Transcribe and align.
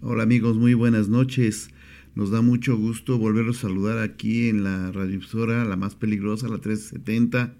Hola 0.00 0.22
amigos, 0.22 0.56
muy 0.56 0.74
buenas 0.74 1.08
noches. 1.08 1.70
Nos 2.14 2.30
da 2.30 2.42
mucho 2.42 2.76
gusto 2.76 3.18
volverlos 3.18 3.58
a 3.58 3.62
saludar 3.62 3.98
aquí 3.98 4.48
en 4.48 4.64
la 4.64 4.92
radiodifusora, 4.92 5.64
la 5.64 5.76
más 5.76 5.94
peligrosa, 5.94 6.48
la 6.48 6.58
370, 6.58 7.54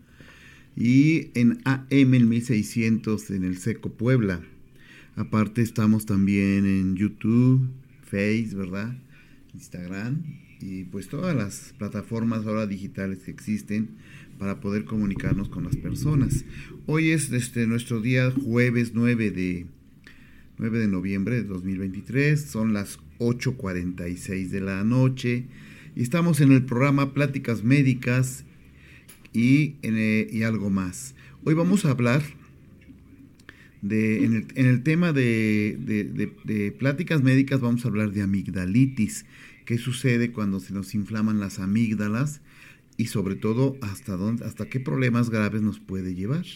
y 0.77 1.31
en 1.35 1.61
AM 1.65 2.15
el 2.15 2.27
1600 2.27 3.31
en 3.31 3.45
el 3.45 3.59
Seco 3.59 3.93
Puebla. 3.93 4.41
Aparte 5.17 5.63
estamos 5.63 6.07
también 6.07 6.67
en 6.67 6.97
YouTube, 6.97 7.69
Face, 8.05 8.51
¿verdad? 8.55 8.97
Instagram 9.55 10.23
y 10.61 10.85
pues 10.85 11.09
todas 11.09 11.35
las 11.35 11.75
plataformas 11.79 12.47
ahora 12.47 12.67
digitales 12.67 13.21
que 13.21 13.31
existen 13.31 13.97
para 14.39 14.61
poder 14.61 14.85
comunicarnos 14.85 15.49
con 15.49 15.65
las 15.65 15.77
personas. 15.77 16.45
Hoy 16.87 17.11
es 17.11 17.33
este, 17.33 17.67
nuestro 17.67 18.01
día 18.01 18.31
jueves 18.31 18.93
9 18.95 19.31
de 19.31 19.67
9 20.63 20.79
de 20.79 20.87
noviembre 20.87 21.35
de 21.35 21.43
2023, 21.43 22.41
son 22.41 22.73
las 22.73 23.01
8.46 23.19 24.49
de 24.49 24.61
la 24.61 24.85
noche 24.85 25.47
y 25.97 26.03
estamos 26.03 26.41
en 26.41 26.53
el 26.53 26.65
programa 26.65 27.15
Pláticas 27.15 27.65
Médicas 27.65 28.45
y, 29.33 29.75
eh, 29.83 30.29
y 30.31 30.45
algo 30.45 30.71
más. 30.71 31.17
Hoy 31.43 31.55
vamos 31.55 31.85
a 31.85 31.91
hablar 31.91 32.23
de, 33.81 34.25
en, 34.25 34.47
el, 34.55 34.85
tema 34.85 35.13
de, 35.13 35.77
de, 36.45 36.71
pláticas 36.71 37.25
médicas, 37.25 37.61
vamos 37.61 37.85
a 37.85 37.89
hablar 37.89 38.13
de 38.13 38.23
amigdalitis, 38.23 39.27
qué 39.65 39.79
sucede 39.79 40.31
cuando 40.31 40.61
se 40.61 40.73
nos 40.73 40.95
inflaman 40.95 41.41
las 41.41 41.59
amígdalas 41.59 42.41
y 42.97 43.07
sobre 43.07 43.35
todo 43.35 43.79
hasta, 43.81 44.17
dónde, 44.17 44.45
hasta 44.45 44.67
qué 44.67 44.79
problemas 44.79 45.29
graves 45.29 45.61
nos 45.61 45.81
puede 45.81 46.15
llevar 46.15 46.47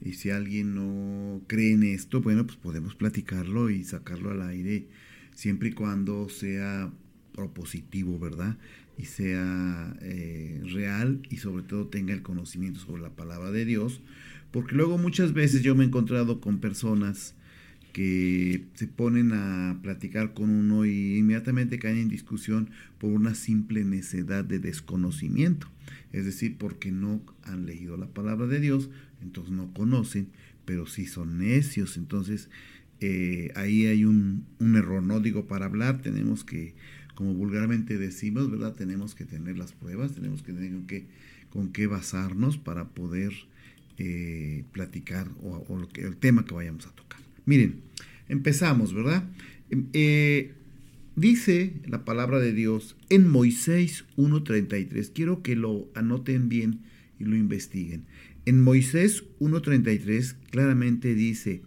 y 0.00 0.14
si 0.14 0.30
alguien 0.30 0.74
no 0.74 1.42
cree 1.46 1.72
en 1.72 1.82
esto 1.82 2.22
bueno 2.22 2.46
pues 2.46 2.56
podemos 2.56 2.94
platicarlo 2.94 3.70
y 3.70 3.84
sacarlo 3.84 4.30
al 4.30 4.42
aire 4.42 4.86
siempre 5.34 5.68
y 5.70 5.72
cuando 5.72 6.28
sea 6.30 6.90
propositivo 7.34 8.18
verdad 8.18 8.56
y 8.96 9.06
sea 9.06 9.96
eh, 10.00 10.60
real 10.72 11.20
y 11.30 11.38
sobre 11.38 11.62
todo 11.62 11.86
tenga 11.86 12.12
el 12.12 12.22
conocimiento 12.22 12.80
sobre 12.80 13.02
la 13.02 13.10
palabra 13.10 13.50
de 13.50 13.64
Dios, 13.64 14.00
porque 14.50 14.74
luego 14.74 14.98
muchas 14.98 15.32
veces 15.32 15.62
yo 15.62 15.74
me 15.74 15.84
he 15.84 15.86
encontrado 15.86 16.40
con 16.40 16.58
personas 16.58 17.34
que 17.92 18.64
se 18.74 18.86
ponen 18.86 19.32
a 19.32 19.78
platicar 19.82 20.32
con 20.32 20.50
uno 20.50 20.86
y 20.86 21.18
inmediatamente 21.18 21.78
caen 21.78 21.98
en 21.98 22.08
discusión 22.08 22.70
por 22.98 23.12
una 23.12 23.34
simple 23.34 23.84
necedad 23.84 24.44
de 24.44 24.58
desconocimiento, 24.58 25.68
es 26.12 26.24
decir, 26.24 26.56
porque 26.58 26.90
no 26.90 27.22
han 27.42 27.66
leído 27.66 27.96
la 27.96 28.06
palabra 28.06 28.46
de 28.46 28.60
Dios, 28.60 28.88
entonces 29.22 29.52
no 29.52 29.72
conocen, 29.74 30.28
pero 30.64 30.86
sí 30.86 31.06
son 31.06 31.38
necios, 31.38 31.96
entonces 31.96 32.48
eh, 33.00 33.52
ahí 33.56 33.86
hay 33.86 34.04
un, 34.04 34.46
un 34.58 34.76
error, 34.76 35.02
no 35.02 35.20
digo 35.20 35.46
para 35.46 35.66
hablar, 35.66 36.00
tenemos 36.00 36.44
que 36.44 36.74
como 37.14 37.34
vulgarmente 37.34 37.98
decimos, 37.98 38.50
¿verdad? 38.50 38.74
Tenemos 38.74 39.14
que 39.14 39.24
tener 39.24 39.58
las 39.58 39.72
pruebas, 39.72 40.12
tenemos 40.12 40.42
que 40.42 40.52
tener 40.52 40.72
con 41.50 41.72
qué, 41.72 41.86
basarnos 41.86 42.56
para 42.58 42.88
poder 42.88 43.32
eh, 43.98 44.64
platicar 44.72 45.28
o, 45.42 45.86
el 45.94 46.16
tema 46.16 46.44
que 46.44 46.54
vayamos 46.54 46.86
a 46.86 46.90
tocar. 46.90 47.20
Miren, 47.44 47.80
empezamos, 48.28 48.94
¿verdad? 48.94 49.24
Em, 49.70 49.86
eh, 49.92 50.52
dice 51.16 51.74
la 51.86 52.04
palabra 52.04 52.38
de 52.38 52.52
Dios 52.52 52.96
en 53.10 53.28
Moisés 53.28 54.04
1.33, 54.16 55.12
quiero 55.12 55.42
que 55.42 55.56
lo 55.56 55.88
anoten 55.94 56.48
bien 56.48 56.80
y 57.18 57.24
lo 57.24 57.36
investiguen. 57.36 58.04
En 58.44 58.60
Moisés 58.60 59.24
1.33 59.38 60.34
claramente 60.50 61.14
dice, 61.14 61.62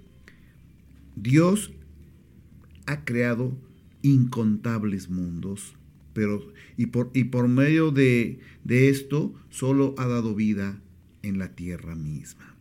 Dios 1.15 1.71
ha 2.85 3.05
creado 3.05 3.57
incontables 4.05 5.09
mundos, 5.09 5.73
pero 6.13 6.53
y 6.77 6.87
por, 6.87 7.09
y 7.13 7.25
por 7.25 7.47
medio 7.47 7.91
de, 7.91 8.39
de 8.63 8.89
esto 8.89 9.33
solo 9.49 9.95
ha 9.97 10.05
dado 10.05 10.35
vida 10.35 10.79
en 11.23 11.39
la 11.39 11.55
tierra 11.55 11.95
misma. 11.95 12.55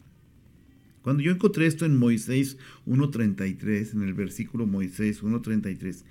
Cuando 1.02 1.22
yo 1.22 1.30
encontré 1.30 1.66
esto 1.66 1.84
en 1.84 1.98
Moisés 1.98 2.56
1.33, 2.86 3.92
en 3.92 4.02
el 4.02 4.14
versículo 4.14 4.66
Moisés 4.66 5.22
1.33, 5.22 6.02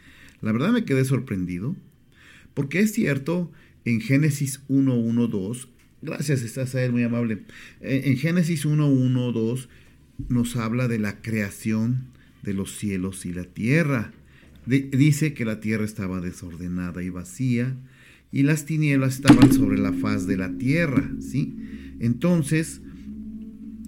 la 0.42 0.52
verdad 0.52 0.72
me 0.72 0.86
quedé 0.86 1.04
sorprendido, 1.04 1.76
porque 2.54 2.80
es 2.80 2.94
cierto, 2.94 3.52
en 3.86 4.02
Génesis 4.02 4.62
1.1.2, 4.70 5.68
gracias, 6.04 6.44
estás 6.44 6.76
a 6.76 6.84
él 6.84 6.92
muy 6.92 7.02
amable, 7.02 7.44
en 7.82 8.18
Génesis 8.18 8.68
1.1.2 8.68 9.68
nos 10.30 10.56
habla 10.58 10.88
de 10.88 11.00
la 11.00 11.24
creación 11.24 12.06
de 12.44 12.54
los 12.54 12.78
cielos 12.78 13.26
y 13.26 13.34
la 13.34 13.46
tierra 13.46 14.14
dice 14.66 15.34
que 15.34 15.46
la 15.46 15.60
tierra 15.60 15.86
estaba 15.86 16.22
desordenada 16.22 17.04
y 17.04 17.10
vacía 17.10 17.76
y 18.32 18.44
las 18.44 18.66
tinieblas 18.66 19.16
estaban 19.16 19.54
sobre 19.54 19.78
la 19.78 19.94
faz 19.94 20.26
de 20.26 20.38
la 20.38 20.58
tierra, 20.58 21.10
¿sí? 21.20 21.56
Entonces, 22.00 22.82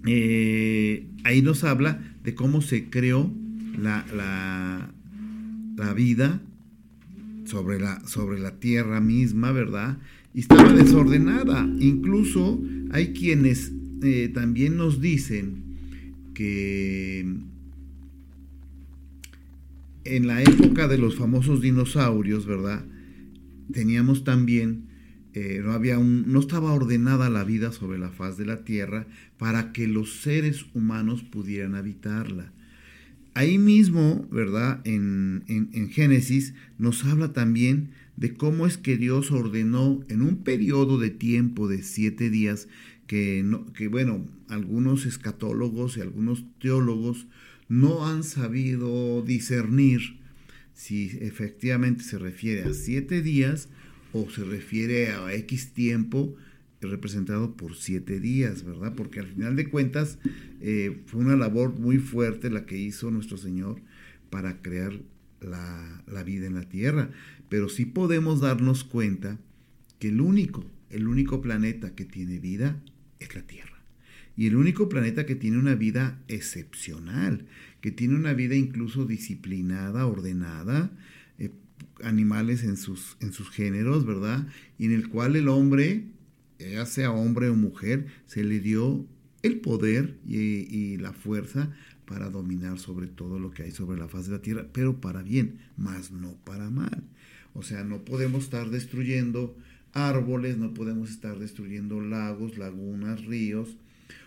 eh, 0.06 1.08
ahí 1.24 1.42
nos 1.42 1.64
habla 1.64 2.00
de 2.22 2.34
cómo 2.34 2.62
se 2.62 2.88
creó 2.88 3.32
la, 3.76 4.06
la, 5.76 5.94
vida 5.94 6.40
sobre 7.44 7.80
la, 7.80 8.06
sobre 8.06 8.38
la 8.38 8.60
tierra 8.60 9.00
misma, 9.00 9.50
¿verdad? 9.52 9.98
Y 10.32 10.40
estaba 10.40 10.72
desordenada. 10.72 11.68
Incluso 11.80 12.62
hay 12.92 13.12
quienes 13.12 13.72
eh, 14.02 14.30
también 14.32 14.76
nos 14.76 15.00
dicen 15.00 15.64
que 16.34 17.26
en 20.06 20.26
la 20.26 20.42
época 20.42 20.88
de 20.88 20.98
los 20.98 21.16
famosos 21.16 21.60
dinosaurios, 21.60 22.46
¿verdad? 22.46 22.84
Teníamos 23.72 24.24
también, 24.24 24.86
eh, 25.34 25.60
no, 25.64 25.72
había 25.72 25.98
un, 25.98 26.30
no 26.32 26.40
estaba 26.40 26.72
ordenada 26.72 27.30
la 27.30 27.44
vida 27.44 27.72
sobre 27.72 27.98
la 27.98 28.10
faz 28.10 28.36
de 28.36 28.46
la 28.46 28.64
Tierra 28.64 29.06
para 29.38 29.72
que 29.72 29.88
los 29.88 30.20
seres 30.20 30.66
humanos 30.74 31.22
pudieran 31.22 31.74
habitarla. 31.74 32.52
ahí 33.34 33.58
mismo, 33.58 34.26
¿verdad? 34.30 34.80
En, 34.84 35.44
en, 35.48 35.90
Génesis 35.90 36.54
nos 36.78 37.04
habla 37.04 37.32
también 37.32 37.90
de 38.16 38.32
cómo 38.32 38.66
es 38.66 38.78
que 38.78 38.96
Dios 38.96 39.30
ordenó 39.30 40.00
en 40.08 40.22
un 40.22 40.42
periodo 40.42 40.98
de 40.98 41.10
tiempo 41.10 41.68
de 41.68 41.82
siete 41.82 42.30
días 42.30 42.68
que, 43.06 43.42
no, 43.44 43.72
que 43.74 43.88
bueno, 43.88 44.24
algunos 44.48 45.06
escatólogos 45.06 45.96
y 45.96 46.00
algunos 46.00 46.44
teólogos 46.60 47.26
no 47.68 48.06
han 48.06 48.24
sabido 48.24 49.22
discernir 49.22 50.18
si 50.74 51.18
efectivamente 51.20 52.04
se 52.04 52.18
refiere 52.18 52.64
a 52.64 52.74
siete 52.74 53.22
días 53.22 53.68
o 54.12 54.28
se 54.30 54.44
refiere 54.44 55.10
a 55.10 55.32
X 55.34 55.72
tiempo 55.72 56.36
representado 56.80 57.56
por 57.56 57.74
siete 57.74 58.20
días, 58.20 58.64
¿verdad? 58.64 58.94
Porque 58.94 59.20
al 59.20 59.26
final 59.26 59.56
de 59.56 59.68
cuentas 59.68 60.18
eh, 60.60 61.02
fue 61.06 61.20
una 61.20 61.36
labor 61.36 61.78
muy 61.78 61.98
fuerte 61.98 62.50
la 62.50 62.66
que 62.66 62.78
hizo 62.78 63.10
nuestro 63.10 63.36
Señor 63.36 63.80
para 64.30 64.60
crear 64.62 65.00
la, 65.40 66.02
la, 66.06 66.22
vida 66.22 66.46
en 66.46 66.54
la 66.54 66.68
tierra. 66.68 67.10
Pero 67.48 67.68
sí 67.68 67.86
podemos 67.86 68.40
darnos 68.40 68.84
cuenta 68.84 69.38
que 69.98 70.08
el 70.08 70.20
único, 70.20 70.64
el 70.90 71.08
único 71.08 71.40
planeta 71.40 71.94
que 71.94 72.04
tiene 72.04 72.38
vida 72.38 72.80
es 73.18 73.34
la 73.34 73.42
Tierra. 73.42 73.75
Y 74.36 74.46
el 74.46 74.56
único 74.56 74.88
planeta 74.88 75.24
que 75.24 75.34
tiene 75.34 75.58
una 75.58 75.74
vida 75.74 76.20
excepcional, 76.28 77.46
que 77.80 77.90
tiene 77.90 78.14
una 78.14 78.34
vida 78.34 78.54
incluso 78.54 79.06
disciplinada, 79.06 80.06
ordenada, 80.06 80.90
eh, 81.38 81.50
animales 82.02 82.62
en 82.62 82.76
sus, 82.76 83.16
en 83.20 83.32
sus 83.32 83.50
géneros, 83.50 84.04
¿verdad? 84.04 84.46
Y 84.78 84.86
en 84.86 84.92
el 84.92 85.08
cual 85.08 85.36
el 85.36 85.48
hombre, 85.48 86.04
ya 86.58 86.84
sea 86.84 87.12
hombre 87.12 87.48
o 87.48 87.54
mujer, 87.54 88.06
se 88.26 88.44
le 88.44 88.60
dio 88.60 89.06
el 89.42 89.60
poder 89.60 90.18
y, 90.26 90.36
y, 90.36 90.96
la 90.98 91.12
fuerza 91.12 91.72
para 92.04 92.30
dominar 92.30 92.78
sobre 92.78 93.06
todo 93.06 93.38
lo 93.38 93.50
que 93.50 93.62
hay 93.62 93.70
sobre 93.70 93.98
la 93.98 94.08
faz 94.08 94.26
de 94.26 94.32
la 94.32 94.42
tierra, 94.42 94.66
pero 94.72 95.00
para 95.00 95.22
bien, 95.22 95.60
más 95.76 96.10
no 96.10 96.32
para 96.44 96.68
mal. 96.68 97.04
O 97.54 97.62
sea, 97.62 97.84
no 97.84 98.04
podemos 98.04 98.44
estar 98.44 98.68
destruyendo 98.70 99.56
árboles, 99.92 100.58
no 100.58 100.74
podemos 100.74 101.10
estar 101.10 101.38
destruyendo 101.38 102.00
lagos, 102.00 102.58
lagunas, 102.58 103.24
ríos, 103.24 103.76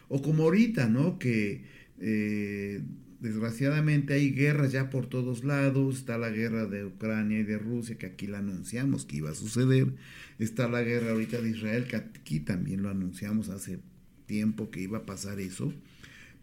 o 0.09 0.21
como 0.21 0.43
ahorita, 0.43 0.89
¿no? 0.89 1.17
Que 1.19 1.63
eh, 1.99 2.81
desgraciadamente 3.19 4.13
hay 4.13 4.31
guerras 4.31 4.71
ya 4.71 4.89
por 4.89 5.07
todos 5.07 5.43
lados. 5.43 5.99
Está 5.99 6.17
la 6.17 6.29
guerra 6.29 6.65
de 6.65 6.85
Ucrania 6.85 7.39
y 7.39 7.43
de 7.43 7.57
Rusia, 7.57 7.97
que 7.97 8.07
aquí 8.07 8.27
la 8.27 8.39
anunciamos 8.39 9.05
que 9.05 9.17
iba 9.17 9.29
a 9.29 9.35
suceder. 9.35 9.93
Está 10.39 10.67
la 10.67 10.81
guerra 10.81 11.11
ahorita 11.11 11.41
de 11.41 11.51
Israel, 11.51 11.85
que 11.85 11.95
aquí 11.95 12.39
también 12.39 12.81
lo 12.81 12.89
anunciamos 12.89 13.49
hace 13.49 13.79
tiempo 14.25 14.69
que 14.71 14.81
iba 14.81 14.99
a 14.99 15.05
pasar 15.05 15.39
eso. 15.39 15.73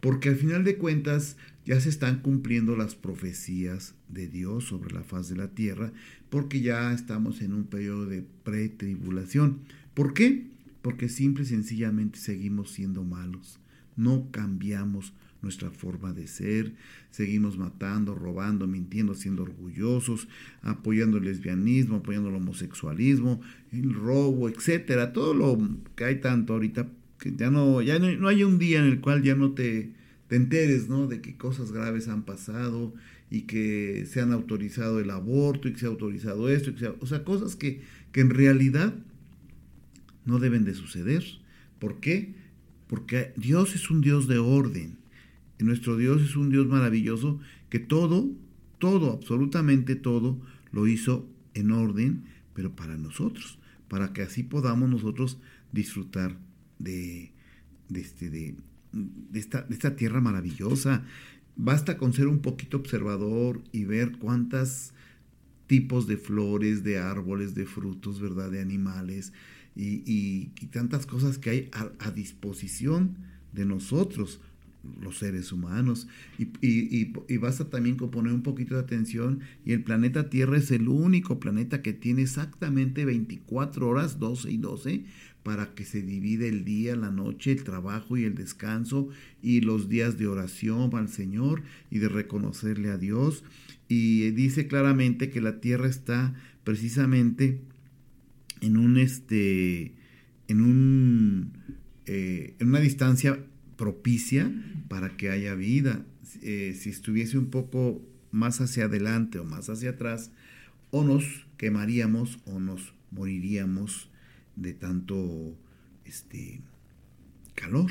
Porque 0.00 0.28
al 0.28 0.36
final 0.36 0.64
de 0.64 0.76
cuentas 0.76 1.36
ya 1.64 1.80
se 1.80 1.88
están 1.88 2.20
cumpliendo 2.20 2.76
las 2.76 2.94
profecías 2.94 3.94
de 4.08 4.28
Dios 4.28 4.64
sobre 4.64 4.94
la 4.94 5.02
faz 5.02 5.28
de 5.28 5.36
la 5.36 5.48
tierra, 5.48 5.92
porque 6.30 6.60
ya 6.60 6.92
estamos 6.92 7.42
en 7.42 7.52
un 7.52 7.64
periodo 7.64 8.06
de 8.06 8.22
pretribulación. 8.44 9.60
¿Por 9.94 10.14
qué? 10.14 10.56
Porque 10.86 11.08
simple 11.08 11.42
y 11.42 11.46
sencillamente 11.46 12.16
seguimos 12.16 12.70
siendo 12.70 13.02
malos. 13.02 13.58
No 13.96 14.30
cambiamos 14.30 15.12
nuestra 15.42 15.72
forma 15.72 16.12
de 16.12 16.28
ser, 16.28 16.74
seguimos 17.10 17.58
matando, 17.58 18.14
robando, 18.14 18.68
mintiendo, 18.68 19.16
siendo 19.16 19.42
orgullosos, 19.42 20.28
apoyando 20.62 21.18
el 21.18 21.24
lesbianismo, 21.24 21.96
apoyando 21.96 22.28
el 22.28 22.36
homosexualismo, 22.36 23.40
el 23.72 23.94
robo, 23.94 24.48
etcétera, 24.48 25.12
todo 25.12 25.34
lo 25.34 25.58
que 25.96 26.04
hay 26.04 26.20
tanto 26.20 26.52
ahorita 26.52 26.86
que 27.18 27.34
ya 27.34 27.50
no 27.50 27.82
ya 27.82 27.98
no, 27.98 28.28
hay 28.28 28.44
un 28.44 28.60
día 28.60 28.78
en 28.78 28.84
el 28.84 29.00
cual 29.00 29.24
ya 29.24 29.34
no 29.34 29.54
te, 29.54 29.90
te 30.28 30.36
enteres, 30.36 30.88
¿no? 30.88 31.08
de 31.08 31.20
que 31.20 31.36
cosas 31.36 31.72
graves 31.72 32.06
han 32.06 32.22
pasado 32.22 32.94
y 33.28 33.40
que 33.42 34.06
se 34.08 34.20
han 34.20 34.30
autorizado 34.30 35.00
el 35.00 35.10
aborto 35.10 35.66
y 35.66 35.72
que 35.72 35.80
se 35.80 35.86
ha 35.86 35.88
autorizado 35.88 36.48
esto, 36.48 36.70
o 37.00 37.06
sea, 37.06 37.24
cosas 37.24 37.56
que, 37.56 37.80
que 38.12 38.20
en 38.20 38.30
realidad 38.30 38.94
no 40.26 40.38
deben 40.38 40.64
de 40.64 40.75
suceder. 40.75 41.25
¿Por 41.78 42.00
qué? 42.00 42.34
Porque 42.87 43.32
Dios 43.37 43.75
es 43.75 43.90
un 43.90 44.00
Dios 44.02 44.28
de 44.28 44.38
orden. 44.38 44.99
Nuestro 45.58 45.96
Dios 45.96 46.20
es 46.20 46.37
un 46.37 46.50
Dios 46.50 46.67
maravilloso 46.67 47.40
que 47.70 47.78
todo, 47.78 48.28
todo, 48.78 49.12
absolutamente 49.12 49.96
todo, 49.96 50.39
lo 50.70 50.86
hizo 50.86 51.27
en 51.55 51.70
orden, 51.70 52.24
pero 52.53 52.77
para 52.77 52.98
nosotros, 52.98 53.58
para 53.89 54.12
que 54.12 54.22
así 54.22 54.43
podamos 54.43 54.91
nosotros 54.91 55.39
disfrutar 55.72 56.36
de, 56.79 57.32
de, 57.89 58.00
este, 58.00 58.29
de, 58.29 58.56
esta, 59.32 59.62
de 59.62 59.74
esta 59.74 59.96
tierra 59.96 60.20
maravillosa. 60.20 61.05
Basta 61.56 61.96
con 61.96 62.12
ser 62.12 62.27
un 62.27 62.41
poquito 62.41 62.77
observador 62.77 63.62
y 63.72 63.84
ver 63.84 64.19
cuántas 64.19 64.93
tipos 65.67 66.06
de 66.06 66.17
flores, 66.17 66.84
de 66.84 66.98
árboles, 66.98 67.55
de 67.55 67.65
frutos, 67.65 68.20
¿verdad? 68.20 68.50
De 68.50 68.60
animales, 68.60 69.32
y, 69.76 70.46
tantas 70.70 71.06
cosas 71.06 71.38
que 71.38 71.50
hay 71.50 71.70
a, 71.72 72.10
disposición 72.10 73.16
de 73.52 73.64
nosotros, 73.66 74.40
los 75.00 75.18
seres 75.18 75.52
humanos. 75.52 76.08
Y, 76.38 76.48
y, 76.62 77.36
basta 77.36 77.68
también 77.68 77.96
con 77.96 78.10
poner 78.10 78.32
un 78.32 78.42
poquito 78.42 78.74
de 78.74 78.80
atención 78.80 79.40
y 79.64 79.72
el 79.72 79.82
planeta 79.82 80.30
Tierra 80.30 80.56
es 80.56 80.70
el 80.70 80.88
único 80.88 81.38
planeta 81.38 81.82
que 81.82 81.92
tiene 81.92 82.22
exactamente 82.22 83.04
24 83.04 83.88
horas, 83.88 84.18
12 84.18 84.50
y 84.50 84.56
12, 84.56 85.04
para 85.42 85.74
que 85.74 85.84
se 85.84 86.02
divide 86.02 86.48
el 86.48 86.64
día, 86.64 86.96
la 86.96 87.10
noche, 87.10 87.52
el 87.52 87.62
trabajo 87.62 88.16
y 88.16 88.24
el 88.24 88.34
descanso 88.34 89.08
y 89.42 89.60
los 89.60 89.88
días 89.88 90.18
de 90.18 90.26
oración 90.26 90.92
al 90.94 91.08
Señor 91.08 91.62
y 91.90 91.98
de 91.98 92.08
reconocerle 92.08 92.90
a 92.90 92.98
Dios. 92.98 93.44
Y 93.88 94.30
dice 94.32 94.66
claramente 94.66 95.30
que 95.30 95.40
la 95.40 95.60
Tierra 95.60 95.86
está 95.86 96.34
precisamente 96.64 97.60
en 98.60 98.77
un 98.77 98.98
este 98.98 99.93
en 100.48 100.60
un 100.60 101.53
eh, 102.06 102.55
en 102.58 102.69
una 102.69 102.81
distancia 102.81 103.39
propicia 103.77 104.53
para 104.89 105.17
que 105.17 105.31
haya 105.31 105.55
vida. 105.55 106.05
Eh, 106.43 106.77
si 106.79 106.91
estuviese 106.91 107.39
un 107.39 107.51
poco 107.51 108.03
más 108.31 108.60
hacia 108.60 108.84
adelante 108.84 109.39
o 109.39 109.44
más 109.44 109.69
hacia 109.69 109.91
atrás, 109.91 110.31
o 110.91 111.05
nos 111.05 111.46
quemaríamos 111.56 112.39
o 112.44 112.60
nos 112.60 112.94
moriríamos 113.10 114.08
de 114.55 114.72
tanto 114.72 115.56
este 116.05 116.60
calor. 117.55 117.91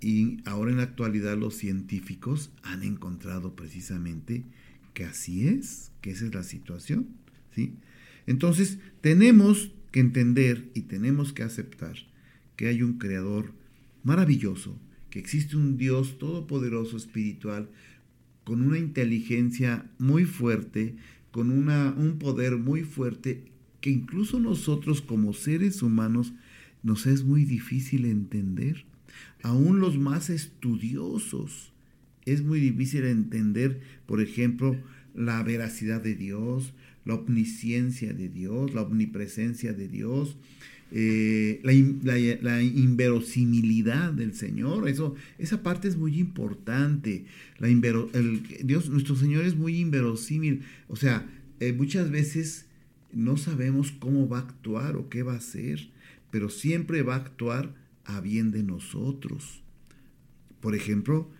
Y 0.00 0.38
ahora 0.44 0.70
en 0.70 0.78
la 0.78 0.84
actualidad 0.84 1.36
los 1.36 1.54
científicos 1.54 2.50
han 2.62 2.82
encontrado 2.82 3.56
precisamente 3.56 4.44
que 4.94 5.04
así 5.04 5.48
es, 5.48 5.90
que 6.00 6.10
esa 6.10 6.26
es 6.26 6.34
la 6.34 6.42
situación, 6.42 7.08
¿sí? 7.54 7.74
Entonces, 8.26 8.78
tenemos 9.00 9.72
que 9.90 10.00
entender 10.00 10.70
y 10.74 10.82
tenemos 10.82 11.32
que 11.32 11.42
aceptar 11.42 11.96
que 12.56 12.68
hay 12.68 12.82
un 12.82 12.98
creador 12.98 13.52
maravilloso, 14.02 14.78
que 15.10 15.18
existe 15.18 15.56
un 15.56 15.76
Dios 15.76 16.18
todopoderoso 16.18 16.96
espiritual 16.96 17.68
con 18.44 18.62
una 18.62 18.78
inteligencia 18.78 19.90
muy 19.98 20.24
fuerte, 20.24 20.96
con 21.30 21.50
una, 21.50 21.92
un 21.96 22.18
poder 22.18 22.56
muy 22.56 22.82
fuerte 22.82 23.44
que 23.80 23.90
incluso 23.90 24.40
nosotros 24.40 25.02
como 25.02 25.32
seres 25.32 25.82
humanos 25.82 26.32
nos 26.82 27.06
es 27.06 27.24
muy 27.24 27.44
difícil 27.44 28.04
entender. 28.04 28.84
Aún 29.42 29.80
los 29.80 29.98
más 29.98 30.30
estudiosos 30.30 31.72
es 32.24 32.42
muy 32.42 32.60
difícil 32.60 33.04
entender, 33.04 33.80
por 34.06 34.20
ejemplo, 34.20 34.76
la 35.14 35.42
veracidad 35.42 36.00
de 36.02 36.14
Dios, 36.14 36.72
la 37.06 37.14
omnisciencia 37.14 38.12
de 38.12 38.28
Dios, 38.28 38.74
la 38.74 38.82
omnipresencia 38.82 39.72
de 39.72 39.88
Dios, 39.88 40.36
eh, 40.92 41.60
la, 41.62 42.62
inverosimilidad 42.62 44.12
del 44.12 44.34
Señor. 44.34 44.88
Eso, 44.88 45.14
esa 45.38 45.62
parte 45.62 45.88
es 45.88 45.96
muy 45.96 46.18
importante. 46.18 47.24
La 47.58 47.68
el, 47.68 48.42
Dios, 48.64 48.90
nuestro 48.90 49.16
Señor 49.16 49.44
es 49.44 49.56
muy 49.56 49.78
inverosímil. 49.78 50.62
O 50.88 50.96
sea, 50.96 51.26
eh, 51.60 51.72
muchas 51.72 52.10
veces 52.10 52.66
no 53.12 53.36
sabemos 53.36 53.92
cómo 53.92 54.28
va 54.28 54.38
a 54.38 54.42
actuar 54.42 54.96
o 54.96 55.08
qué 55.08 55.22
va 55.22 55.34
a 55.34 55.38
hacer, 55.38 55.88
pero 56.30 56.50
siempre 56.50 57.02
va 57.02 57.14
a 57.14 57.18
actuar 57.18 57.74
a 58.04 58.20
bien 58.20 58.50
de 58.50 58.62
nosotros. 58.62 59.62
Por 60.60 60.74
ejemplo, 60.74 61.30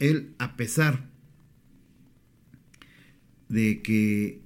Él, 0.00 0.34
a 0.38 0.56
pesar 0.56 1.10
de 3.48 3.82
que 3.82 4.43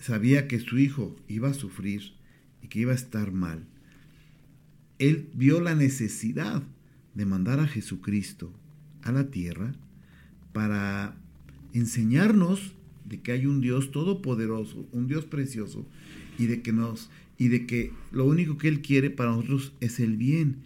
sabía 0.00 0.48
que 0.48 0.58
su 0.58 0.78
hijo 0.78 1.16
iba 1.28 1.50
a 1.50 1.54
sufrir 1.54 2.14
y 2.62 2.68
que 2.68 2.80
iba 2.80 2.92
a 2.92 2.96
estar 2.96 3.32
mal, 3.32 3.64
él 4.98 5.28
vio 5.34 5.60
la 5.60 5.74
necesidad 5.74 6.62
de 7.14 7.26
mandar 7.26 7.60
a 7.60 7.66
Jesucristo 7.66 8.52
a 9.02 9.12
la 9.12 9.30
tierra 9.30 9.72
para 10.52 11.14
enseñarnos 11.72 12.72
de 13.04 13.20
que 13.20 13.32
hay 13.32 13.46
un 13.46 13.60
Dios 13.60 13.92
todopoderoso, 13.92 14.86
un 14.92 15.06
Dios 15.06 15.24
precioso 15.24 15.86
y 16.38 16.46
de 16.46 16.62
que 16.62 16.72
nos 16.72 17.10
y 17.38 17.48
de 17.48 17.66
que 17.66 17.92
lo 18.12 18.26
único 18.26 18.58
que 18.58 18.68
él 18.68 18.82
quiere 18.82 19.08
para 19.08 19.30
nosotros 19.30 19.72
es 19.80 19.98
el 19.98 20.18
bien. 20.18 20.56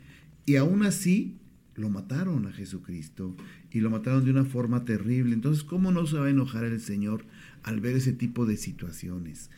Y 0.44 0.56
aún 0.56 0.82
así 0.82 1.36
lo 1.76 1.88
mataron 1.88 2.46
a 2.46 2.52
Jesucristo 2.52 3.36
y 3.70 3.78
lo 3.78 3.90
mataron 3.90 4.24
de 4.24 4.32
una 4.32 4.44
forma 4.44 4.84
terrible. 4.84 5.34
Entonces, 5.34 5.62
¿cómo 5.62 5.92
no 5.92 6.04
se 6.06 6.18
va 6.18 6.26
a 6.26 6.30
enojar 6.30 6.64
el 6.64 6.80
Señor 6.80 7.24
al 7.64 7.80
ver 7.80 7.97
ese 7.97 8.12
tipo 8.12 8.47
de 8.47 8.56
situaciones? 8.56 9.50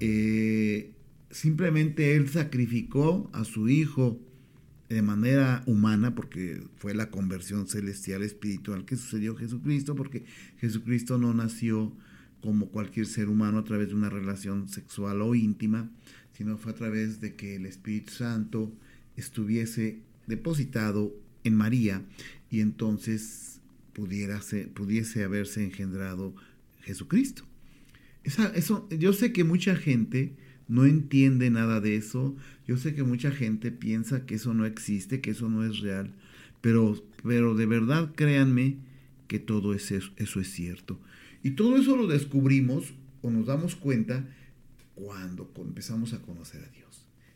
Eh, 0.00 0.92
simplemente 1.30 2.14
Él 2.14 2.28
sacrificó 2.28 3.28
a 3.32 3.44
su 3.44 3.68
Hijo 3.68 4.20
de 4.88 5.02
manera 5.02 5.64
humana, 5.66 6.14
porque 6.14 6.62
fue 6.76 6.94
la 6.94 7.10
conversión 7.10 7.66
celestial 7.66 8.22
espiritual 8.22 8.84
que 8.84 8.96
sucedió 8.96 9.34
Jesucristo, 9.34 9.96
porque 9.96 10.24
Jesucristo 10.58 11.18
no 11.18 11.34
nació 11.34 11.92
como 12.40 12.68
cualquier 12.68 13.06
ser 13.06 13.28
humano 13.28 13.58
a 13.58 13.64
través 13.64 13.88
de 13.88 13.94
una 13.94 14.10
relación 14.10 14.68
sexual 14.68 15.22
o 15.22 15.34
íntima, 15.34 15.90
sino 16.32 16.56
fue 16.56 16.72
a 16.72 16.76
través 16.76 17.20
de 17.20 17.34
que 17.34 17.56
el 17.56 17.66
Espíritu 17.66 18.12
Santo 18.12 18.72
estuviese 19.16 20.02
depositado 20.26 21.12
en 21.42 21.54
María 21.54 22.04
y 22.50 22.60
entonces 22.60 23.60
pudiese 23.92 25.24
haberse 25.24 25.64
engendrado 25.64 26.34
Jesucristo. 26.86 27.44
eso, 28.22 28.88
yo 28.90 29.12
sé 29.12 29.32
que 29.32 29.44
mucha 29.44 29.76
gente 29.76 30.36
no 30.68 30.86
entiende 30.86 31.50
nada 31.50 31.80
de 31.80 31.96
eso, 31.96 32.36
yo 32.66 32.76
sé 32.76 32.94
que 32.94 33.02
mucha 33.02 33.30
gente 33.30 33.70
piensa 33.70 34.24
que 34.24 34.36
eso 34.36 34.54
no 34.54 34.64
existe, 34.64 35.20
que 35.20 35.32
eso 35.32 35.48
no 35.48 35.64
es 35.64 35.80
real, 35.80 36.14
pero, 36.60 37.04
pero 37.22 37.54
de 37.54 37.66
verdad 37.66 38.12
créanme 38.14 38.78
que 39.28 39.38
todo 39.38 39.74
eso, 39.74 39.96
eso 40.16 40.40
es 40.40 40.50
cierto. 40.50 40.98
Y 41.42 41.50
todo 41.50 41.76
eso 41.76 41.96
lo 41.96 42.06
descubrimos 42.06 42.94
o 43.20 43.30
nos 43.30 43.46
damos 43.46 43.76
cuenta 43.76 44.24
cuando 44.94 45.50
empezamos 45.58 46.12
a 46.12 46.22
conocer 46.22 46.62
a 46.62 46.68
Dios 46.68 46.86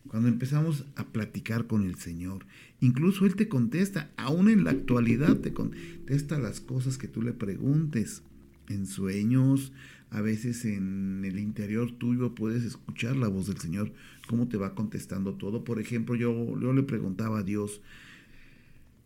cuando 0.08 0.28
empezamos 0.28 0.86
a 0.96 1.06
platicar 1.12 1.66
con 1.68 1.86
el 1.86 1.94
Señor. 1.94 2.44
Incluso 2.80 3.26
Él 3.26 3.36
te 3.36 3.48
contesta, 3.48 4.10
aún 4.16 4.48
en 4.48 4.64
la 4.64 4.70
actualidad 4.70 5.36
te 5.36 5.52
contesta 5.52 6.38
las 6.38 6.60
cosas 6.60 6.98
que 6.98 7.06
tú 7.06 7.22
le 7.22 7.32
preguntes. 7.32 8.24
En 8.70 8.86
sueños, 8.86 9.72
a 10.10 10.20
veces 10.20 10.64
en 10.64 11.24
el 11.24 11.38
interior 11.38 11.92
tuyo 11.92 12.34
puedes 12.34 12.64
escuchar 12.64 13.16
la 13.16 13.28
voz 13.28 13.48
del 13.48 13.58
Señor, 13.58 13.92
cómo 14.28 14.48
te 14.48 14.56
va 14.56 14.74
contestando 14.74 15.34
todo. 15.34 15.64
Por 15.64 15.80
ejemplo, 15.80 16.14
yo, 16.14 16.58
yo 16.60 16.72
le 16.72 16.82
preguntaba 16.82 17.40
a 17.40 17.42
Dios, 17.42 17.80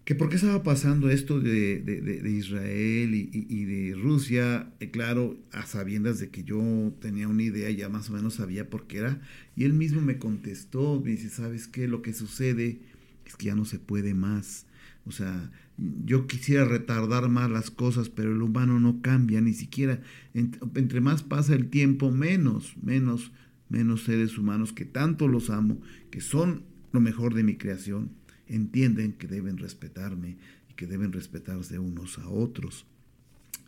que 0.05 0.15
por 0.15 0.29
qué 0.29 0.37
estaba 0.37 0.63
pasando 0.63 1.09
esto 1.09 1.41
de, 1.41 2.23
Israel 2.27 3.15
y, 3.15 3.65
de 3.65 3.95
Rusia, 3.95 4.71
eh, 4.81 4.91
claro, 4.91 5.39
a 5.51 5.65
sabiendas 5.65 6.19
de 6.19 6.29
que 6.29 6.45
yo 6.45 6.95
tenía 7.01 7.27
una 7.27 7.43
idea, 7.43 7.71
ya 7.71 7.89
más 7.89 8.11
o 8.11 8.13
menos 8.13 8.35
sabía 8.35 8.69
por 8.69 8.87
qué 8.87 8.99
era, 8.99 9.23
y 9.57 9.65
él 9.65 9.73
mismo 9.73 10.03
me 10.03 10.19
contestó, 10.19 11.01
me 11.03 11.13
dice, 11.13 11.31
¿sabes 11.31 11.69
qué? 11.69 11.89
Lo 11.89 12.03
que 12.03 12.13
sucede 12.13 12.81
es 13.25 13.37
que 13.37 13.47
ya 13.47 13.55
no 13.55 13.65
se 13.65 13.79
puede 13.79 14.13
más. 14.13 14.67
O 15.07 15.13
sea, 15.13 15.51
yo 15.77 16.27
quisiera 16.27 16.65
retardar 16.65 17.29
más 17.29 17.51
las 17.51 17.71
cosas, 17.71 18.09
pero 18.09 18.33
el 18.33 18.43
humano 18.43 18.79
no 18.79 19.01
cambia, 19.03 19.41
ni 19.41 19.53
siquiera, 19.53 20.01
entre 20.35 21.01
más 21.01 21.23
pasa 21.23 21.55
el 21.55 21.69
tiempo, 21.69 22.11
menos, 22.11 22.77
menos, 22.83 23.33
menos 23.69 24.05
seres 24.05 24.39
humanos 24.39 24.73
que 24.73 24.85
tanto 24.85 25.27
los 25.27 25.51
amo, 25.51 25.81
que 26.11 26.21
son 26.21 26.63
lo 26.93 27.01
mejor 27.01 27.35
de 27.35 27.43
mi 27.43 27.57
creación 27.57 28.11
entienden 28.47 29.13
que 29.13 29.27
deben 29.27 29.59
respetarme 29.59 30.37
y 30.71 30.75
que 30.75 30.87
deben 30.87 31.13
respetarse 31.13 31.79
unos 31.79 32.19
a 32.19 32.29
otros 32.29 32.87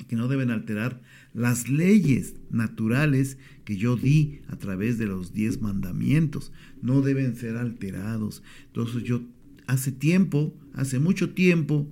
que 0.05 0.17
no 0.17 0.29
deben 0.29 0.51
alterar 0.51 1.01
las 1.35 1.69
leyes 1.69 2.35
naturales 2.51 3.39
que 3.65 3.77
yo 3.77 3.97
di 3.97 4.41
a 4.49 4.57
través 4.57 4.99
de 4.99 5.07
los 5.07 5.33
diez 5.33 5.61
mandamientos. 5.61 6.53
No 6.83 7.01
deben 7.01 7.35
ser 7.35 7.57
alterados. 7.57 8.43
Entonces 8.67 9.03
yo 9.03 9.23
hace 9.67 9.93
tiempo, 9.93 10.55
hace 10.75 10.99
mucho 10.99 11.31
tiempo, 11.31 11.89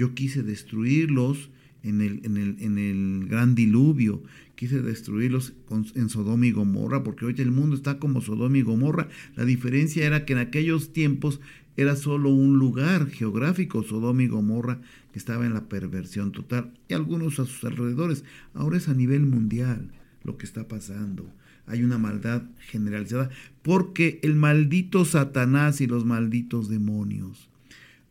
yo 0.00 0.14
quise 0.14 0.42
destruirlos 0.42 1.50
en 1.82 2.00
el, 2.00 2.22
en 2.24 2.38
el, 2.38 2.56
en 2.60 2.78
el 2.78 3.28
gran 3.28 3.54
diluvio, 3.54 4.22
quise 4.54 4.80
destruirlos 4.80 5.52
en 5.94 6.08
Sodoma 6.08 6.46
y 6.46 6.52
Gomorra, 6.52 7.04
porque 7.04 7.26
hoy 7.26 7.34
el 7.36 7.50
mundo 7.50 7.76
está 7.76 7.98
como 7.98 8.22
Sodoma 8.22 8.56
y 8.56 8.62
Gomorra. 8.62 9.08
La 9.36 9.44
diferencia 9.44 10.06
era 10.06 10.24
que 10.24 10.32
en 10.32 10.38
aquellos 10.38 10.94
tiempos 10.94 11.38
era 11.76 11.96
solo 11.96 12.30
un 12.30 12.58
lugar 12.58 13.10
geográfico, 13.10 13.82
Sodoma 13.82 14.22
y 14.22 14.28
Gomorra, 14.28 14.80
que 15.12 15.18
estaba 15.18 15.44
en 15.44 15.52
la 15.52 15.68
perversión 15.68 16.32
total, 16.32 16.72
y 16.88 16.94
algunos 16.94 17.38
a 17.38 17.44
sus 17.44 17.62
alrededores. 17.64 18.24
Ahora 18.54 18.78
es 18.78 18.88
a 18.88 18.94
nivel 18.94 19.26
mundial 19.26 19.90
lo 20.24 20.38
que 20.38 20.46
está 20.46 20.66
pasando. 20.66 21.30
Hay 21.66 21.82
una 21.82 21.98
maldad 21.98 22.44
generalizada, 22.70 23.28
porque 23.60 24.18
el 24.22 24.34
maldito 24.34 25.04
Satanás 25.04 25.82
y 25.82 25.86
los 25.86 26.06
malditos 26.06 26.70
demonios 26.70 27.49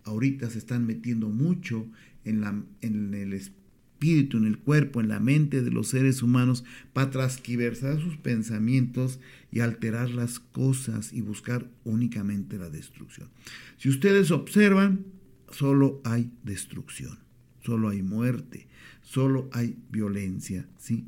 ahorita 0.10 0.50
se 0.50 0.58
están 0.58 0.86
metiendo 0.86 1.30
mucho 1.30 1.88
en, 2.26 2.42
la, 2.42 2.62
en 2.82 3.14
el 3.14 3.34
espíritu, 3.34 4.38
en 4.38 4.46
el 4.46 4.58
cuerpo, 4.58 5.02
en 5.02 5.08
la 5.08 5.20
mente 5.20 5.62
de 5.62 5.72
los 5.72 5.90
seres 5.90 6.22
humanos 6.22 6.64
para 6.94 7.12
transquiversar 7.12 8.00
sus 8.02 8.18
pensamientos 8.18 9.20
y 9.52 9.60
alterar 9.60 10.10
las 10.10 10.40
cosas 10.40 11.14
y 11.14 11.22
buscar 11.22 11.70
únicamente 11.84 12.58
la 12.58 12.70
destrucción. 12.70 13.30
Si 13.78 13.90
ustedes 13.90 14.32
observan, 14.32 15.06
solo 15.52 16.02
hay 16.04 16.32
destrucción, 16.44 17.20
solo 17.62 17.90
hay 17.90 18.02
muerte, 18.02 18.68
solo 19.02 19.50
hay 19.54 19.76
violencia, 19.92 20.68
¿sí? 20.78 21.06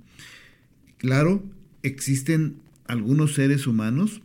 Claro, 0.97 1.43
existen 1.83 2.57
algunos 2.85 3.33
seres 3.33 3.67
humanos 3.67 4.21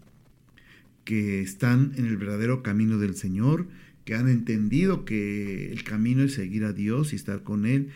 que 1.04 1.40
están 1.40 1.92
en 1.96 2.06
el 2.06 2.16
verdadero 2.16 2.62
camino 2.62 2.98
del 2.98 3.14
Señor, 3.14 3.68
que 4.06 4.14
han 4.14 4.28
entendido 4.28 5.04
que 5.04 5.72
el 5.72 5.82
camino 5.82 6.22
es 6.22 6.34
seguir 6.34 6.64
a 6.64 6.72
Dios 6.72 7.12
y 7.12 7.16
estar 7.16 7.42
con 7.42 7.66
Él, 7.66 7.88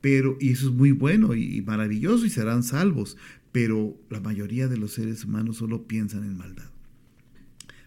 pero, 0.00 0.38
y 0.40 0.50
eso 0.50 0.68
es 0.68 0.74
muy 0.74 0.92
bueno 0.92 1.34
y, 1.34 1.60
maravilloso 1.60 2.24
y 2.24 2.30
serán 2.30 2.62
salvos, 2.62 3.16
pero 3.50 4.00
la 4.08 4.20
mayoría 4.20 4.68
de 4.68 4.78
los 4.78 4.92
seres 4.92 5.24
humanos 5.24 5.56
solo 5.56 5.88
piensan 5.88 6.22
en 6.22 6.38
maldad. 6.38 6.70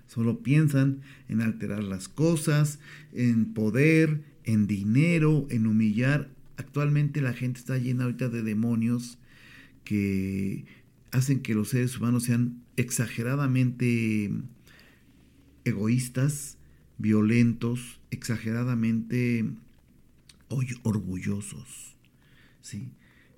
Solo 0.07 0.43
piensan 0.43 0.99
en 1.29 1.41
alterar 1.41 1.83
las 1.85 2.09
cosas, 2.09 2.79
en 3.13 3.53
poder, 3.53 4.21
en 4.43 4.67
dinero, 4.67 5.47
en 5.49 5.65
humillar. 5.65 6.29
Actualmente 6.57 7.21
la 7.21 7.31
gente 7.31 7.61
está 7.61 7.77
llena 7.77 8.03
ahorita 8.03 8.27
de 8.27 8.43
demonios 8.43 9.19
que 9.85 10.65
hacen 11.11 11.39
que 11.39 11.55
los 11.55 11.69
seres 11.69 11.97
humanos 11.97 12.23
sean 12.25 12.61
exageradamente 12.75 14.31
egoístas, 15.63 16.57
violentos, 16.97 17.99
exageradamente 18.11 19.45
orgullosos. 20.83 21.95
¿sí? 22.61 22.89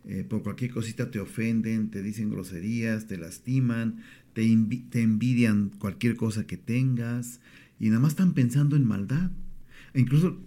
Eh, 0.06 0.24
por 0.24 0.44
cualquier 0.44 0.72
cosita 0.72 1.10
te 1.10 1.20
ofenden, 1.20 1.90
te 1.90 2.04
dicen 2.04 2.30
groserías, 2.30 3.08
te 3.08 3.18
lastiman, 3.18 4.02
te, 4.34 4.44
te 4.90 5.02
envidian 5.02 5.70
cualquier 5.70 6.16
cosa 6.16 6.46
que 6.46 6.58
tengas 6.58 7.40
y 7.80 7.88
nada 7.88 8.02
más 8.02 8.12
están 8.12 8.34
pensando 8.34 8.76
en 8.76 8.86
maldad. 8.86 9.32
E 9.94 10.02
incluso 10.02 10.38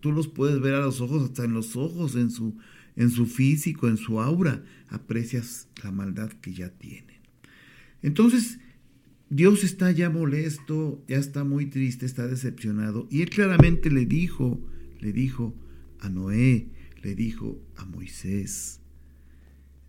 tú 0.00 0.12
los 0.12 0.28
puedes 0.28 0.60
ver 0.60 0.74
a 0.74 0.80
los 0.80 1.00
ojos, 1.00 1.24
hasta 1.24 1.44
en 1.44 1.52
los 1.52 1.76
ojos, 1.76 2.14
en 2.14 2.30
su, 2.30 2.56
en 2.96 3.10
su 3.10 3.26
físico, 3.26 3.88
en 3.88 3.96
su 3.96 4.20
aura, 4.20 4.64
aprecias 4.88 5.68
la 5.82 5.90
maldad 5.90 6.30
que 6.32 6.54
ya 6.54 6.70
tienen. 6.70 7.20
Entonces, 8.02 8.58
Dios 9.34 9.64
está 9.64 9.90
ya 9.90 10.10
molesto, 10.10 11.02
ya 11.08 11.16
está 11.16 11.42
muy 11.42 11.64
triste, 11.64 12.04
está 12.04 12.28
decepcionado, 12.28 13.08
y 13.10 13.22
él 13.22 13.30
claramente 13.30 13.90
le 13.90 14.04
dijo, 14.04 14.60
le 15.00 15.10
dijo 15.14 15.54
a 16.00 16.10
Noé, 16.10 16.68
le 17.02 17.14
dijo 17.14 17.58
a 17.76 17.86
Moisés. 17.86 18.80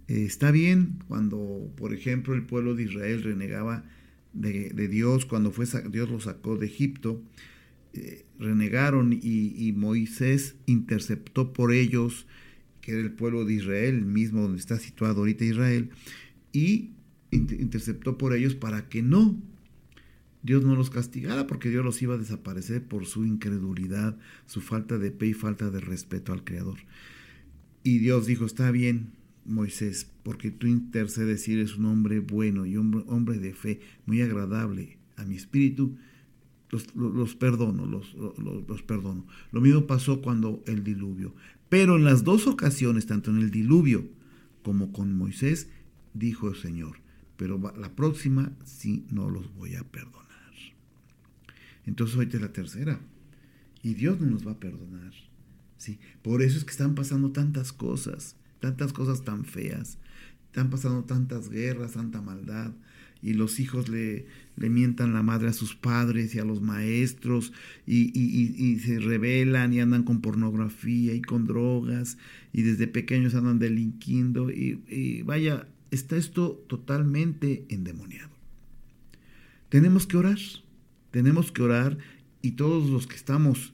Eh, 0.08 0.24
está 0.24 0.50
bien 0.52 1.00
cuando, 1.10 1.70
por 1.76 1.94
ejemplo, 1.94 2.36
el 2.36 2.46
pueblo 2.46 2.74
de 2.74 2.84
Israel 2.84 3.22
renegaba 3.22 3.84
de, 4.32 4.88
Dios, 4.88 5.26
cuando 5.26 5.52
fue, 5.52 5.66
Dios 5.92 6.10
lo 6.10 6.22
sacó 6.22 6.56
de 6.56 6.68
Egipto, 6.68 7.22
eh, 7.92 8.24
renegaron 8.40 9.12
y, 9.12 9.74
Moisés 9.76 10.56
interceptó 10.68 11.52
por 11.52 11.74
ellos, 11.74 12.28
que 12.80 12.94
era 12.94 13.02
el 13.02 13.12
pueblo 13.12 13.44
de 13.44 13.56
Israel, 13.56 13.96
el 13.96 14.06
mismo 14.06 14.44
donde 14.44 14.60
está 14.60 14.80
situado 14.80 15.20
ahorita 15.20 15.44
Israel, 15.44 15.90
y 16.54 16.92
interceptó 17.36 18.18
por 18.18 18.34
ellos 18.34 18.56
para 18.56 18.90
que 18.90 19.02
no 19.02 19.38
Dios 20.44 20.66
no 20.66 20.76
los 20.76 20.90
castigara 20.90 21.48
porque 21.48 21.70
Dios 21.70 21.86
los 21.86 22.02
iba 22.02 22.16
a 22.16 22.18
desaparecer 22.18 22.84
por 22.84 23.06
su 23.06 23.26
incredulidad, 23.26 24.18
su 24.46 24.60
falta 24.60 25.00
de 25.00 25.10
fe 25.10 25.28
y 25.28 25.34
falta 25.34 25.72
de 25.72 25.80
respeto 25.80 26.34
al 26.34 26.44
Creador. 26.44 26.80
Y 27.82 28.00
Dios 28.00 28.28
dijo, 28.28 28.46
está 28.46 28.70
bien, 28.70 29.14
Moisés, 29.46 30.12
porque 30.22 30.52
tú 30.52 30.68
intercedes 30.68 31.48
y 31.48 31.54
eres 31.54 31.78
un 31.78 31.86
hombre 31.86 32.20
bueno 32.20 32.66
y 32.66 32.76
un 32.76 33.06
hombre 33.08 33.40
de 33.40 33.54
fe, 33.54 33.80
muy 34.06 34.22
agradable 34.22 34.98
a 35.16 35.24
mi 35.24 35.36
espíritu, 35.36 35.96
los, 36.96 37.36
perdono, 37.36 37.86
los, 37.86 38.16
los, 38.16 38.82
perdono. 38.84 39.26
Lo 39.52 39.62
mismo 39.62 39.86
pasó 39.86 40.22
cuando 40.22 40.64
el 40.66 40.84
diluvio. 40.84 41.36
Pero 41.70 41.96
en 41.96 42.04
las 42.04 42.24
dos 42.24 42.48
ocasiones, 42.48 43.06
tanto 43.06 43.32
en 43.32 43.38
el 43.38 43.52
diluvio 43.52 44.10
como 44.64 44.92
con 44.92 45.16
Moisés, 45.16 45.70
dijo 46.14 46.50
el 46.50 46.56
Señor, 46.56 46.98
pero 47.44 47.60
la 47.78 47.94
próxima 47.94 48.54
sí 48.64 49.06
no 49.12 49.30
los 49.30 49.54
voy 49.54 49.76
a 49.76 49.84
perdonar. 49.84 50.54
Entonces 51.86 52.16
hoy 52.16 52.30
es 52.32 52.40
la 52.40 52.54
tercera. 52.54 53.02
Y 53.82 53.96
Dios 53.96 54.22
no 54.22 54.28
nos 54.28 54.48
va 54.48 54.54
a 54.54 54.60
perdonar. 54.62 55.12
¿sí? 55.76 56.00
Por 56.22 56.42
eso 56.42 56.58
es 56.58 56.64
que 56.64 56.72
están 56.72 56.96
pasando 56.96 57.34
tantas 57.34 57.74
cosas, 57.74 58.38
tantas 58.62 58.94
cosas 58.94 59.26
tan 59.26 59.44
feas. 59.44 59.98
Están 60.46 60.70
pasando 60.70 61.04
tantas 61.04 61.50
guerras, 61.50 61.92
tanta 61.92 62.22
maldad. 62.22 62.72
Y 63.22 63.34
los 63.34 63.60
hijos 63.60 63.90
le, 63.90 64.26
le 64.56 64.70
mientan 64.70 65.12
la 65.12 65.22
madre 65.22 65.50
a 65.50 65.54
sus 65.54 65.76
padres 65.76 66.36
y 66.36 66.40
a 66.40 66.46
los 66.46 66.62
maestros 66.62 67.52
y, 67.86 68.18
y, 68.18 68.80
se 68.80 69.02
rebelan 69.02 69.74
y 69.74 69.82
andan 69.82 70.04
con 70.04 70.22
pornografía 70.22 71.14
y 71.14 71.22
con 71.22 71.46
drogas 71.46 72.18
y 72.54 72.62
desde 72.62 72.88
pequeños 72.88 73.36
andan 73.36 73.60
delinquiendo 73.60 74.50
y, 74.50 74.82
y 74.88 75.24
vaya, 75.24 75.68
está 75.94 76.18
esto 76.18 76.64
totalmente 76.68 77.66
endemoniado. 77.70 78.32
Tenemos 79.70 80.08
que 80.08 80.18
orar, 80.18 80.40
tenemos 81.12 81.52
que 81.52 81.62
orar 81.62 81.98
y 82.42 82.52
todos 82.52 82.90
los 82.90 83.08
que 83.08 83.16
estamos 83.16 83.74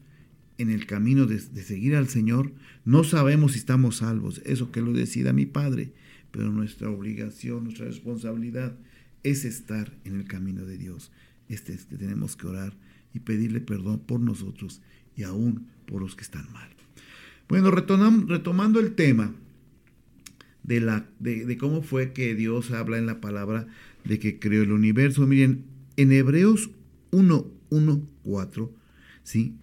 en 0.57 0.69
el 0.69 0.85
camino 0.85 1.25
de, 1.25 1.39
seguir 1.39 1.95
al 1.95 2.09
Señor, 2.09 2.51
no 2.83 3.03
sabemos 3.05 3.53
si 3.53 3.59
estamos 3.59 3.97
salvos, 3.97 4.41
eso 4.45 4.71
que 4.71 4.81
lo 4.81 4.91
decida 4.91 5.31
mi 5.31 5.45
Padre, 5.45 5.93
pero 6.31 6.51
nuestra 6.51 6.89
obligación, 6.89 7.63
nuestra 7.63 7.85
responsabilidad 7.85 8.75
es 9.23 9.45
estar 9.45 9.91
en 10.03 10.15
el 10.15 10.25
camino 10.25 10.65
de 10.65 10.77
Dios. 10.77 11.11
Este 11.47 11.73
es 11.73 11.85
que 11.85 11.97
tenemos 11.97 12.35
que 12.35 12.47
orar 12.47 12.73
y 13.13 13.19
pedirle 13.19 13.61
perdón 13.61 13.99
por 13.99 14.19
nosotros 14.19 14.81
y 15.15 15.23
aún 15.23 15.67
por 15.85 16.01
los 16.01 16.15
que 16.15 16.23
están 16.23 16.51
mal. 16.51 16.69
Bueno, 17.47 17.71
retomando 17.71 18.79
el 18.79 18.95
tema 18.95 19.33
de, 20.63 20.81
la, 20.81 21.09
de, 21.19 21.45
de 21.45 21.57
cómo 21.57 21.81
fue 21.81 22.13
que 22.13 22.35
Dios 22.35 22.71
habla 22.71 22.97
en 22.97 23.05
la 23.05 23.21
palabra 23.21 23.67
de 24.03 24.19
que 24.19 24.39
creó 24.39 24.63
el 24.63 24.71
universo. 24.71 25.25
Miren, 25.27 25.63
en 25.97 26.11
Hebreos 26.11 26.69
1, 27.11 27.47
1, 27.69 28.07
4, 28.23 28.71
¿sí? 29.23 29.55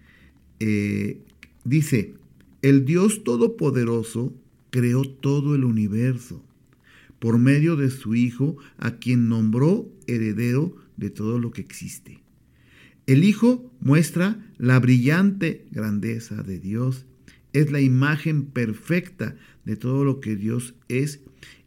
Eh, 0.59 1.21
dice, 1.63 2.15
el 2.61 2.85
Dios 2.85 3.23
Todopoderoso 3.23 4.33
creó 4.69 5.03
todo 5.03 5.55
el 5.55 5.63
universo 5.63 6.43
por 7.19 7.39
medio 7.39 7.75
de 7.75 7.89
su 7.89 8.15
Hijo, 8.15 8.57
a 8.77 8.97
quien 8.97 9.27
nombró 9.29 9.89
heredero 10.05 10.75
de 10.97 11.09
todo 11.09 11.39
lo 11.39 11.51
que 11.51 11.61
existe. 11.61 12.19
El 13.07 13.23
Hijo 13.23 13.71
muestra 13.79 14.45
la 14.57 14.79
brillante 14.79 15.65
grandeza 15.71 16.43
de 16.43 16.59
Dios, 16.59 17.05
es 17.53 17.71
la 17.71 17.81
imagen 17.81 18.45
perfecta 18.45 19.35
de 19.67 19.75
todo 19.75 20.05
lo 20.05 20.21
que 20.21 20.37
Dios 20.37 20.75
es 20.87 21.19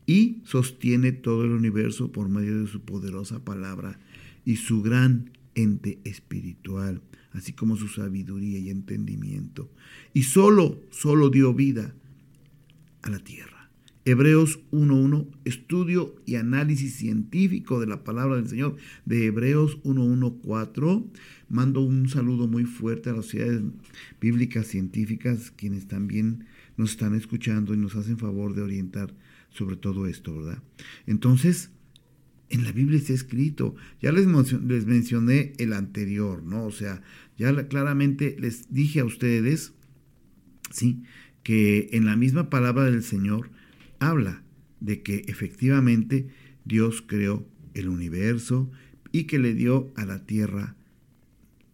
y 0.07 0.39
sostiene 0.45 1.13
todo 1.13 1.45
el 1.45 1.51
universo 1.51 2.11
por 2.11 2.31
medio 2.31 2.63
de 2.63 2.67
su 2.67 2.81
poderosa 2.81 3.45
palabra 3.45 4.01
y 4.47 4.57
su 4.57 4.81
gran 4.81 5.33
ente 5.55 5.99
espiritual, 6.05 7.03
así 7.33 7.53
como 7.53 7.77
su 7.77 7.89
sabiduría 7.89 8.59
y 8.59 8.71
entendimiento. 8.71 9.71
Y 10.15 10.23
solo, 10.23 10.81
solo 10.91 11.29
dio 11.29 11.53
vida 11.53 11.95
a 13.03 13.11
la 13.11 13.19
tierra. 13.19 13.71
Hebreos 14.07 14.61
1.1, 14.73 15.27
estudio 15.45 16.17
y 16.25 16.37
análisis 16.37 16.95
científico 16.95 17.81
de 17.81 17.87
la 17.87 18.03
palabra 18.03 18.37
del 18.37 18.49
Señor. 18.49 18.77
De 19.05 19.27
Hebreos 19.27 19.79
1.1.4, 19.83 21.05
mando 21.51 21.83
un 21.83 22.09
saludo 22.09 22.49
muy 22.49 22.65
fuerte 22.65 23.11
a 23.11 23.13
las 23.13 23.27
sociedades 23.27 23.61
bíblicas 24.19 24.69
científicas, 24.69 25.51
quienes 25.51 25.87
también 25.87 26.47
nos 26.81 26.93
están 26.93 27.15
escuchando 27.15 27.75
y 27.75 27.77
nos 27.77 27.95
hacen 27.95 28.17
favor 28.17 28.55
de 28.55 28.63
orientar 28.63 29.15
sobre 29.51 29.77
todo 29.77 30.07
esto, 30.07 30.35
¿verdad? 30.35 30.63
Entonces, 31.07 31.71
en 32.49 32.65
la 32.65 32.73
Biblia 32.73 32.99
está 32.99 33.13
escrito. 33.13 33.77
Ya 34.01 34.13
les, 34.13 34.27
les 34.63 34.87
mencioné 34.87 35.53
el 35.59 35.75
anterior, 35.75 36.43
¿no? 36.43 36.65
O 36.65 36.73
sea, 36.73 37.03
ya 37.37 37.69
claramente 37.69 38.35
les 38.41 38.73
dije 38.73 39.01
a 39.01 39.05
ustedes, 39.05 39.75
¿sí? 40.71 41.03
Que 41.43 41.91
en 41.93 42.07
la 42.07 42.17
misma 42.17 42.49
palabra 42.49 42.85
del 42.85 43.03
Señor 43.03 43.51
habla 43.99 44.43
de 44.81 45.03
que 45.03 45.25
efectivamente 45.29 46.29
Dios 46.65 47.05
creó 47.07 47.47
el 47.75 47.89
universo 47.89 48.71
y 49.13 49.25
que 49.25 49.39
le 49.39 49.53
dio 49.53 49.93
a 49.97 50.07
la 50.07 50.25
tierra 50.25 50.77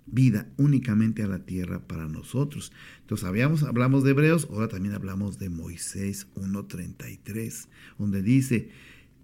vida, 0.07 0.49
únicamente 0.57 1.23
a 1.23 1.29
la 1.29 1.41
tierra 1.41 1.81
para 1.87 2.09
nosotros. 2.09 2.73
Entonces 3.01 3.27
habíamos, 3.27 3.63
hablamos 3.65 4.05
de 4.05 4.11
Hebreos, 4.11 4.49
ahora 4.51 4.69
también 4.69 4.95
hablamos 4.95 5.39
de 5.39 5.51
Moisés 5.51 6.29
1.33, 6.37 7.69
donde 7.99 8.23
dice, 8.23 8.71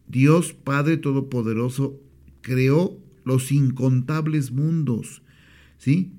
Dios 0.08 0.52
Padre 0.52 0.96
Todopoderoso 0.96 2.00
creó 2.40 2.98
los 3.24 3.52
incontables 3.52 4.50
mundos, 4.50 5.22
¿sí? 5.78 6.12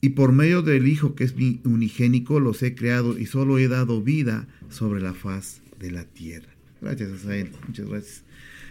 Y 0.00 0.10
por 0.10 0.32
medio 0.32 0.62
del 0.62 0.88
Hijo, 0.88 1.14
que 1.14 1.24
es 1.24 1.36
mi 1.36 1.60
unigénico, 1.64 2.40
los 2.40 2.62
he 2.62 2.74
creado 2.74 3.18
y 3.18 3.26
solo 3.26 3.58
he 3.58 3.68
dado 3.68 4.02
vida 4.02 4.48
sobre 4.70 5.02
la 5.02 5.12
faz 5.12 5.60
de 5.78 5.90
la 5.90 6.04
tierra. 6.04 6.48
Gracias 6.80 7.26
a 7.26 7.66
muchas 7.66 7.86
gracias. 7.86 8.24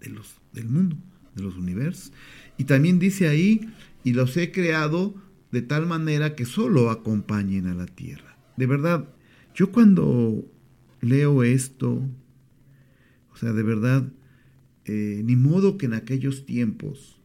de 0.00 0.10
los, 0.10 0.40
del 0.52 0.68
mundo, 0.68 0.96
de 1.34 1.42
los 1.42 1.56
universos. 1.56 2.12
Y 2.56 2.64
también 2.64 2.98
dice 2.98 3.28
ahí, 3.28 3.68
y 4.04 4.12
los 4.12 4.36
he 4.36 4.52
creado 4.52 5.14
de 5.52 5.62
tal 5.62 5.86
manera 5.86 6.34
que 6.34 6.44
solo 6.44 6.90
acompañen 6.90 7.66
a 7.66 7.74
la 7.74 7.86
tierra. 7.86 8.38
De 8.56 8.66
verdad, 8.66 9.08
yo 9.54 9.72
cuando 9.72 10.44
leo 11.00 11.42
esto, 11.42 12.02
o 13.32 13.36
sea, 13.36 13.52
de 13.52 13.62
verdad, 13.62 14.10
eh, 14.84 15.22
ni 15.24 15.36
modo 15.36 15.78
que 15.78 15.86
en 15.86 15.94
aquellos 15.94 16.46
tiempos, 16.46 17.20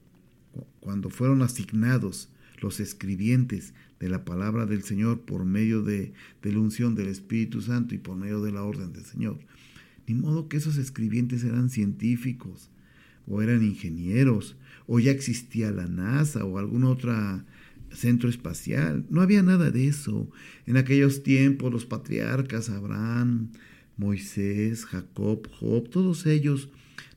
cuando 0.80 1.10
fueron 1.10 1.42
asignados 1.42 2.30
los 2.60 2.80
escribientes 2.80 3.74
de 4.04 4.10
la 4.10 4.26
palabra 4.26 4.66
del 4.66 4.84
Señor 4.84 5.22
por 5.22 5.46
medio 5.46 5.82
de, 5.82 6.12
de 6.42 6.52
la 6.52 6.60
unción 6.60 6.94
del 6.94 7.08
Espíritu 7.08 7.62
Santo 7.62 7.96
y 7.96 8.00
por 8.00 8.18
medio 8.18 8.42
de 8.42 8.52
la 8.52 8.64
orden 8.64 8.92
del 8.92 9.06
Señor, 9.06 9.40
ni 10.08 10.14
modo 10.14 10.50
que 10.50 10.58
esos 10.58 10.76
escribientes 10.76 11.46
eran 11.46 11.70
científicos 11.70 12.70
o 13.28 13.42
eran 13.42 13.64
ingenieros 13.64 14.58
o 14.88 15.00
ya 15.00 15.12
existía 15.12 15.72
la 15.72 15.88
NASA 15.88 16.44
o 16.44 16.58
algún 16.58 16.84
otro 16.84 17.14
centro 17.92 18.30
espacial. 18.30 19.06
No 19.10 19.22
había 19.22 19.42
nada 19.42 19.72
de 19.72 19.88
eso. 19.88 20.30
En 20.66 20.76
aquellos 20.76 21.24
tiempos 21.24 21.72
los 21.72 21.86
patriarcas, 21.86 22.70
Abraham, 22.70 23.52
Moisés, 23.96 24.84
Jacob, 24.84 25.48
Job, 25.50 25.88
todos 25.90 26.26
ellos 26.26 26.68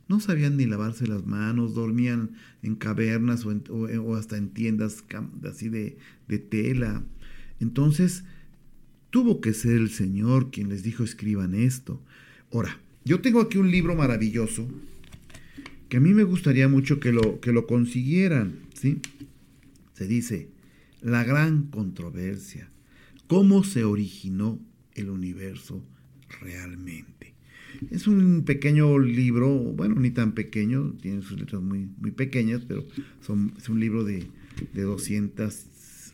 no 0.08 0.20
sabían 0.20 0.56
ni 0.56 0.66
lavarse 0.66 1.06
las 1.06 1.26
manos, 1.26 1.74
dormían 1.74 2.30
en 2.62 2.76
cavernas 2.76 3.44
o, 3.46 4.16
hasta 4.16 4.36
en 4.36 4.50
tiendas 4.50 5.04
así 5.48 5.68
de, 5.68 5.98
de 6.28 6.38
tela. 6.38 7.02
Entonces, 7.60 8.24
tuvo 9.10 9.40
que 9.40 9.52
ser 9.52 9.72
el 9.72 9.90
Señor 9.90 10.50
quien 10.50 10.68
les 10.68 10.82
dijo 10.82 11.02
escriban 11.02 11.54
esto. 11.54 12.00
Ahora, 12.52 12.78
yo 13.04 13.20
tengo 13.20 13.40
aquí 13.40 13.58
un 13.58 13.70
libro 13.70 13.94
maravilloso 13.94 14.68
que 15.88 15.98
a 15.98 16.00
mí 16.00 16.14
me 16.14 16.24
gustaría 16.24 16.68
mucho 16.68 17.00
que 17.00 17.12
lo, 17.12 17.40
que 17.40 17.52
lo 17.52 17.66
consiguieran, 17.66 18.58
¿sí? 18.74 19.00
Se 19.94 20.06
dice, 20.06 20.48
la 21.00 21.24
gran 21.24 21.64
controversia, 21.64 22.68
cómo 23.26 23.64
se 23.64 23.84
originó 23.84 24.58
el 24.94 25.10
universo 25.10 25.82
realmente. 26.40 27.35
Es 27.90 28.06
un 28.06 28.44
pequeño 28.44 28.98
libro, 28.98 29.48
bueno, 29.48 29.96
ni 29.96 30.10
tan 30.10 30.32
pequeño, 30.32 30.94
tiene 31.00 31.22
sus 31.22 31.38
letras 31.38 31.62
muy, 31.62 31.88
muy 31.98 32.10
pequeñas, 32.10 32.62
pero 32.66 32.86
es 33.58 33.68
un 33.68 33.80
libro 33.80 34.04
de, 34.04 34.26
de 34.72 34.82
200, 34.82 35.66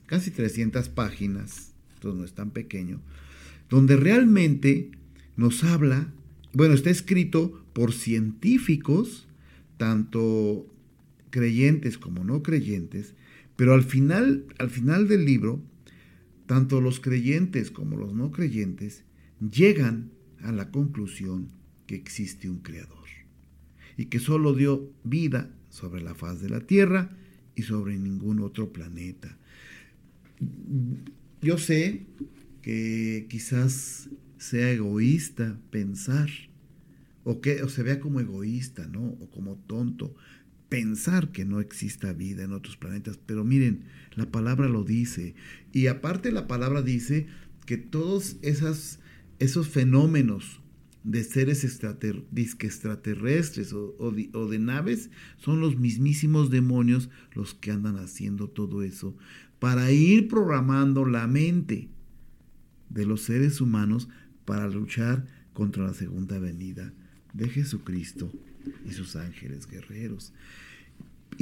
casi 0.06 0.30
300 0.30 0.88
páginas, 0.88 1.72
entonces 1.94 2.18
no 2.18 2.24
es 2.24 2.32
tan 2.32 2.50
pequeño, 2.50 3.00
donde 3.68 3.96
realmente 3.96 4.90
nos 5.36 5.64
habla 5.64 6.12
bueno, 6.54 6.74
está 6.74 6.90
escrito 6.90 7.64
por 7.72 7.92
científicos, 7.92 9.26
tanto 9.78 10.66
creyentes 11.30 11.96
como 11.96 12.24
no 12.24 12.42
creyentes, 12.42 13.14
pero 13.56 13.72
al 13.72 13.82
final, 13.82 14.44
al 14.58 14.68
final 14.68 15.08
del 15.08 15.24
libro, 15.24 15.62
tanto 16.46 16.82
los 16.82 17.00
creyentes 17.00 17.70
como 17.70 17.96
los 17.96 18.12
no 18.12 18.30
creyentes 18.30 19.04
llegan 19.40 20.10
a 20.42 20.52
la 20.52 20.70
conclusión 20.70 21.48
que 21.86 21.94
existe 21.94 22.48
un 22.48 22.58
creador 22.58 23.08
y 23.96 24.06
que 24.06 24.18
solo 24.18 24.54
dio 24.54 24.90
vida 25.04 25.50
sobre 25.70 26.02
la 26.02 26.14
faz 26.14 26.40
de 26.40 26.48
la 26.48 26.60
Tierra 26.60 27.10
y 27.54 27.62
sobre 27.62 27.98
ningún 27.98 28.40
otro 28.40 28.72
planeta. 28.72 29.36
Yo 31.40 31.58
sé 31.58 32.06
que 32.62 33.26
quizás 33.28 34.08
sea 34.38 34.70
egoísta 34.70 35.58
pensar, 35.70 36.28
o 37.24 37.40
que 37.40 37.62
o 37.62 37.68
se 37.68 37.82
vea 37.82 38.00
como 38.00 38.20
egoísta, 38.20 38.86
¿no? 38.86 39.02
O 39.20 39.30
como 39.30 39.56
tonto, 39.56 40.14
pensar 40.68 41.30
que 41.32 41.44
no 41.44 41.60
exista 41.60 42.12
vida 42.12 42.42
en 42.42 42.52
otros 42.52 42.76
planetas. 42.76 43.18
Pero 43.24 43.44
miren, 43.44 43.84
la 44.14 44.30
palabra 44.30 44.68
lo 44.68 44.84
dice. 44.84 45.34
Y 45.72 45.86
aparte 45.86 46.32
la 46.32 46.48
palabra 46.48 46.82
dice 46.82 47.26
que 47.66 47.76
todos 47.76 48.36
esas, 48.42 48.98
esos 49.42 49.68
fenómenos 49.68 50.60
de 51.02 51.24
seres 51.24 51.64
extraterrestres 51.64 53.72
o, 53.72 53.96
o, 53.98 54.12
de, 54.12 54.58
naves 54.60 55.10
son 55.36 55.60
los 55.60 55.76
mismísimos 55.76 56.48
demonios 56.48 57.10
los 57.34 57.54
que 57.54 57.72
andan 57.72 57.96
haciendo 57.96 58.48
todo 58.48 58.84
eso 58.84 59.16
para 59.58 59.90
ir 59.90 60.28
programando 60.28 61.04
la 61.04 61.26
mente 61.26 61.88
de 62.88 63.04
los 63.04 63.22
seres 63.22 63.60
humanos 63.60 64.08
para 64.44 64.68
luchar 64.68 65.26
contra 65.54 65.82
la 65.82 65.94
segunda 65.94 66.38
venida 66.38 66.92
de 67.32 67.48
Jesucristo 67.48 68.30
y 68.88 68.92
sus 68.92 69.16
ángeles 69.16 69.66
guerreros. 69.66 70.32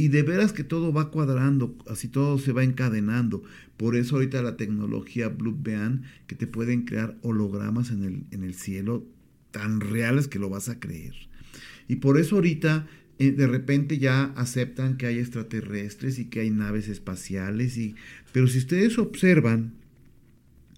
Y 0.01 0.09
de 0.09 0.23
veras 0.23 0.55
que 0.55 0.65
todo 0.65 0.95
va 0.95 1.11
cuadrando, 1.11 1.77
así 1.87 2.09
todo 2.09 2.39
se 2.39 2.53
va 2.53 2.65
encadenando. 2.65 3.43
Por 3.77 3.97
eso 3.97 4.15
ahorita 4.17 4.41
la 4.41 4.57
tecnología 4.57 5.29
Blue 5.29 5.55
Bean, 5.61 6.05
que 6.27 6.35
te 6.35 6.47
pueden 6.47 6.87
crear 6.87 7.19
hologramas 7.21 7.91
en 7.91 8.05
el, 8.05 8.25
en 8.31 8.43
el 8.43 8.55
cielo 8.55 9.07
tan 9.51 9.79
reales 9.79 10.27
que 10.27 10.39
lo 10.39 10.49
vas 10.49 10.71
a 10.71 10.81
creer. 10.81 11.13
Y 11.87 11.97
por 11.97 12.19
eso 12.19 12.37
ahorita 12.37 12.89
eh, 13.19 13.31
de 13.33 13.47
repente 13.47 13.99
ya 13.99 14.33
aceptan 14.37 14.97
que 14.97 15.05
hay 15.05 15.19
extraterrestres 15.19 16.19
y 16.19 16.31
que 16.31 16.41
hay 16.41 16.51
naves 16.51 16.89
espaciales. 16.89 17.77
Y, 17.77 17.95
pero 18.33 18.49
si 18.49 18.57
ustedes 18.57 18.97
observan, 18.97 19.75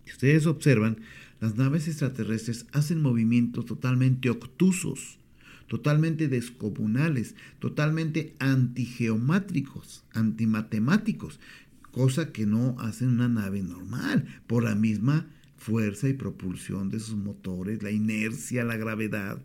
si 0.05 0.11
ustedes 0.15 0.47
observan, 0.47 0.97
las 1.41 1.55
naves 1.55 1.87
extraterrestres 1.87 2.67
hacen 2.73 3.01
movimientos 3.01 3.67
totalmente 3.67 4.31
obtusos, 4.31 5.21
totalmente 5.67 6.29
descomunales, 6.29 7.35
totalmente 7.59 8.35
antigeomátricos, 8.39 10.05
antimatemáticos, 10.13 11.41
cosa 11.91 12.33
que 12.33 12.47
no 12.47 12.77
hacen 12.81 13.09
una 13.09 13.29
nave 13.29 13.63
normal, 13.63 14.25
por 14.47 14.65
la 14.65 14.75
misma 14.75 15.27
fuerza 15.57 16.09
y 16.09 16.15
propulsión 16.15 16.91
de 16.91 16.99
sus 16.99 17.17
motores, 17.17 17.83
la 17.83 17.91
inercia, 17.91 18.65
la 18.65 18.77
gravedad. 18.77 19.41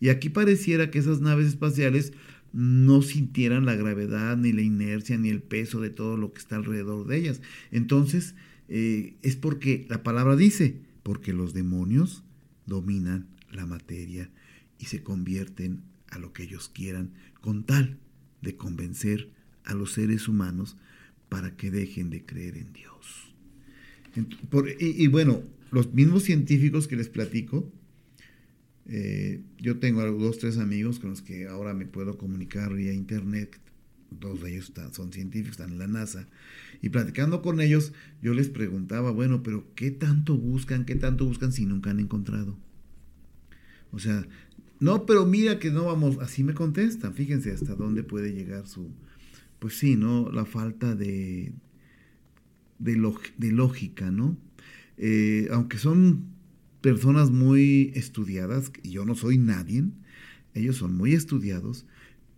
Y 0.00 0.08
aquí 0.08 0.30
pareciera 0.30 0.90
que 0.90 0.98
esas 0.98 1.20
naves 1.20 1.48
espaciales 1.48 2.12
no 2.52 3.02
sintieran 3.02 3.66
la 3.66 3.74
gravedad, 3.74 4.36
ni 4.36 4.52
la 4.52 4.62
inercia, 4.62 5.18
ni 5.18 5.28
el 5.28 5.42
peso 5.42 5.80
de 5.80 5.90
todo 5.90 6.16
lo 6.16 6.32
que 6.32 6.38
está 6.38 6.56
alrededor 6.56 7.06
de 7.06 7.18
ellas. 7.18 7.42
Entonces, 7.70 8.34
eh, 8.68 9.16
es 9.22 9.36
porque 9.36 9.86
la 9.90 10.02
palabra 10.02 10.36
dice, 10.36 10.80
porque 11.02 11.32
los 11.32 11.52
demonios 11.52 12.24
dominan 12.66 13.26
la 13.50 13.66
materia 13.66 14.30
y 14.78 14.86
se 14.86 15.02
convierten 15.02 15.82
a 16.08 16.18
lo 16.18 16.32
que 16.32 16.44
ellos 16.44 16.70
quieran 16.72 17.12
con 17.40 17.64
tal 17.64 17.98
de 18.42 18.56
convencer 18.56 19.30
a 19.64 19.74
los 19.74 19.92
seres 19.92 20.28
humanos 20.28 20.76
para 21.28 21.56
que 21.56 21.70
dejen 21.70 22.10
de 22.10 22.24
creer 22.24 22.56
en 22.56 22.72
Dios. 22.72 23.34
y, 24.80 25.06
bueno, 25.08 25.42
los 25.70 25.92
mismos 25.92 26.22
científicos 26.22 26.88
que 26.88 26.96
les 26.96 27.08
platico, 27.08 27.70
eh, 28.86 29.42
yo 29.58 29.78
tengo 29.78 30.02
dos, 30.12 30.38
tres 30.38 30.58
amigos 30.58 30.98
con 30.98 31.10
los 31.10 31.20
que 31.20 31.46
ahora 31.46 31.74
me 31.74 31.84
puedo 31.84 32.16
comunicar 32.16 32.74
vía 32.74 32.92
internet, 32.92 33.60
dos 34.10 34.42
de 34.42 34.54
ellos 34.54 34.72
son 34.92 35.12
científicos, 35.12 35.52
están 35.52 35.72
en 35.72 35.78
la 35.78 35.86
NASA, 35.86 36.26
y 36.80 36.88
platicando 36.88 37.42
con 37.42 37.60
ellos, 37.60 37.92
yo 38.22 38.32
les 38.32 38.48
preguntaba, 38.48 39.10
bueno, 39.10 39.42
pero 39.42 39.66
¿qué 39.74 39.90
tanto 39.90 40.36
buscan? 40.36 40.86
¿Qué 40.86 40.94
tanto 40.94 41.26
buscan 41.26 41.52
si 41.52 41.66
nunca 41.66 41.90
han 41.90 42.00
encontrado? 42.00 42.56
O 43.90 43.98
sea, 43.98 44.26
no, 44.80 45.06
pero 45.06 45.26
mira 45.26 45.58
que 45.58 45.70
no 45.70 45.86
vamos, 45.86 46.18
así 46.20 46.44
me 46.44 46.54
contestan, 46.54 47.14
fíjense 47.14 47.50
hasta 47.52 47.74
dónde 47.74 48.04
puede 48.04 48.32
llegar 48.32 48.66
su, 48.66 48.90
pues 49.58 49.76
sí, 49.76 49.96
¿no? 49.96 50.30
La 50.30 50.44
falta 50.44 50.94
de, 50.94 51.52
de, 52.78 53.14
de 53.36 53.52
lógica, 53.52 54.10
¿no? 54.10 54.36
Eh, 54.96 55.48
aunque 55.50 55.78
son 55.78 56.26
personas 56.80 57.30
muy 57.30 57.92
estudiadas, 57.94 58.70
y 58.82 58.90
yo 58.90 59.04
no 59.04 59.14
soy 59.14 59.38
nadie, 59.38 59.84
ellos 60.54 60.76
son 60.76 60.96
muy 60.96 61.12
estudiados, 61.12 61.86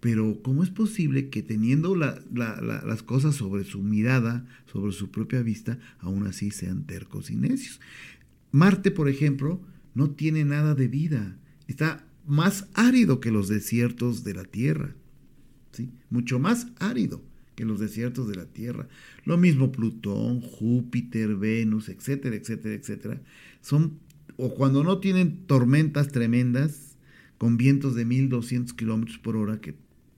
pero 0.01 0.41
¿cómo 0.43 0.63
es 0.63 0.71
posible 0.71 1.29
que 1.29 1.43
teniendo 1.43 1.95
las 1.95 3.03
cosas 3.03 3.35
sobre 3.35 3.65
su 3.65 3.83
mirada, 3.83 4.47
sobre 4.73 4.93
su 4.93 5.11
propia 5.11 5.43
vista, 5.43 5.79
aún 5.99 6.27
así 6.27 6.51
sean 6.51 6.85
tercos 6.85 7.31
y 7.31 7.37
necios? 7.37 7.81
Marte, 8.51 8.91
por 8.91 9.11
ejemplo, 9.11 9.61
no 9.95 10.11
tiene 10.11 10.45
nada 10.45 10.75
de 10.75 10.89
vida, 10.89 11.37
está 11.69 12.07
más 12.27 12.69
árido 12.75 13.21
que 13.21 13.31
los 13.31 13.49
desiertos 13.49 14.25
de 14.25 14.35
la 14.35 14.45
Tierra, 14.45 14.95
¿sí? 15.73 15.91
mucho 16.11 16.39
más 16.39 16.69
árido 16.79 17.23
en 17.57 17.69
los 17.69 17.81
desiertos 17.81 18.29
de 18.29 18.37
la 18.37 18.47
Tierra. 18.47 18.89
Lo 19.25 19.37
mismo 19.37 19.73
Plutón, 19.73 20.41
Júpiter, 20.41 21.37
Venus, 21.37 21.89
etcétera, 21.89 22.37
etcétera, 22.37 22.75
etcétera. 22.75 23.21
Son, 23.61 23.99
o 24.37 24.55
cuando 24.55 24.83
no 24.85 24.99
tienen 24.99 25.47
tormentas 25.47 26.09
tremendas, 26.09 26.91
con 27.41 27.57
vientos 27.57 27.95
de 27.95 28.05
1200 28.05 28.75
kilómetros 28.75 29.17
por 29.17 29.35
hora 29.35 29.63
que 29.63 29.75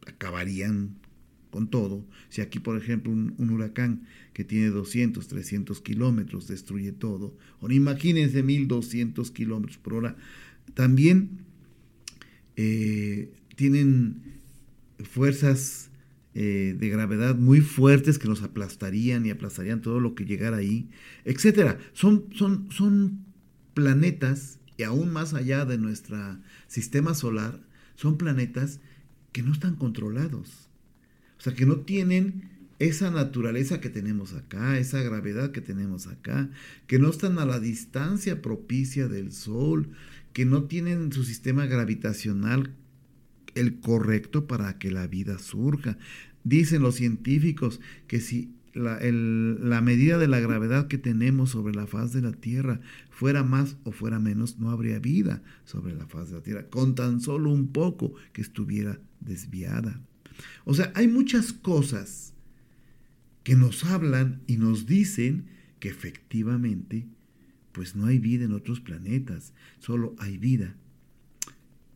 acabarían 0.09 0.97
con 1.53 1.69
todo. 1.69 2.05
Si 2.31 2.41
aquí, 2.41 2.59
por 2.59 2.77
ejemplo, 2.77 3.13
un, 3.13 3.51
huracán 3.51 4.03
que 4.33 4.43
tiene 4.43 4.71
200, 4.71 5.29
300 5.29 5.81
kilómetros 5.83 6.49
destruye 6.49 6.91
todo, 6.91 7.37
o 7.61 7.71
imagínense 7.71 8.43
1200 8.43 9.31
kilómetros 9.31 9.79
por 9.79 9.95
hora, 9.95 10.17
también 10.75 11.42
eh, 12.57 13.33
tienen 13.57 14.23
fuerzas 15.05 15.91
eh, 16.35 16.75
de 16.79 16.89
gravedad 16.89 17.35
muy 17.35 17.61
fuertes 17.61 18.19
que 18.19 18.29
nos 18.29 18.43
aplastarían 18.43 19.27
y 19.27 19.31
aplastarían 19.31 19.83
todo 19.83 20.01
lo 20.01 20.15
que 20.15 20.25
llegara 20.25 20.59
ahí, 20.59 20.89
etcétera. 21.25 21.79
Son, 21.93 22.27
son, 22.35 22.69
son 22.71 23.25
planetas, 23.75 24.59
y 24.77 24.85
aún 24.85 25.13
más 25.13 25.35
allá 25.35 25.65
de 25.65 25.79
nuestro 25.79 26.39
sistema 26.69 27.15
solar, 27.15 27.61
son 27.97 28.17
planetas 28.17 28.81
que 29.33 29.43
no 29.43 29.53
están 29.53 29.77
controlados. 29.77 30.69
O 31.39 31.43
sea, 31.43 31.55
que 31.55 31.67
no 31.67 31.81
tienen 31.81 32.51
esa 32.79 33.11
naturaleza 33.11 33.81
que 33.81 33.91
tenemos 33.91 34.33
acá, 34.33 34.79
esa 34.79 35.03
gravedad 35.03 35.53
que 35.53 35.61
tenemos 35.61 36.07
acá, 36.07 36.51
que 36.87 36.99
no 36.99 37.11
están 37.11 37.39
a 37.39 37.45
la 37.45 37.61
distancia 37.61 38.43
propicia 38.43 39.07
del 39.07 39.33
Sol, 39.33 39.91
que 40.33 40.45
no 40.45 40.65
tienen 40.65 41.13
su 41.13 41.25
sistema 41.25 41.67
gravitacional 41.67 42.75
el 43.55 43.81
correcto 43.81 44.47
para 44.47 44.79
que 44.79 44.91
la 44.91 45.07
vida 45.07 45.39
surja. 45.39 45.99
Dicen 46.45 46.83
los 46.83 46.97
científicos 46.97 47.81
que 48.07 48.21
si 48.21 48.55
la, 48.75 48.99
la, 49.03 49.81
medida 49.83 50.19
de 50.19 50.29
la 50.29 50.41
gravedad 50.41 50.89
que 50.89 50.99
tenemos 50.99 51.51
sobre 51.51 51.75
la 51.75 51.87
faz 51.87 52.13
de 52.13 52.23
la 52.23 52.33
Tierra 52.33 52.81
fuera 53.11 53.43
más 53.43 53.77
o 53.85 53.93
fuera 53.93 54.19
menos, 54.19 54.59
no 54.59 54.71
habría 54.71 54.99
vida 54.99 55.43
sobre 55.65 55.95
la 55.95 56.07
faz 56.07 56.31
de 56.31 56.37
la 56.37 56.43
Tierra, 56.43 56.69
con 56.69 56.95
tan 56.95 57.21
solo 57.21 57.51
un 57.51 57.69
poco 57.69 58.15
que 58.33 58.41
estuviera 58.41 58.99
desviada. 59.21 60.01
O 60.65 60.75
sea, 60.75 60.91
hay 60.95 61.09
muchas 61.09 61.53
cosas 61.53 62.33
que 63.45 63.57
nos 63.57 63.85
hablan 63.85 64.41
y 64.47 64.57
nos 64.57 64.87
dicen 64.87 65.47
que 65.79 65.89
efectivamente, 65.89 67.07
pues 67.73 67.97
no 67.97 68.07
hay 68.07 68.19
vida 68.19 68.45
en 68.45 68.53
otros 68.53 68.81
planetas, 68.81 69.53
solo 69.79 70.15
hay 70.19 70.39
vida 70.39 70.77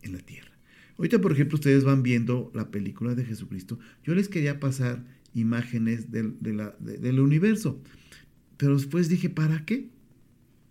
en 0.01 0.13
la 0.13 0.19
Tierra. 0.19 0.51
Ahorita, 0.97 1.21
por 1.21 1.31
ejemplo, 1.31 1.55
ustedes 1.55 1.83
van 1.83 2.01
viendo 2.01 2.51
la 2.55 2.71
película 2.71 3.13
de 3.13 3.23
Jesucristo. 3.23 3.77
Yo 4.03 4.15
les 4.15 4.29
quería 4.29 4.59
pasar 4.59 5.05
imágenes 5.33 6.11
del, 6.11 6.35
del 6.39 7.19
universo. 7.19 7.79
Pero 8.57 8.75
después 8.75 9.07
dije, 9.07 9.29
¿para 9.29 9.63
qué? 9.65 9.89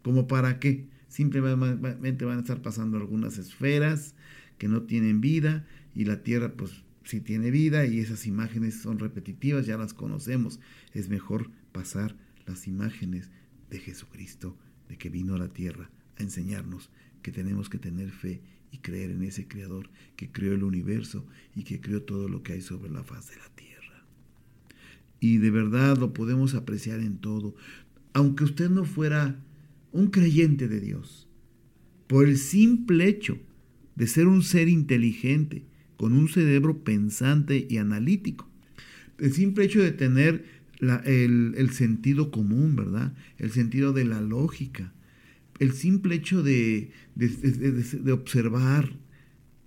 ¿Cómo 0.03 0.27
para 0.27 0.59
qué? 0.59 0.88
Simplemente 1.09 2.25
van 2.25 2.38
a 2.38 2.40
estar 2.40 2.61
pasando 2.61 2.97
algunas 2.97 3.38
esferas 3.38 4.14
que 4.59 4.69
no 4.69 4.83
tienen 4.83 5.21
vida 5.21 5.66
y 5.95 6.05
la 6.05 6.23
Tierra 6.23 6.53
pues 6.53 6.83
sí 7.05 7.21
tiene 7.21 7.51
vida 7.51 7.87
y 7.87 8.01
esas 8.01 8.27
imágenes 8.27 8.81
son 8.81 8.99
repetitivas, 8.99 9.66
ya 9.66 9.79
las 9.79 9.95
conocemos. 9.95 10.59
Es 10.92 11.09
mejor 11.09 11.51
pasar 11.73 12.16
las 12.47 12.66
imágenes 12.66 13.31
de 13.71 13.79
Jesucristo, 13.79 14.57
de 14.88 14.96
que 14.96 15.11
vino 15.11 15.35
a 15.35 15.38
la 15.38 15.49
Tierra 15.49 15.90
a 16.18 16.22
enseñarnos 16.22 16.90
que 17.22 17.33
tenemos 17.33 17.68
que 17.68 17.79
tener 17.79 18.11
fe 18.11 18.40
y 18.70 18.79
creer 18.79 19.11
en 19.11 19.22
ese 19.22 19.49
Creador 19.49 19.90
que 20.16 20.31
creó 20.31 20.55
el 20.55 20.64
universo 20.64 21.27
y 21.55 21.64
que 21.64 21.81
creó 21.81 22.03
todo 22.03 22.29
lo 22.29 22.42
que 22.42 22.55
hay 22.55 22.61
sobre 22.61 22.90
la 22.90 23.03
faz 23.03 23.31
de 23.31 23.37
la 23.37 23.49
tierra. 23.55 24.05
Y 25.20 25.38
de 25.38 25.51
verdad 25.51 25.96
lo 25.96 26.12
podemos 26.12 26.55
apreciar 26.55 27.01
en 27.01 27.18
todo. 27.18 27.55
Aunque 28.12 28.44
usted 28.44 28.70
no 28.70 28.85
fuera 28.85 29.42
un 29.92 30.09
creyente 30.09 30.68
de 30.68 30.81
Dios, 30.81 31.27
por 32.07 32.27
el 32.29 32.38
simple 32.38 33.09
hecho 33.09 33.38
de 33.94 34.07
ser 34.07 34.27
un 34.27 34.42
ser 34.42 34.68
inteligente, 34.68 35.64
con 35.96 36.12
un 36.12 36.29
cerebro 36.29 36.85
pensante 36.85 37.66
y 37.68 37.79
analítico. 37.79 38.49
El 39.18 39.33
simple 39.33 39.64
hecho 39.64 39.83
de 39.83 39.92
tener 39.92 40.44
el, 40.81 41.71
sentido 41.73 42.31
común, 42.31 42.77
¿verdad? 42.77 43.15
El 43.39 43.51
sentido 43.51 43.93
de 43.93 44.05
la 44.05 44.21
lógica. 44.21 44.93
El 45.59 45.73
simple 45.73 46.17
hecho 46.17 46.43
de, 46.43 46.91
de, 47.15 48.12
observar 48.12 48.97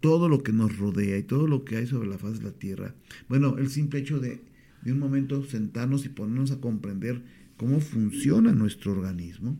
todo 0.01 0.29
lo 0.29 0.43
que 0.43 0.53
nos 0.53 0.77
rodea 0.77 1.17
y 1.17 1.23
todo 1.23 1.47
lo 1.47 1.65
que 1.65 1.77
hay 1.77 1.87
sobre 1.87 2.09
la 2.09 2.17
faz 2.17 2.39
de 2.39 2.45
la 2.45 2.51
tierra. 2.51 2.95
Bueno, 3.27 3.57
el 3.57 3.69
simple 3.69 3.99
hecho 3.99 4.19
de, 4.19 4.41
de 4.83 4.93
un 4.93 4.99
momento 4.99 5.43
sentarnos 5.43 6.05
y 6.05 6.09
ponernos 6.09 6.51
a 6.51 6.61
comprender 6.61 7.23
cómo 7.57 7.79
funciona 7.81 8.53
nuestro 8.53 8.91
organismo 8.91 9.57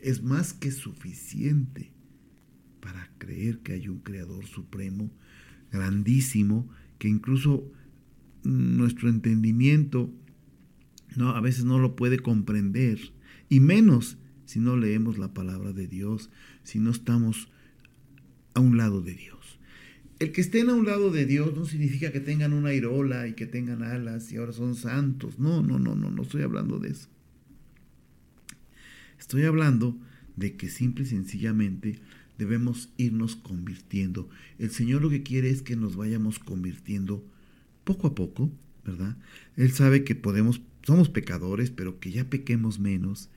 es 0.00 0.22
más 0.22 0.52
que 0.52 0.70
suficiente 0.70 1.90
para 2.80 3.10
creer 3.18 3.58
que 3.58 3.72
hay 3.72 3.88
un 3.88 3.98
creador 4.00 4.46
supremo, 4.46 5.10
grandísimo, 5.72 6.68
que 6.98 7.08
incluso 7.08 7.70
nuestro 8.42 9.08
entendimiento 9.08 10.12
no, 11.16 11.30
a 11.30 11.40
veces 11.40 11.64
no 11.64 11.78
lo 11.78 11.96
puede 11.96 12.18
comprender, 12.18 12.98
y 13.48 13.60
menos 13.60 14.18
si 14.44 14.60
no 14.60 14.76
leemos 14.76 15.18
la 15.18 15.32
palabra 15.32 15.72
de 15.72 15.86
Dios, 15.86 16.30
si 16.62 16.78
no 16.78 16.90
estamos 16.90 17.48
a 18.54 18.60
un 18.60 18.76
lado 18.76 19.00
de 19.00 19.14
Dios. 19.14 19.58
El 20.18 20.32
que 20.32 20.42
estén 20.42 20.68
a 20.68 20.74
un 20.74 20.84
lado 20.84 21.10
de 21.10 21.24
Dios 21.24 21.56
no 21.56 21.64
significa 21.64 22.12
que 22.12 22.20
tengan 22.20 22.52
una 22.52 22.74
irola 22.74 23.26
y 23.26 23.32
que 23.32 23.46
tengan 23.46 23.82
alas 23.82 24.30
y 24.32 24.36
ahora 24.36 24.52
son 24.52 24.74
santos. 24.74 25.38
No, 25.38 25.62
no, 25.62 25.78
no, 25.78 25.94
no, 25.94 26.10
no 26.10 26.22
estoy 26.22 26.42
hablando 26.42 26.78
de 26.78 26.90
eso. 26.90 27.08
Estoy 29.18 29.44
hablando 29.44 29.96
de 30.36 30.56
que 30.56 30.68
simple 30.68 31.04
y 31.04 31.06
sencillamente 31.06 32.00
debemos 32.38 32.90
irnos 32.96 33.36
convirtiendo. 33.36 34.28
El 34.58 34.70
Señor 34.70 35.02
lo 35.02 35.10
que 35.10 35.22
quiere 35.22 35.50
es 35.50 35.62
que 35.62 35.76
nos 35.76 35.96
vayamos 35.96 36.38
convirtiendo 36.38 37.24
poco 37.84 38.08
a 38.08 38.14
poco, 38.14 38.50
¿verdad? 38.84 39.16
Él 39.56 39.72
sabe 39.72 40.04
que 40.04 40.14
podemos, 40.14 40.60
somos 40.82 41.08
pecadores, 41.08 41.70
pero 41.70 42.00
que 42.00 42.10
ya 42.10 42.28
pequemos 42.28 42.78
menos, 42.78 43.30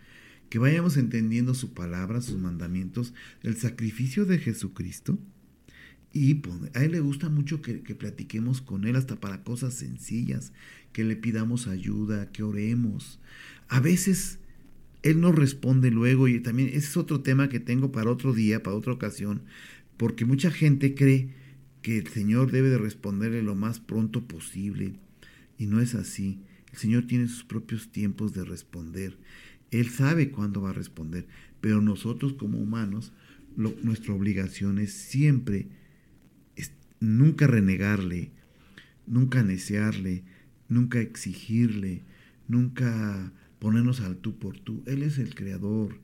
que 0.50 0.60
vayamos 0.60 0.98
entendiendo 0.98 1.54
su 1.54 1.74
palabra, 1.74 2.22
sus 2.22 2.38
mandamientos, 2.40 3.14
el 3.42 3.58
sacrificio 3.58 4.26
de 4.26 4.40
Jesucristo. 4.40 5.18
Y 6.12 6.36
pues, 6.36 6.56
a 6.76 6.84
Él 6.84 6.92
le 6.92 7.00
gusta 7.00 7.30
mucho 7.30 7.62
que, 7.62 7.82
que 7.82 7.96
platiquemos 7.96 8.62
con 8.62 8.86
Él 8.86 8.96
hasta 8.96 9.20
para 9.20 9.44
cosas 9.44 9.74
sencillas, 9.74 10.54
que 10.92 11.04
le 11.04 11.16
pidamos 11.16 11.68
ayuda, 11.68 12.32
que 12.32 12.44
oremos. 12.44 13.20
A 13.68 13.80
veces 13.80 14.40
él 15.04 15.20
nos 15.20 15.36
responde 15.36 15.92
luego 15.92 16.28
y 16.30 16.40
también 16.40 16.70
ese 16.70 16.78
es 16.78 16.98
otro 16.98 17.22
tema 17.22 17.50
que 17.50 17.60
tengo 17.60 17.92
para 17.92 18.10
otro 18.10 18.34
día, 18.34 18.64
para 18.64 18.78
otra 18.78 18.94
ocasión, 18.94 19.44
porque 19.98 20.26
mucha 20.26 20.50
gente 20.50 20.96
cree 20.96 21.30
que 21.82 21.98
el 21.98 22.08
Señor 22.08 22.52
debe 22.52 22.70
de 22.70 22.78
responderle 22.78 23.44
lo 23.44 23.54
más 23.54 23.80
pronto 23.80 24.26
posible 24.26 24.94
y 25.58 25.68
no 25.68 25.82
es 25.82 25.94
así. 25.94 26.40
El 26.74 26.80
Señor 26.80 27.08
tiene 27.08 27.28
sus 27.28 27.44
propios 27.44 27.92
tiempos 27.92 28.34
de 28.34 28.44
responder. 28.44 29.18
Él 29.72 29.90
sabe 29.90 30.32
cuándo 30.32 30.62
va 30.62 30.72
a 30.72 30.74
responder, 30.74 31.26
pero 31.62 31.82
nosotros 31.82 32.34
como 32.34 32.60
humanos, 32.60 33.14
nuestra 33.56 34.14
obligación 34.14 34.80
es 34.80 34.92
siempre 34.92 35.68
nunca 37.04 37.48
renegarle, 37.48 38.32
nunca 39.06 39.44
necearle, 39.44 40.24
nunca 40.70 41.02
exigirle, 41.02 42.02
nunca 42.48 43.32
ponernos 43.60 44.02
al 44.02 44.18
tú 44.18 44.38
por 44.38 44.60
tú. 44.60 44.82
Él 44.86 45.04
es 45.04 45.18
el 45.18 45.36
creador. 45.36 45.98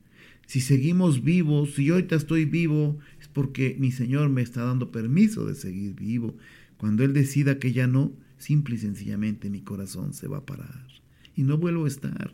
Si 0.46 0.62
seguimos 0.62 1.24
vivos, 1.24 1.76
si 1.76 1.86
yo 1.86 1.94
ahorita 1.94 2.16
estoy 2.16 2.46
vivo, 2.46 2.98
es 3.22 3.28
porque 3.28 3.76
mi 3.80 3.92
Señor 3.92 4.30
me 4.30 4.42
está 4.42 4.64
dando 4.64 4.92
permiso 4.92 5.46
de 5.46 5.56
seguir 5.56 5.94
vivo. 5.96 6.36
Cuando 6.78 7.04
Él 7.04 7.14
decida 7.14 7.60
que 7.60 7.72
ya 7.72 7.88
no, 7.88 8.12
simple 8.40 8.76
y 8.76 8.80
sencillamente 8.80 9.50
mi 9.50 9.62
corazón 9.62 10.14
se 10.14 10.28
va 10.28 10.38
a 10.38 10.46
parar 10.46 10.88
y 11.36 11.44
no 11.44 11.58
vuelvo 11.58 11.86
a 11.86 11.88
estar. 11.88 12.34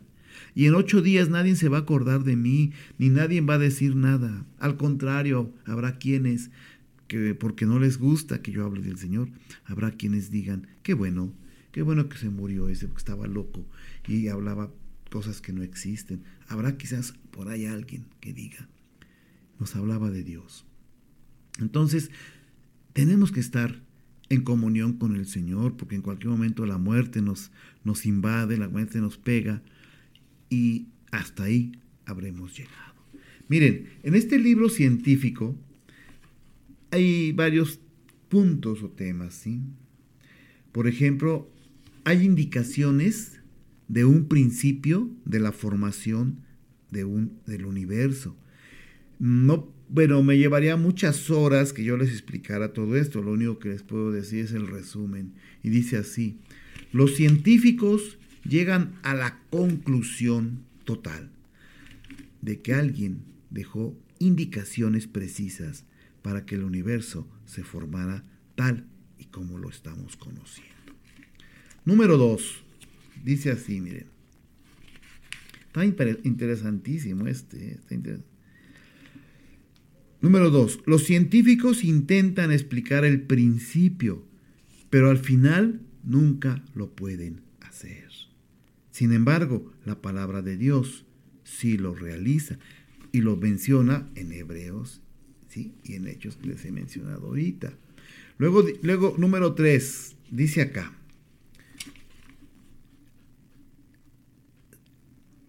Y 0.54 0.66
en 0.66 0.74
ocho 0.74 1.00
días 1.00 1.28
nadie 1.28 1.54
se 1.56 1.68
va 1.68 1.78
a 1.78 1.80
acordar 1.82 2.24
de 2.24 2.36
mí, 2.36 2.72
ni 2.98 3.08
nadie 3.08 3.40
va 3.40 3.54
a 3.54 3.58
decir 3.58 3.94
nada. 3.94 4.44
Al 4.58 4.76
contrario, 4.76 5.52
habrá 5.64 5.98
quienes, 5.98 6.50
que 7.06 7.34
porque 7.34 7.66
no 7.66 7.78
les 7.78 7.98
gusta 7.98 8.42
que 8.42 8.52
yo 8.52 8.64
hable 8.64 8.82
del 8.82 8.98
Señor, 8.98 9.28
habrá 9.64 9.92
quienes 9.92 10.30
digan, 10.30 10.66
qué 10.82 10.94
bueno, 10.94 11.32
qué 11.72 11.82
bueno 11.82 12.08
que 12.08 12.18
se 12.18 12.30
murió 12.30 12.68
ese, 12.68 12.86
porque 12.86 12.98
estaba 12.98 13.26
loco 13.26 13.64
y 14.08 14.28
hablaba 14.28 14.70
cosas 15.10 15.40
que 15.40 15.52
no 15.52 15.62
existen. 15.62 16.22
Habrá 16.48 16.76
quizás 16.76 17.14
por 17.30 17.48
ahí 17.48 17.66
alguien 17.66 18.06
que 18.20 18.32
diga, 18.32 18.68
nos 19.60 19.76
hablaba 19.76 20.10
de 20.10 20.24
Dios. 20.24 20.64
Entonces, 21.60 22.10
tenemos 22.92 23.30
que 23.30 23.40
estar 23.40 23.85
en 24.28 24.42
comunión 24.42 24.94
con 24.94 25.16
el 25.16 25.26
Señor, 25.26 25.76
porque 25.76 25.94
en 25.94 26.02
cualquier 26.02 26.30
momento 26.30 26.66
la 26.66 26.78
muerte 26.78 27.22
nos, 27.22 27.50
nos 27.84 28.06
invade, 28.06 28.56
la 28.56 28.68
muerte 28.68 29.00
nos 29.00 29.18
pega, 29.18 29.62
y 30.50 30.86
hasta 31.10 31.44
ahí 31.44 31.72
habremos 32.04 32.56
llegado. 32.56 32.94
Miren, 33.48 33.86
en 34.02 34.14
este 34.14 34.38
libro 34.38 34.68
científico 34.68 35.56
hay 36.90 37.32
varios 37.32 37.80
puntos 38.28 38.82
o 38.82 38.90
temas, 38.90 39.34
¿sí? 39.34 39.60
Por 40.72 40.88
ejemplo, 40.88 41.48
hay 42.04 42.24
indicaciones 42.24 43.40
de 43.88 44.04
un 44.04 44.26
principio 44.26 45.10
de 45.24 45.40
la 45.40 45.52
formación 45.52 46.40
de 46.90 47.04
un, 47.04 47.38
del 47.46 47.66
universo. 47.66 48.36
No, 49.18 49.72
bueno, 49.88 50.22
me 50.22 50.38
llevaría 50.38 50.76
muchas 50.76 51.30
horas 51.30 51.72
que 51.72 51.84
yo 51.84 51.96
les 51.96 52.10
explicara 52.10 52.72
todo 52.72 52.96
esto. 52.96 53.22
Lo 53.22 53.32
único 53.32 53.58
que 53.58 53.70
les 53.70 53.82
puedo 53.82 54.12
decir 54.12 54.44
es 54.44 54.52
el 54.52 54.66
resumen. 54.66 55.32
Y 55.62 55.70
dice 55.70 55.96
así, 55.96 56.38
los 56.92 57.16
científicos 57.16 58.18
llegan 58.48 58.94
a 59.02 59.14
la 59.14 59.40
conclusión 59.50 60.64
total 60.84 61.30
de 62.42 62.60
que 62.60 62.74
alguien 62.74 63.22
dejó 63.50 63.96
indicaciones 64.18 65.06
precisas 65.06 65.84
para 66.22 66.44
que 66.44 66.54
el 66.54 66.64
universo 66.64 67.28
se 67.44 67.62
formara 67.62 68.24
tal 68.54 68.86
y 69.18 69.26
como 69.26 69.58
lo 69.58 69.68
estamos 69.68 70.16
conociendo. 70.16 70.74
Número 71.84 72.16
dos, 72.16 72.64
Dice 73.24 73.50
así, 73.50 73.80
miren. 73.80 74.06
Está 75.66 75.84
interesantísimo 75.84 77.26
este. 77.26 77.80
Número 80.26 80.50
dos, 80.50 80.80
los 80.86 81.04
científicos 81.04 81.84
intentan 81.84 82.50
explicar 82.50 83.04
el 83.04 83.22
principio, 83.22 84.24
pero 84.90 85.08
al 85.08 85.18
final 85.18 85.82
nunca 86.02 86.64
lo 86.74 86.90
pueden 86.90 87.42
hacer. 87.60 88.08
Sin 88.90 89.12
embargo, 89.12 89.72
la 89.84 90.02
palabra 90.02 90.42
de 90.42 90.56
Dios 90.56 91.04
sí 91.44 91.78
lo 91.78 91.94
realiza 91.94 92.58
y 93.12 93.20
lo 93.20 93.36
menciona 93.36 94.10
en 94.16 94.32
Hebreos 94.32 95.00
¿sí? 95.46 95.74
y 95.84 95.94
en 95.94 96.08
Hechos 96.08 96.36
que 96.36 96.48
les 96.48 96.64
he 96.64 96.72
mencionado 96.72 97.28
ahorita. 97.28 97.74
Luego, 98.36 98.64
luego 98.82 99.14
número 99.18 99.54
tres, 99.54 100.16
dice 100.32 100.60
acá, 100.60 100.92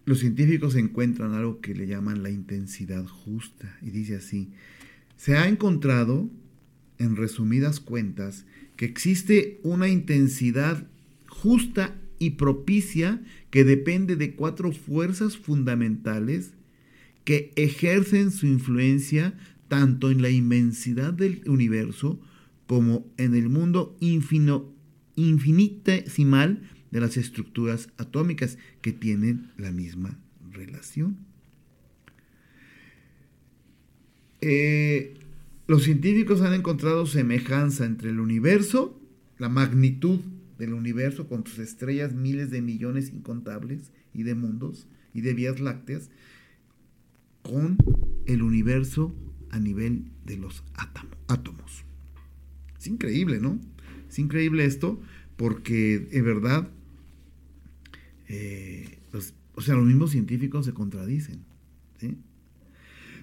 Los 0.08 0.18
científicos 0.20 0.74
encuentran 0.74 1.34
algo 1.34 1.60
que 1.60 1.74
le 1.74 1.86
llaman 1.86 2.22
la 2.22 2.30
intensidad 2.30 3.06
justa 3.06 3.76
y 3.82 3.90
dice 3.90 4.16
así, 4.16 4.48
se 5.18 5.36
ha 5.36 5.48
encontrado, 5.48 6.30
en 6.96 7.14
resumidas 7.14 7.78
cuentas, 7.78 8.46
que 8.76 8.86
existe 8.86 9.60
una 9.62 9.90
intensidad 9.90 10.86
justa 11.26 11.94
y 12.18 12.30
propicia 12.30 13.22
que 13.50 13.64
depende 13.64 14.16
de 14.16 14.34
cuatro 14.34 14.72
fuerzas 14.72 15.36
fundamentales 15.36 16.52
que 17.24 17.52
ejercen 17.56 18.30
su 18.30 18.46
influencia 18.46 19.38
tanto 19.68 20.10
en 20.10 20.22
la 20.22 20.30
inmensidad 20.30 21.12
del 21.12 21.42
universo 21.46 22.18
como 22.66 23.06
en 23.18 23.34
el 23.34 23.50
mundo 23.50 23.94
infinitesimal 24.00 26.62
de 26.90 27.00
las 27.00 27.16
estructuras 27.16 27.88
atómicas 27.96 28.58
que 28.80 28.92
tienen 28.92 29.50
la 29.56 29.70
misma 29.70 30.18
relación. 30.50 31.18
Eh, 34.40 35.14
los 35.66 35.82
científicos 35.82 36.40
han 36.40 36.54
encontrado 36.54 37.06
semejanza 37.06 37.84
entre 37.84 38.10
el 38.10 38.20
universo, 38.20 39.00
la 39.38 39.48
magnitud 39.48 40.20
del 40.58 40.72
universo 40.72 41.28
con 41.28 41.46
sus 41.46 41.58
estrellas, 41.58 42.14
miles 42.14 42.50
de 42.50 42.62
millones 42.62 43.10
incontables 43.12 43.92
y 44.14 44.22
de 44.22 44.34
mundos 44.34 44.88
y 45.14 45.20
de 45.20 45.34
vías 45.34 45.60
lácteas, 45.60 46.10
con 47.42 47.76
el 48.26 48.42
universo 48.42 49.14
a 49.50 49.58
nivel 49.58 50.10
de 50.24 50.36
los 50.36 50.64
átomos. 51.26 51.84
Es 52.78 52.86
increíble, 52.86 53.40
¿no? 53.40 53.60
Es 54.08 54.18
increíble 54.18 54.64
esto 54.64 55.00
porque 55.36 55.98
de 55.98 56.22
verdad 56.22 56.70
eh, 58.28 58.98
pues, 59.10 59.34
o 59.54 59.60
sea, 59.60 59.74
los 59.74 59.86
mismos 59.86 60.10
científicos 60.10 60.66
se 60.66 60.72
contradicen. 60.72 61.44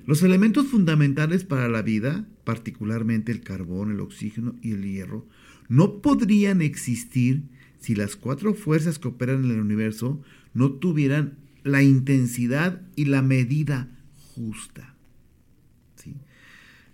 Los 0.05 0.21
elementos 0.21 0.67
fundamentales 0.67 1.43
para 1.43 1.67
la 1.67 1.81
vida, 1.81 2.27
particularmente 2.43 3.31
el 3.31 3.41
carbón, 3.41 3.91
el 3.91 4.01
oxígeno 4.01 4.55
y 4.61 4.71
el 4.71 4.83
hierro, 4.83 5.25
no 5.67 6.01
podrían 6.01 6.61
existir 6.61 7.43
si 7.79 7.95
las 7.95 8.15
cuatro 8.15 8.53
fuerzas 8.53 8.99
que 8.99 9.07
operan 9.07 9.45
en 9.45 9.51
el 9.51 9.61
universo 9.61 10.21
no 10.53 10.73
tuvieran 10.73 11.37
la 11.63 11.81
intensidad 11.81 12.81
y 12.95 13.05
la 13.05 13.21
medida 13.21 13.89
justa. 14.35 14.95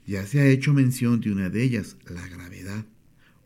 Ya 0.08 0.26
se 0.26 0.42
ha 0.42 0.48
hecho 0.48 0.74
mención 0.74 1.22
de 1.22 1.32
una 1.32 1.50
de 1.50 1.64
ellas, 1.64 1.96
la 2.10 2.28
gravedad. 2.28 2.86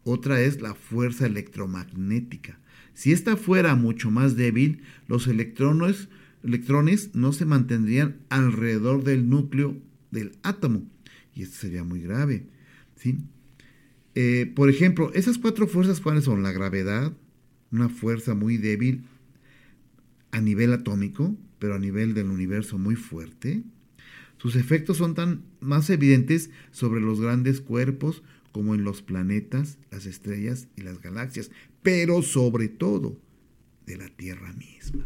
Otra 0.04 0.41
es 0.41 0.62
la 0.62 0.73
fuerza 0.73 1.25
electromagnética. 1.25 2.60
Si 2.95 3.12
esta 3.12 3.36
fuera 3.36 3.75
mucho 3.75 4.10
más 4.10 4.36
débil, 4.36 4.81
los 5.08 5.27
electrones, 5.27 6.08
electrones 6.43 7.13
no 7.13 7.34
se 7.34 7.45
mantendrían 7.45 8.17
alrededor 8.29 9.03
del 9.03 9.29
núcleo 9.29 9.77
del 10.12 10.31
átomo. 10.41 10.81
Y 11.36 11.43
esto 11.43 11.58
sería 11.58 11.84
muy 11.84 12.01
grave. 12.01 12.45
¿sí? 12.95 13.19
Eh, 14.15 14.51
por 14.55 14.69
ejemplo, 14.69 15.12
esas 15.13 15.38
cuatro 15.38 15.67
fuerzas, 15.67 15.99
¿cuáles 15.99 16.23
son? 16.23 16.41
La 16.41 16.53
gravedad, 16.53 17.12
una 17.69 17.89
fuerza 17.89 18.34
muy 18.34 18.58
débil 18.58 19.03
a 20.31 20.39
nivel 20.39 20.71
atómico, 20.71 21.36
pero 21.60 21.75
a 21.75 21.79
nivel 21.79 22.13
del 22.13 22.29
universo 22.29 22.77
muy 22.77 22.95
fuerte. 22.95 23.63
Sus 24.38 24.55
efectos 24.55 24.97
son 24.97 25.15
tan 25.15 25.43
más 25.60 25.89
evidentes 25.89 26.49
sobre 26.71 27.01
los 27.01 27.19
grandes 27.19 27.60
cuerpos 27.60 28.23
como 28.53 28.73
en 28.73 28.86
los 28.86 29.01
planetas, 29.01 29.79
las 29.91 30.05
estrellas 30.05 30.69
y 30.77 30.81
las 30.81 31.01
galaxias, 31.01 31.51
pero 31.86 32.24
sobre 32.24 32.67
todo 32.67 33.21
de 33.86 33.95
la 33.95 34.10
Tierra 34.10 34.52
misma. 34.54 35.06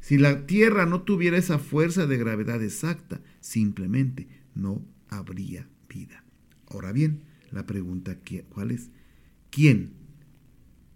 Si 0.00 0.16
la 0.16 0.46
Tierra 0.46 0.86
no 0.86 1.02
tuviera 1.02 1.36
esa 1.36 1.58
fuerza 1.58 2.06
de 2.06 2.16
gravedad 2.16 2.62
exacta, 2.62 3.20
simplemente 3.40 4.26
no 4.54 4.82
habría 5.08 5.68
vida. 5.90 6.24
Ahora 6.66 6.92
bien, 6.92 7.20
la 7.50 7.66
pregunta 7.66 8.16
¿cuál 8.48 8.70
es? 8.70 8.90
¿Quién? 9.50 9.92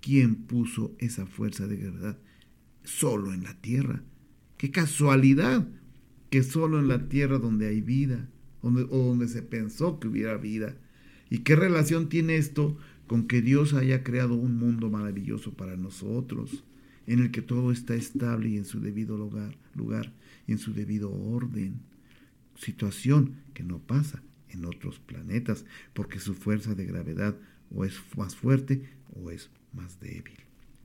¿Quién 0.01 0.35
puso 0.35 0.97
esa 0.99 1.27
fuerza 1.27 1.67
de 1.67 1.77
gravedad 1.77 2.19
solo 2.83 3.35
en 3.35 3.43
la 3.43 3.53
Tierra? 3.61 4.03
¡Qué 4.57 4.71
casualidad! 4.71 5.69
Que 6.31 6.43
solo 6.43 6.81
en 6.81 6.89
la 6.89 7.07
Tierra 7.11 7.39
donde 7.39 7.69
hay 7.69 7.83
vida, 7.83 8.31
o 8.63 8.71
donde 8.71 9.29
se 9.29 9.43
pensó 9.43 10.01
que 10.01 10.09
hubiera 10.09 10.39
vida. 10.39 10.75
¿Y 11.29 11.41
qué 11.41 11.55
relación 11.55 12.09
tiene 12.09 12.37
esto 12.37 12.79
con 13.07 13.27
que 13.27 13.43
Dios 13.43 13.75
haya 13.75 14.03
creado 14.03 14.35
un 14.35 14.59
mundo 14.59 14.91
maravilloso 14.91 15.53
para 15.53 15.77
nosotros, 15.77 16.65
en 17.07 17.21
el 17.21 17.31
que 17.31 17.43
todo 17.43 17.71
está 17.71 17.95
estable 17.95 18.49
y 18.51 18.57
en 18.57 18.65
su 18.65 18.81
debido 18.81 19.17
lugar, 19.17 20.13
y 20.47 20.53
en 20.53 20.59
su 20.59 20.73
debido 20.73 21.13
orden? 21.13 21.81
Situación 22.57 23.37
que 23.55 23.63
no 23.63 23.79
pasa 23.79 24.23
en 24.51 24.65
otros 24.65 24.99
planetas, 24.99 25.65
porque 25.93 26.19
su 26.19 26.35
fuerza 26.35 26.75
de 26.75 26.87
gravedad 26.87 27.37
o 27.75 27.85
es 27.85 27.95
más 28.17 28.35
fuerte 28.35 28.83
o 29.15 29.31
es 29.31 29.51
más 29.73 30.01
débil. 30.01 30.37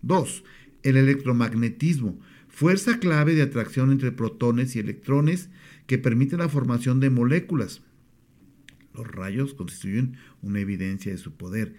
2. 0.01 0.43
El 0.83 0.97
electromagnetismo, 0.97 2.19
fuerza 2.49 2.99
clave 2.99 3.35
de 3.35 3.43
atracción 3.43 3.91
entre 3.91 4.11
protones 4.11 4.75
y 4.75 4.79
electrones 4.79 5.49
que 5.87 5.97
permite 5.97 6.37
la 6.37 6.49
formación 6.49 6.99
de 6.99 7.09
moléculas. 7.09 7.81
Los 8.93 9.07
rayos 9.07 9.53
constituyen 9.53 10.17
una 10.41 10.59
evidencia 10.59 11.11
de 11.11 11.17
su 11.17 11.33
poder. 11.33 11.75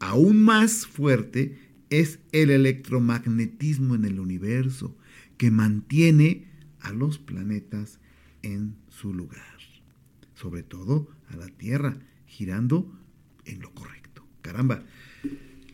Aún 0.00 0.42
más 0.42 0.86
fuerte 0.86 1.56
es 1.88 2.18
el 2.32 2.50
electromagnetismo 2.50 3.94
en 3.94 4.04
el 4.04 4.18
universo, 4.18 4.96
que 5.36 5.50
mantiene 5.50 6.46
a 6.80 6.92
los 6.92 7.18
planetas 7.18 8.00
en 8.42 8.74
su 8.88 9.14
lugar 9.14 9.60
sobre 10.40 10.62
todo 10.62 11.08
a 11.28 11.36
la 11.36 11.48
Tierra, 11.48 11.98
girando 12.26 12.90
en 13.44 13.60
lo 13.60 13.72
correcto. 13.74 14.24
Caramba, 14.40 14.82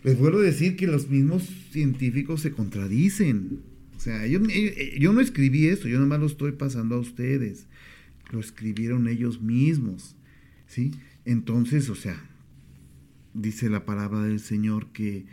les 0.03 0.19
vuelvo 0.19 0.39
a 0.39 0.43
decir 0.43 0.77
que 0.77 0.89
los 0.89 1.09
mismos 1.09 1.49
científicos 1.71 2.41
se 2.41 2.51
contradicen. 2.51 3.61
O 3.97 4.01
sea, 4.01 4.27
yo, 4.27 4.41
yo 4.99 5.12
no 5.12 5.21
escribí 5.21 5.69
eso, 5.69 5.89
yo 5.89 6.01
nomás 6.01 6.21
lo 6.21 6.27
estoy 6.27 6.53
pasando 6.53 6.97
a 6.97 7.01
ustedes. 7.01 7.67
Lo 8.33 8.41
escribieron 8.41 9.07
ellos 9.07 9.41
mismos. 9.41 10.17
¿Sí? 10.67 10.91
Entonces, 11.25 11.89
o 11.89 11.95
sea, 11.95 12.21
dice 13.37 13.68
la 13.68 13.85
palabra 13.85 14.22
del 14.22 14.40
Señor 14.40 14.92
que 14.92 15.27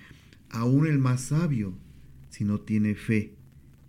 aún 0.49 0.85
el 0.85 0.99
más 0.99 1.21
sabio, 1.21 1.73
si 2.29 2.43
no 2.43 2.59
tiene 2.59 2.95
fe 2.95 3.33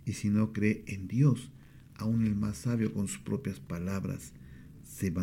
y 0.05 0.13
si 0.13 0.29
no 0.29 0.53
cree 0.53 0.83
en 0.87 1.07
Dios, 1.07 1.51
aún 1.95 2.25
el 2.25 2.35
más 2.35 2.57
sabio 2.57 2.93
con 2.93 3.07
sus 3.07 3.19
propias 3.19 3.59
palabras, 3.59 4.33
se, 4.83 5.13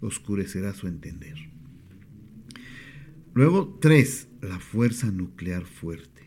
oscurecerá 0.00 0.74
su 0.74 0.88
entender. 0.88 1.36
Luego, 3.34 3.78
tres, 3.80 4.28
la 4.40 4.58
fuerza 4.58 5.10
nuclear 5.10 5.64
fuerte. 5.64 6.22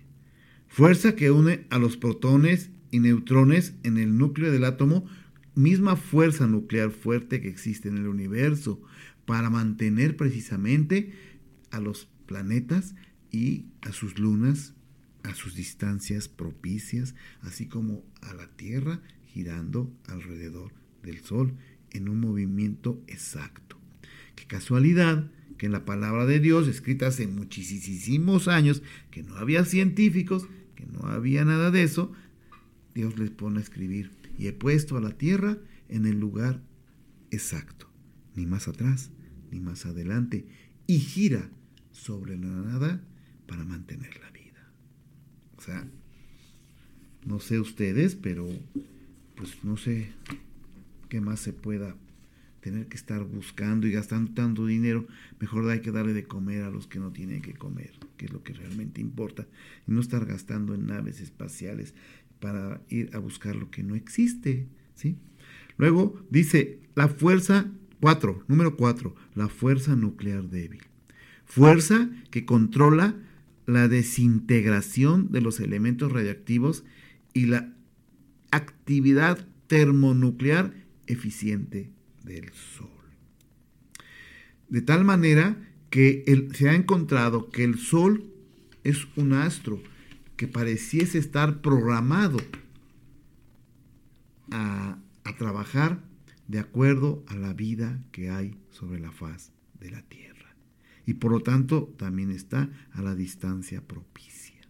Fuerza 0.67 1.15
que 1.15 1.31
une 1.31 1.65
a 1.69 1.77
los 1.77 1.97
protones 1.97 2.71
y 2.91 2.99
neutrones 2.99 3.73
en 3.83 3.97
el 3.97 4.17
núcleo 4.17 4.51
del 4.51 4.65
átomo, 4.65 5.05
misma 5.53 5.95
fuerza 5.95 6.47
nuclear 6.47 6.91
fuerte 6.91 7.41
que 7.41 7.47
existe 7.47 7.89
en 7.89 7.97
el 7.97 8.07
universo, 8.07 8.81
para 9.25 9.49
mantener 9.49 10.17
precisamente 10.17 11.13
a 11.71 11.79
los 11.79 12.07
planetas 12.25 12.95
y 13.31 13.65
a 13.81 13.91
sus 13.91 14.19
lunas 14.19 14.75
a 15.25 15.35
sus 15.35 15.55
distancias 15.55 16.27
propicias, 16.27 17.15
así 17.41 17.67
como 17.67 18.03
a 18.21 18.33
la 18.33 18.47
Tierra 18.47 19.01
girando 19.27 19.91
alrededor 20.07 20.71
del 21.03 21.19
Sol 21.21 21.53
en 21.91 22.09
un 22.09 22.19
movimiento 22.19 23.01
exacto. 23.07 23.79
Qué 24.35 24.45
casualidad 24.45 25.29
que 25.57 25.67
en 25.67 25.71
la 25.71 25.85
palabra 25.85 26.25
de 26.25 26.39
Dios, 26.39 26.67
escrita 26.67 27.07
hace 27.07 27.27
muchísimos 27.27 28.47
años, 28.47 28.83
que 29.11 29.23
no 29.23 29.35
había 29.35 29.63
científicos, 29.65 30.47
que 30.75 30.85
no 30.85 31.07
había 31.07 31.45
nada 31.45 31.71
de 31.71 31.83
eso, 31.83 32.11
Dios 32.93 33.17
les 33.17 33.29
pone 33.29 33.59
a 33.59 33.63
escribir, 33.63 34.11
y 34.37 34.47
he 34.47 34.53
puesto 34.53 34.97
a 34.97 35.01
la 35.01 35.11
tierra 35.11 35.57
en 35.87 36.05
el 36.05 36.19
lugar 36.19 36.61
exacto, 37.31 37.89
ni 38.35 38.45
más 38.45 38.67
atrás, 38.67 39.11
ni 39.55 39.61
más 39.61 39.85
adelante, 39.85 40.45
y 40.85 40.99
gira 40.99 41.49
sobre 41.91 42.37
la 42.37 42.47
nada 42.47 43.01
para 43.47 43.63
mantener 43.63 44.19
la 44.19 44.29
vida. 44.31 44.69
O 45.57 45.61
sea, 45.61 45.87
no 47.25 47.39
sé 47.39 47.59
ustedes, 47.59 48.15
pero 48.15 48.47
pues 49.35 49.63
no 49.63 49.77
sé 49.77 50.09
qué 51.09 51.21
más 51.21 51.39
se 51.39 51.53
pueda 51.53 51.95
tener 52.59 52.87
que 52.87 52.97
estar 52.97 53.23
buscando 53.23 53.87
y 53.87 53.91
gastando 53.91 54.33
tanto 54.33 54.65
dinero, 54.65 55.07
mejor 55.39 55.69
hay 55.69 55.81
que 55.81 55.91
darle 55.91 56.13
de 56.13 56.23
comer 56.25 56.63
a 56.63 56.71
los 56.71 56.87
que 56.87 56.99
no 56.99 57.11
tienen 57.11 57.41
que 57.41 57.53
comer, 57.53 57.91
que 58.17 58.25
es 58.25 58.33
lo 58.33 58.43
que 58.43 58.53
realmente 58.53 58.99
importa, 58.99 59.47
y 59.87 59.91
no 59.91 60.01
estar 60.01 60.25
gastando 60.25 60.73
en 60.73 60.87
naves 60.87 61.21
espaciales 61.21 61.93
para 62.39 62.81
ir 62.89 63.11
a 63.13 63.19
buscar 63.19 63.55
lo 63.55 63.69
que 63.69 63.83
no 63.83 63.95
existe, 63.95 64.67
¿sí? 64.95 65.15
Luego 65.77 66.19
dice 66.29 66.79
la 66.95 67.07
fuerza 67.07 67.71
4, 68.05 68.43
número 68.47 68.77
4, 68.77 69.15
la 69.33 69.47
fuerza 69.47 69.95
nuclear 69.95 70.43
débil. 70.43 70.83
Fuerza 71.43 72.07
que 72.29 72.45
controla 72.45 73.15
la 73.65 73.87
desintegración 73.87 75.31
de 75.31 75.41
los 75.41 75.59
elementos 75.59 76.11
radiactivos 76.11 76.83
y 77.33 77.47
la 77.47 77.73
actividad 78.51 79.47
termonuclear 79.65 80.71
eficiente 81.07 81.89
del 82.23 82.51
Sol. 82.53 82.89
De 84.69 84.83
tal 84.83 85.03
manera 85.03 85.57
que 85.89 86.47
se 86.53 86.69
ha 86.69 86.75
encontrado 86.75 87.49
que 87.49 87.63
el 87.63 87.79
Sol 87.79 88.23
es 88.83 89.07
un 89.15 89.33
astro 89.33 89.81
que 90.37 90.47
pareciese 90.47 91.17
estar 91.17 91.59
programado 91.59 92.37
a, 94.51 94.99
a 95.23 95.37
trabajar 95.37 96.03
de 96.47 96.59
acuerdo 96.59 97.23
a 97.27 97.35
la 97.35 97.53
vida 97.53 98.01
que 98.11 98.29
hay 98.29 98.57
sobre 98.69 98.99
la 98.99 99.11
faz 99.11 99.51
de 99.79 99.91
la 99.91 100.01
Tierra. 100.03 100.55
Y 101.05 101.15
por 101.15 101.31
lo 101.31 101.41
tanto 101.41 101.93
también 101.97 102.31
está 102.31 102.69
a 102.91 103.01
la 103.01 103.15
distancia 103.15 103.81
propicia. 103.81 104.61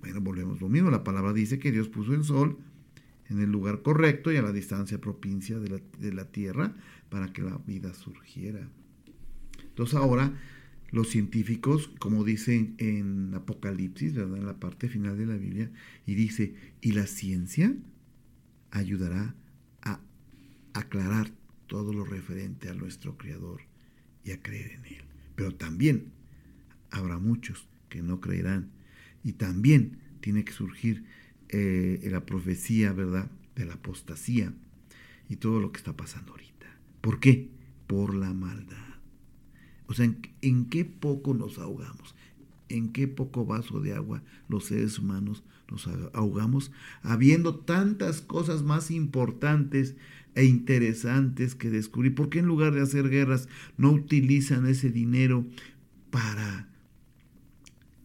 Bueno, 0.00 0.20
volvemos 0.20 0.60
lo 0.60 0.68
mismo. 0.68 0.90
La 0.90 1.04
palabra 1.04 1.32
dice 1.32 1.58
que 1.58 1.72
Dios 1.72 1.88
puso 1.88 2.14
el 2.14 2.24
sol 2.24 2.58
en 3.28 3.40
el 3.40 3.50
lugar 3.50 3.82
correcto 3.82 4.32
y 4.32 4.36
a 4.36 4.42
la 4.42 4.52
distancia 4.52 5.00
propicia 5.00 5.58
de 5.58 6.12
la, 6.12 6.24
Tierra 6.26 6.74
para 7.08 7.32
que 7.32 7.42
la 7.42 7.58
vida 7.66 7.94
surgiera. 7.94 8.68
Entonces 9.62 9.96
ahora 9.96 10.32
los 10.90 11.08
científicos, 11.08 11.90
como 11.98 12.22
dicen 12.22 12.74
en 12.78 13.34
Apocalipsis, 13.34 14.14
¿verdad? 14.14 14.36
en 14.36 14.46
la 14.46 14.60
parte 14.60 14.88
final 14.88 15.18
de 15.18 15.26
la 15.26 15.36
Biblia, 15.36 15.70
y 16.06 16.14
dice, 16.14 16.54
y 16.80 16.92
la 16.92 17.06
ciencia 17.06 17.74
ayudará 18.70 19.34
aclarar 20.74 21.30
todo 21.66 21.92
lo 21.92 22.04
referente 22.04 22.68
a 22.68 22.74
nuestro 22.74 23.16
Creador 23.16 23.62
y 24.22 24.32
a 24.32 24.42
creer 24.42 24.72
en 24.72 24.84
Él. 24.84 25.04
Pero 25.34 25.54
también 25.54 26.12
habrá 26.90 27.18
muchos 27.18 27.66
que 27.88 28.02
no 28.02 28.20
creerán 28.20 28.70
y 29.22 29.32
también 29.32 29.98
tiene 30.20 30.44
que 30.44 30.52
surgir 30.52 31.04
eh, 31.48 32.06
la 32.10 32.24
profecía, 32.26 32.92
¿verdad?, 32.92 33.30
de 33.54 33.64
la 33.64 33.74
apostasía. 33.74 34.52
y 35.28 35.36
todo 35.36 35.58
lo 35.58 35.72
que 35.72 35.78
está 35.78 35.96
pasando 35.96 36.32
ahorita. 36.32 36.66
¿Por 37.00 37.18
qué? 37.18 37.48
Por 37.86 38.14
la 38.14 38.34
maldad. 38.34 38.94
O 39.86 39.94
sea, 39.94 40.10
¿en, 40.42 40.66
qué 40.66 40.84
poco 40.84 41.34
nos 41.34 41.58
ahogamos? 41.58 42.14
¿En 42.68 42.92
qué 42.92 43.08
poco 43.08 43.46
vaso 43.46 43.80
de 43.80 43.94
agua 43.94 44.22
los 44.48 44.66
seres 44.66 44.98
humanos 44.98 45.42
nos 45.70 45.86
ahogamos? 46.12 46.72
Habiendo 47.02 47.56
tantas 47.56 48.20
cosas 48.20 48.62
más 48.62 48.90
importantes 48.90 49.96
e 50.34 50.44
interesantes 50.44 51.54
que 51.54 51.70
descubrir. 51.70 52.14
¿Por 52.14 52.28
qué 52.28 52.40
en 52.40 52.46
lugar 52.46 52.74
de 52.74 52.82
hacer 52.82 53.08
guerras 53.08 53.48
no 53.76 53.92
utilizan 53.92 54.66
ese 54.66 54.90
dinero 54.90 55.46
para 56.10 56.68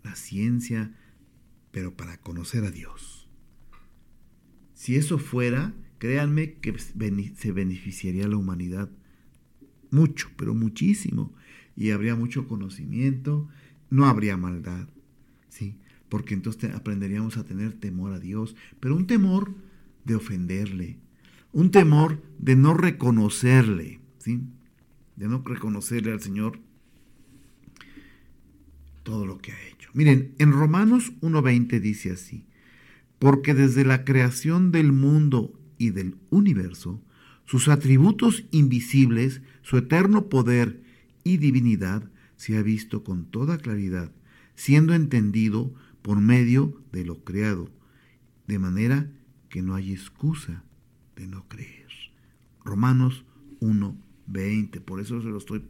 la 0.04 0.16
ciencia, 0.16 0.96
pero 1.72 1.96
para 1.96 2.18
conocer 2.18 2.64
a 2.66 2.72
Dios? 2.72 3.28
Si 4.74 4.96
eso 4.96 5.18
fuera, 5.18 5.74
créanme 5.98 6.54
que 6.54 6.78
se 6.80 7.52
beneficiaría 7.52 8.28
la 8.28 8.38
humanidad 8.38 8.90
mucho, 9.92 10.30
pero 10.38 10.54
muchísimo. 10.54 11.34
Y 11.76 11.92
habría 11.92 12.16
mucho 12.16 12.48
conocimiento, 12.48 13.48
no 13.90 14.06
habría 14.06 14.38
maldad, 14.38 14.88
¿sí? 15.50 15.78
Porque 16.10 16.34
entonces 16.34 16.74
aprenderíamos 16.74 17.38
a 17.38 17.46
tener 17.46 17.74
temor 17.74 18.14
a 18.14 18.20
Dios, 18.20 18.56
pero 18.80 18.96
un 18.96 19.08
temor 19.08 19.54
de 20.06 20.16
ofenderle, 20.16 20.98
un 21.52 21.72
temor 21.72 22.22
de 22.38 22.56
no 22.56 22.74
reconocerle, 22.74 24.00
¿sí? 24.20 24.42
De 25.16 25.28
no 25.28 25.42
reconocerle 25.44 26.12
al 26.12 26.22
Señor 26.22 26.60
todo 29.04 29.26
lo 29.26 29.40
que 29.40 29.52
ha 29.52 29.68
hecho. 29.68 29.90
Miren, 29.94 30.36
en 30.38 30.52
Romanos 30.52 31.14
1.20 31.22 31.80
dice 31.80 32.12
así, 32.12 32.46
porque 33.18 33.54
desde 33.54 33.84
la 33.84 34.06
creación 34.06 34.72
del 34.72 34.92
mundo 34.92 35.60
y 35.78 35.90
del 35.90 36.16
universo, 36.30 37.02
sus 37.46 37.68
atributos 37.68 38.46
invisibles, 38.52 39.42
su 39.62 39.78
eterno 39.78 40.30
poder 40.30 40.84
y 41.24 41.38
divinidad 41.38 42.10
se 42.36 42.58
ha 42.58 42.62
visto 42.62 43.04
con 43.04 43.26
toda 43.26 43.58
claridad, 43.58 44.12
siendo 44.56 44.94
entendido 44.94 45.74
por 46.02 46.22
medio 46.22 46.82
de 46.92 47.04
lo 47.04 47.24
creado, 47.24 47.70
de 48.48 48.60
manera 48.60 49.12
que 49.50 49.62
no 49.62 49.76
hay 49.76 49.92
excusa 49.92 50.64
de 51.20 51.28
no 51.28 51.48
creer. 51.48 51.88
Romanos 52.64 53.26
1, 53.60 53.98
20, 54.28 54.82
por 54.82 55.00
eso 55.00 55.22
se 55.22 55.28
los 55.28 55.44
estoy, 55.44 55.64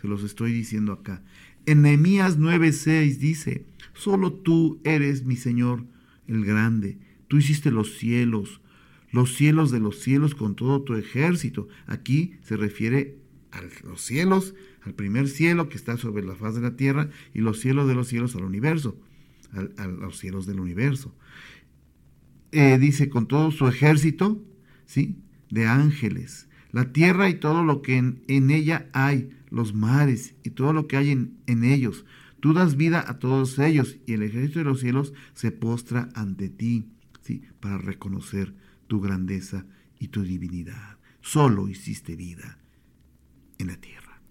se 0.00 0.08
los 0.08 0.22
estoy 0.24 0.52
diciendo 0.52 0.92
acá. 0.92 1.22
En 1.66 1.82
Nehemías 1.82 2.36
9, 2.36 2.72
6 2.72 3.18
dice, 3.18 3.64
solo 3.94 4.32
tú 4.32 4.80
eres 4.84 5.24
mi 5.24 5.36
Señor 5.36 5.84
el 6.26 6.44
grande, 6.44 6.98
tú 7.28 7.38
hiciste 7.38 7.70
los 7.70 7.96
cielos, 7.96 8.60
los 9.12 9.34
cielos 9.34 9.70
de 9.70 9.80
los 9.80 10.00
cielos 10.00 10.34
con 10.34 10.56
todo 10.56 10.82
tu 10.82 10.94
ejército. 10.94 11.68
Aquí 11.86 12.34
se 12.42 12.56
refiere 12.56 13.18
a 13.52 13.62
los 13.86 14.02
cielos, 14.02 14.54
al 14.82 14.94
primer 14.94 15.28
cielo 15.28 15.68
que 15.68 15.76
está 15.76 15.96
sobre 15.96 16.24
la 16.24 16.34
faz 16.34 16.54
de 16.54 16.60
la 16.60 16.76
tierra 16.76 17.10
y 17.34 17.40
los 17.40 17.60
cielos 17.60 17.88
de 17.88 17.94
los 17.94 18.08
cielos 18.08 18.34
al 18.34 18.44
universo, 18.44 18.98
a 19.76 19.86
los 19.86 20.18
cielos 20.18 20.46
del 20.46 20.60
universo. 20.60 21.14
Eh, 22.50 22.78
dice 22.78 23.10
con 23.10 23.28
todo 23.28 23.50
su 23.50 23.68
ejército, 23.68 24.42
¿sí? 24.88 25.22
De 25.50 25.66
ángeles, 25.66 26.48
la 26.72 26.92
tierra 26.92 27.28
y 27.28 27.34
todo 27.34 27.62
lo 27.62 27.82
que 27.82 27.96
en, 27.96 28.50
ella 28.50 28.88
hay, 28.92 29.30
los 29.50 29.74
mares 29.74 30.34
y 30.42 30.50
todo 30.50 30.72
lo 30.72 30.88
que 30.88 30.96
hay 30.96 31.10
en, 31.10 31.38
en 31.46 31.62
ellos. 31.62 32.04
Tú 32.40 32.52
das 32.52 32.76
vida 32.76 33.04
a 33.06 33.18
todos 33.18 33.58
ellos 33.58 33.98
y 34.06 34.14
el 34.14 34.22
ejército 34.22 34.60
de 34.60 34.64
los 34.64 34.80
cielos 34.80 35.12
se 35.34 35.52
postra 35.52 36.08
ante 36.14 36.48
ti, 36.48 36.88
¿sí? 37.20 37.42
Para 37.60 37.78
reconocer 37.78 38.54
tu 38.86 39.00
grandeza 39.00 39.66
y 39.98 40.08
tu 40.08 40.22
divinidad. 40.22 40.98
Solo 41.20 41.68
hiciste 41.68 42.16
vida 42.16 42.58
en 43.58 43.66
la 43.68 43.76
tierra. 43.76 44.22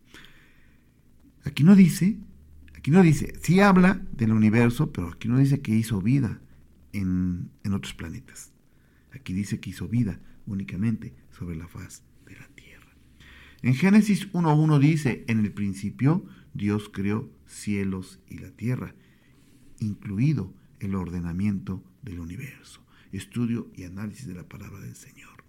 Aquí 1.43 1.64
no 1.64 1.76
dice, 1.76 2.18
aquí 2.74 2.91
no 2.91 3.03
dice, 3.03 3.34
sí 3.41 3.60
habla 3.60 4.01
del 4.12 4.32
universo, 4.32 4.91
pero 4.91 5.10
aquí 5.10 5.28
no 5.28 5.38
dice 5.38 5.62
que 5.62 5.76
hizo 5.76 6.01
vida 6.01 6.41
en, 6.93 7.51
en 7.64 7.74
otros 7.74 7.93
planetas. 7.93 8.53
Aquí 9.12 9.34
dice 9.34 9.60
que 9.60 9.70
hizo 9.70 9.88
vida 9.88 10.20
únicamente 10.48 11.14
sobre 11.32 11.56
la 11.56 11.68
faz 11.68 12.04
de 12.26 12.36
la 12.36 12.48
tierra. 12.56 12.95
En 13.62 13.76
Génesis 13.76 14.32
1.1 14.32 14.80
dice, 14.80 15.24
en 15.28 15.39
el 15.39 15.52
principio 15.52 16.26
Dios 16.54 16.89
creó 16.89 17.30
cielos 17.45 18.20
y 18.30 18.39
la 18.39 18.52
tierra, 18.52 18.95
incluido 19.80 20.54
el 20.80 20.95
ordenamiento 20.95 21.84
del 22.02 22.20
universo 22.20 22.88
estudio 23.12 23.68
y 23.76 23.84
análisis 23.84 24.28
de 24.28 24.34
la 24.34 24.43
palabra 24.43 24.80
del 24.80 24.95
Señor. 24.95 25.43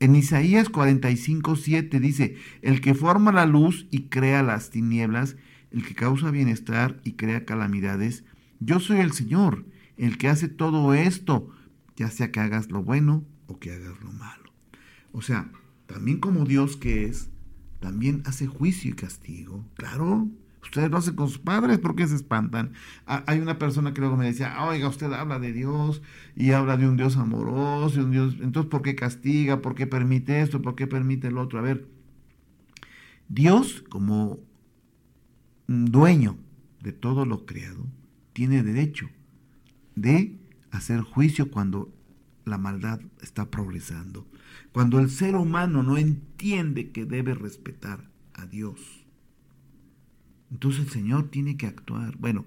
En 0.00 0.16
Isaías 0.16 0.68
45, 0.68 1.56
7 1.56 2.00
dice, 2.00 2.36
el 2.62 2.80
que 2.80 2.94
forma 2.94 3.32
la 3.32 3.46
luz 3.46 3.86
y 3.90 4.04
crea 4.04 4.42
las 4.42 4.70
tinieblas, 4.70 5.36
el 5.70 5.86
que 5.86 5.94
causa 5.94 6.30
bienestar 6.30 7.00
y 7.04 7.12
crea 7.12 7.44
calamidades, 7.44 8.24
yo 8.58 8.80
soy 8.80 8.98
el 8.98 9.12
Señor, 9.12 9.64
el 9.96 10.18
que 10.18 10.28
hace 10.28 10.48
todo 10.48 10.94
esto, 10.94 11.50
ya 11.96 12.10
sea 12.10 12.32
que 12.32 12.40
hagas 12.40 12.70
lo 12.70 12.82
bueno 12.82 13.24
o 13.52 13.58
que 13.58 13.72
hagas 13.72 14.00
lo 14.02 14.12
malo. 14.12 14.52
O 15.12 15.22
sea, 15.22 15.50
también 15.86 16.18
como 16.18 16.44
Dios 16.44 16.76
que 16.76 17.04
es, 17.04 17.30
también 17.80 18.22
hace 18.26 18.46
juicio 18.46 18.90
y 18.90 18.94
castigo. 18.94 19.64
Claro, 19.76 20.28
Ustedes 20.62 20.90
lo 20.90 20.96
hacen 20.96 21.16
con 21.16 21.28
sus 21.28 21.38
padres, 21.38 21.78
¿por 21.78 21.96
qué 21.96 22.06
se 22.06 22.14
espantan? 22.14 22.72
Ah, 23.06 23.24
hay 23.26 23.40
una 23.40 23.58
persona 23.58 23.92
que 23.92 24.00
luego 24.00 24.16
me 24.16 24.26
decía, 24.26 24.64
oiga, 24.64 24.88
usted 24.88 25.12
habla 25.12 25.40
de 25.40 25.52
Dios 25.52 26.02
y 26.36 26.52
habla 26.52 26.76
de 26.76 26.88
un 26.88 26.96
Dios 26.96 27.16
amoroso, 27.16 28.00
un 28.00 28.12
Dios, 28.12 28.36
entonces 28.40 28.70
¿por 28.70 28.80
qué 28.80 28.94
castiga? 28.94 29.60
¿Por 29.60 29.74
qué 29.74 29.88
permite 29.88 30.40
esto? 30.40 30.62
¿Por 30.62 30.76
qué 30.76 30.86
permite 30.86 31.26
el 31.28 31.36
otro? 31.36 31.58
A 31.58 31.62
ver, 31.62 31.88
Dios 33.28 33.84
como 33.88 34.38
dueño 35.66 36.38
de 36.80 36.92
todo 36.92 37.26
lo 37.26 37.44
creado, 37.44 37.84
tiene 38.32 38.62
derecho 38.62 39.08
de 39.96 40.38
hacer 40.70 41.00
juicio 41.00 41.50
cuando 41.50 41.92
la 42.44 42.58
maldad 42.58 43.00
está 43.20 43.50
progresando, 43.50 44.26
cuando 44.72 44.98
el 44.98 45.10
ser 45.10 45.36
humano 45.36 45.82
no 45.82 45.96
entiende 45.96 46.90
que 46.90 47.04
debe 47.04 47.34
respetar 47.34 48.10
a 48.34 48.46
Dios 48.46 49.02
entonces 50.52 50.84
el 50.84 50.90
Señor 50.90 51.28
tiene 51.30 51.56
que 51.56 51.66
actuar. 51.66 52.16
Bueno, 52.18 52.44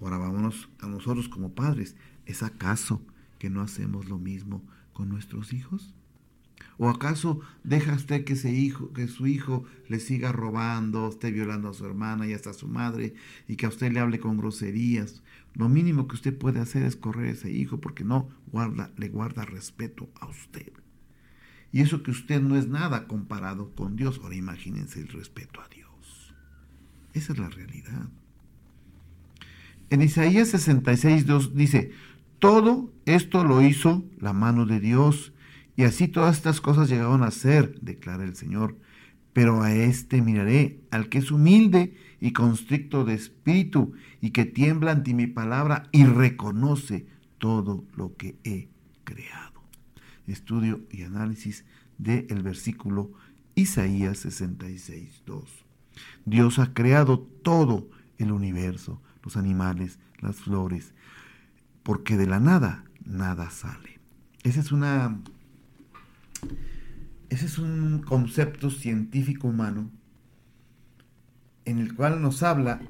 ahora 0.00 0.18
vámonos 0.18 0.68
a 0.80 0.86
nosotros 0.86 1.28
como 1.28 1.54
padres. 1.54 1.96
¿Es 2.26 2.42
acaso 2.42 3.02
que 3.38 3.50
no 3.50 3.62
hacemos 3.62 4.08
lo 4.08 4.18
mismo 4.18 4.62
con 4.92 5.08
nuestros 5.08 5.52
hijos? 5.52 5.94
¿O 6.78 6.90
acaso 6.90 7.40
deja 7.64 7.94
usted 7.94 8.24
que, 8.24 8.36
su 8.36 9.26
hijo 9.26 9.64
le 9.88 9.98
siga 10.00 10.32
robando, 10.32 11.08
esté 11.08 11.30
violando 11.30 11.70
a 11.70 11.74
su 11.74 11.86
hermana 11.86 12.26
y 12.26 12.34
hasta 12.34 12.50
a 12.50 12.54
su 12.54 12.68
madre, 12.68 13.14
y 13.48 13.56
que 13.56 13.64
a 13.64 13.70
usted 13.70 13.90
le 13.90 14.00
hable 14.00 14.20
con 14.20 14.36
groserías? 14.36 15.22
Lo 15.56 15.68
mínimo 15.68 16.06
que 16.06 16.16
usted 16.16 16.36
puede 16.36 16.60
hacer 16.60 16.82
es 16.82 16.96
correr 16.96 17.28
a 17.28 17.32
ese 17.32 17.50
hijo 17.50 17.80
porque 17.80 18.04
no 18.04 18.28
guarda, 18.52 18.90
le 18.96 19.08
guarda 19.08 19.44
respeto 19.44 20.08
a 20.20 20.26
usted. 20.26 20.72
Y 21.72 21.80
eso 21.80 22.02
que 22.02 22.10
usted 22.10 22.40
no 22.42 22.56
es 22.56 22.68
nada 22.68 23.06
comparado 23.06 23.74
con 23.74 23.96
Dios. 23.96 24.20
Ahora 24.22 24.36
imagínense 24.36 25.00
el 25.00 25.08
respeto 25.08 25.60
a 25.60 25.68
Dios. 25.68 26.34
Esa 27.14 27.32
es 27.32 27.38
la 27.38 27.48
realidad. 27.48 28.08
En 29.88 30.02
Isaías 30.02 30.48
66, 30.48 31.26
2 31.26 31.54
dice, 31.54 31.92
todo 32.38 32.92
esto 33.06 33.44
lo 33.44 33.62
hizo 33.62 34.04
la 34.18 34.32
mano 34.32 34.66
de 34.66 34.80
Dios, 34.80 35.32
y 35.76 35.84
así 35.84 36.08
todas 36.08 36.36
estas 36.36 36.60
cosas 36.60 36.88
llegaron 36.88 37.22
a 37.22 37.30
ser, 37.30 37.80
declara 37.80 38.24
el 38.24 38.36
Señor. 38.36 38.76
Pero 39.32 39.62
a 39.62 39.72
éste 39.74 40.22
miraré, 40.22 40.80
al 40.90 41.08
que 41.08 41.18
es 41.18 41.30
humilde 41.30 41.94
y 42.20 42.32
constricto 42.32 43.04
de 43.04 43.14
espíritu, 43.14 43.92
y 44.20 44.30
que 44.30 44.44
tiembla 44.44 44.92
ante 44.92 45.14
mi 45.14 45.26
palabra 45.26 45.88
y 45.92 46.04
reconoce 46.04 47.06
todo 47.38 47.84
lo 47.94 48.16
que 48.16 48.36
he 48.44 48.68
creado. 49.04 49.62
Estudio 50.26 50.80
y 50.90 51.02
análisis 51.02 51.64
del 51.98 52.42
versículo 52.42 53.12
Isaías 53.54 54.18
66, 54.18 55.22
2. 55.24 55.64
Dios 56.24 56.58
ha 56.58 56.74
creado 56.74 57.20
todo 57.20 57.88
el 58.18 58.32
universo, 58.32 59.00
los 59.22 59.36
animales, 59.36 59.98
las 60.20 60.36
flores, 60.36 60.94
porque 61.82 62.16
de 62.16 62.26
la 62.26 62.40
nada, 62.40 62.84
nada 63.04 63.50
sale. 63.50 64.00
Ese 64.42 64.60
es 64.60 64.72
una... 64.72 65.20
Ese 67.28 67.46
es 67.46 67.58
un 67.58 68.02
concepto 68.02 68.70
científico 68.70 69.48
humano 69.48 69.90
en 71.66 71.78
el 71.78 71.94
cual 71.94 72.22
nos 72.22 72.42
habla 72.42 72.80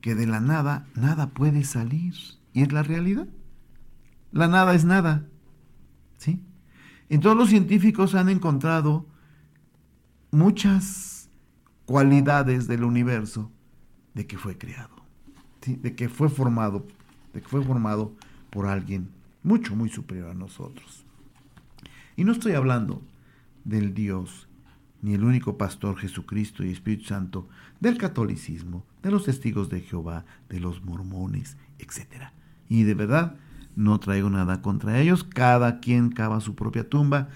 que 0.00 0.14
de 0.14 0.26
la 0.26 0.40
nada 0.40 0.86
nada 0.96 1.30
puede 1.30 1.62
salir. 1.62 2.14
Y 2.52 2.62
es 2.62 2.72
la 2.72 2.82
realidad. 2.82 3.28
La 4.32 4.48
nada 4.48 4.74
es 4.74 4.84
nada. 4.84 5.26
¿Sí? 6.18 6.42
En 7.08 7.20
todos 7.20 7.36
los 7.36 7.50
científicos 7.50 8.14
han 8.14 8.28
encontrado 8.28 9.06
muchas 10.30 11.28
cualidades 11.84 12.66
del 12.66 12.82
universo 12.82 13.52
de 14.14 14.26
que 14.26 14.38
fue 14.38 14.58
creado, 14.58 14.96
de 15.66 15.94
que 15.94 16.08
fue 16.08 16.28
formado, 16.28 16.86
de 17.32 17.42
que 17.42 17.48
fue 17.48 17.62
formado 17.62 18.14
por 18.50 18.66
alguien 18.66 19.10
mucho, 19.42 19.76
muy 19.76 19.90
superior 19.90 20.30
a 20.30 20.34
nosotros. 20.34 21.04
Y 22.16 22.24
no 22.24 22.32
estoy 22.32 22.52
hablando 22.52 23.02
del 23.64 23.94
Dios, 23.94 24.48
ni 25.04 25.12
el 25.12 25.22
único 25.22 25.58
pastor 25.58 25.98
Jesucristo 25.98 26.64
y 26.64 26.70
Espíritu 26.70 27.04
Santo, 27.04 27.46
del 27.78 27.98
catolicismo, 27.98 28.86
de 29.02 29.10
los 29.10 29.24
testigos 29.24 29.68
de 29.68 29.82
Jehová, 29.82 30.24
de 30.48 30.60
los 30.60 30.82
mormones, 30.82 31.58
etc. 31.78 32.30
Y 32.70 32.84
de 32.84 32.94
verdad, 32.94 33.36
no 33.76 34.00
traigo 34.00 34.30
nada 34.30 34.62
contra 34.62 34.98
ellos, 34.98 35.22
cada 35.22 35.80
quien 35.80 36.08
cava 36.08 36.40
su 36.40 36.54
propia 36.54 36.88
tumba, 36.88 37.28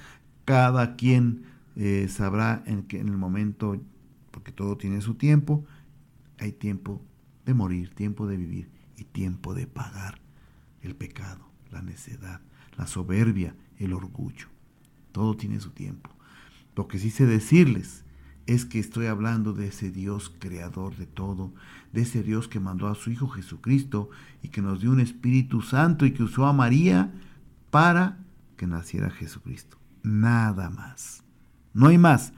cada 0.46 0.96
quien 0.96 1.42
eh, 1.76 2.08
sabrá 2.08 2.62
en, 2.64 2.84
que, 2.84 3.00
en 3.00 3.08
el 3.08 3.18
momento, 3.18 3.78
porque 4.30 4.50
todo 4.50 4.78
tiene 4.78 5.02
su 5.02 5.16
tiempo, 5.16 5.66
hay 6.38 6.52
tiempo 6.52 7.02
de 7.44 7.52
morir, 7.52 7.94
tiempo 7.94 8.26
de 8.26 8.38
vivir 8.38 8.70
y 8.96 9.04
tiempo 9.04 9.52
de 9.52 9.66
pagar 9.66 10.22
el 10.80 10.96
pecado, 10.96 11.50
la 11.70 11.82
necedad, 11.82 12.40
la 12.78 12.86
soberbia, 12.86 13.54
el 13.76 13.92
orgullo. 13.92 14.46
Todo 15.12 15.36
tiene 15.36 15.60
su 15.60 15.72
tiempo. 15.72 16.17
Lo 16.78 16.86
que 16.86 17.00
sí 17.00 17.10
sé 17.10 17.26
decirles 17.26 18.04
es 18.46 18.64
que 18.64 18.78
estoy 18.78 19.06
hablando 19.06 19.52
de 19.52 19.66
ese 19.66 19.90
Dios 19.90 20.32
creador 20.38 20.94
de 20.94 21.06
todo, 21.06 21.52
de 21.92 22.02
ese 22.02 22.22
Dios 22.22 22.46
que 22.46 22.60
mandó 22.60 22.86
a 22.86 22.94
su 22.94 23.10
Hijo 23.10 23.26
Jesucristo 23.26 24.10
y 24.44 24.50
que 24.50 24.62
nos 24.62 24.80
dio 24.80 24.92
un 24.92 25.00
Espíritu 25.00 25.60
Santo 25.60 26.06
y 26.06 26.12
que 26.12 26.22
usó 26.22 26.46
a 26.46 26.52
María 26.52 27.12
para 27.72 28.18
que 28.56 28.68
naciera 28.68 29.10
Jesucristo. 29.10 29.76
Nada 30.04 30.70
más. 30.70 31.24
No 31.74 31.88
hay 31.88 31.98
más. 31.98 32.32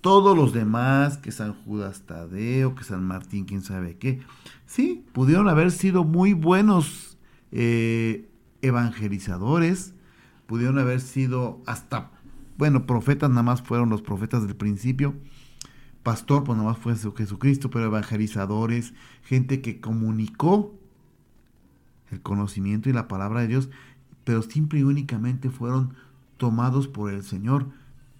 Todos 0.00 0.36
los 0.36 0.52
demás, 0.52 1.16
que 1.16 1.30
San 1.30 1.54
Judas 1.54 2.02
Tadeo, 2.04 2.74
que 2.74 2.82
San 2.82 3.06
Martín, 3.06 3.44
quién 3.44 3.62
sabe 3.62 3.96
qué, 3.96 4.22
sí, 4.66 5.06
pudieron 5.12 5.48
haber 5.48 5.70
sido 5.70 6.02
muy 6.02 6.32
buenos 6.32 7.16
eh, 7.52 8.28
evangelizadores, 8.60 9.94
pudieron 10.48 10.80
haber 10.80 11.00
sido 11.00 11.62
hasta, 11.64 12.10
bueno, 12.56 12.86
profetas 12.86 13.30
nada 13.30 13.42
más 13.42 13.62
fueron 13.62 13.90
los 13.90 14.02
profetas 14.02 14.46
del 14.46 14.56
principio, 14.56 15.14
pastor 16.02 16.44
pues 16.44 16.56
nada 16.56 16.70
más 16.70 16.78
fue 16.78 16.94
Jesucristo, 16.94 17.70
pero 17.70 17.86
evangelizadores, 17.86 18.94
gente 19.22 19.60
que 19.60 19.80
comunicó 19.80 20.74
el 22.10 22.20
conocimiento 22.20 22.88
y 22.88 22.92
la 22.92 23.08
palabra 23.08 23.40
de 23.40 23.48
Dios, 23.48 23.70
pero 24.24 24.42
simple 24.42 24.80
y 24.80 24.82
únicamente 24.84 25.50
fueron 25.50 25.94
tomados 26.36 26.88
por 26.88 27.12
el 27.12 27.22
Señor 27.22 27.66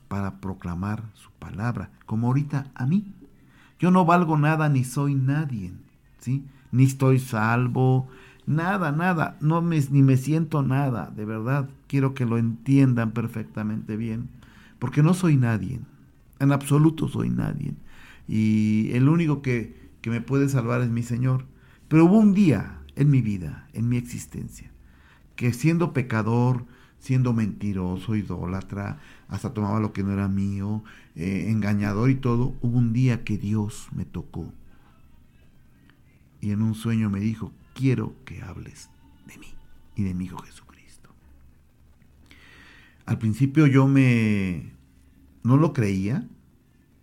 para 0.09 0.41
proclamar 0.41 1.05
su 1.14 1.30
palabra, 1.32 1.91
como 2.07 2.28
ahorita 2.28 2.70
a 2.74 2.87
mí. 2.87 3.12
Yo 3.78 3.91
no 3.91 4.05
valgo 4.05 4.37
nada 4.39 4.68
ni 4.68 4.85
soy 4.85 5.14
nadie, 5.14 5.72
¿sí? 6.18 6.47
Ni 6.72 6.85
estoy 6.85 7.18
salvo, 7.18 8.09
nada, 8.47 8.92
nada, 8.92 9.36
no 9.40 9.62
me, 9.62 9.80
ni 9.90 10.03
me 10.03 10.16
siento 10.16 10.62
nada, 10.62 11.12
de 11.14 11.24
verdad, 11.24 11.68
quiero 11.86 12.14
que 12.14 12.26
lo 12.26 12.38
entiendan 12.38 13.12
perfectamente 13.12 13.97
bien, 13.97 14.28
porque 14.78 15.03
no 15.03 15.14
soy 15.14 15.36
nadie, 15.36 15.80
en 16.38 16.53
absoluto 16.53 17.09
soy 17.09 17.30
nadie, 17.30 17.74
y 18.28 18.90
el 18.92 19.09
único 19.09 19.42
que, 19.42 19.90
que 20.01 20.11
me 20.11 20.20
puede 20.20 20.49
salvar 20.49 20.80
es 20.80 20.90
mi 20.90 21.03
Señor. 21.03 21.47
Pero 21.88 22.07
hubo 22.07 22.18
un 22.18 22.34
día 22.34 22.78
en 22.97 23.11
mi 23.11 23.20
vida, 23.20 23.68
en 23.72 23.88
mi 23.88 23.97
existencia, 23.97 24.70
que 25.36 25.53
siendo 25.53 25.92
pecador, 25.92 26.64
siendo 26.99 27.32
mentiroso, 27.32 28.16
idólatra, 28.16 28.99
hasta 29.28 29.53
tomaba 29.53 29.80
lo 29.80 29.92
que 29.92 30.03
no 30.03 30.12
era 30.12 30.28
mío, 30.28 30.82
eh, 31.16 31.47
engañador 31.51 32.11
y 32.11 32.14
todo, 32.14 32.55
hubo 32.62 32.78
un 32.78 32.92
día 32.92 33.24
que 33.24 33.36
Dios 33.36 33.88
me 33.95 34.05
tocó. 34.05 34.53
Y 36.40 36.51
en 36.51 36.62
un 36.62 36.74
sueño 36.74 37.11
me 37.11 37.20
dijo, 37.20 37.53
quiero 37.74 38.14
que 38.24 38.42
hables 38.42 38.88
de 39.26 39.38
mí 39.38 39.54
y 39.94 40.04
de 40.04 40.14
mi 40.14 40.24
Hijo 40.24 40.38
Jesucristo. 40.38 41.10
Al 43.04 43.18
principio 43.18 43.66
yo 43.66 43.86
me 43.86 44.72
no 45.42 45.58
lo 45.58 45.74
creía, 45.74 46.26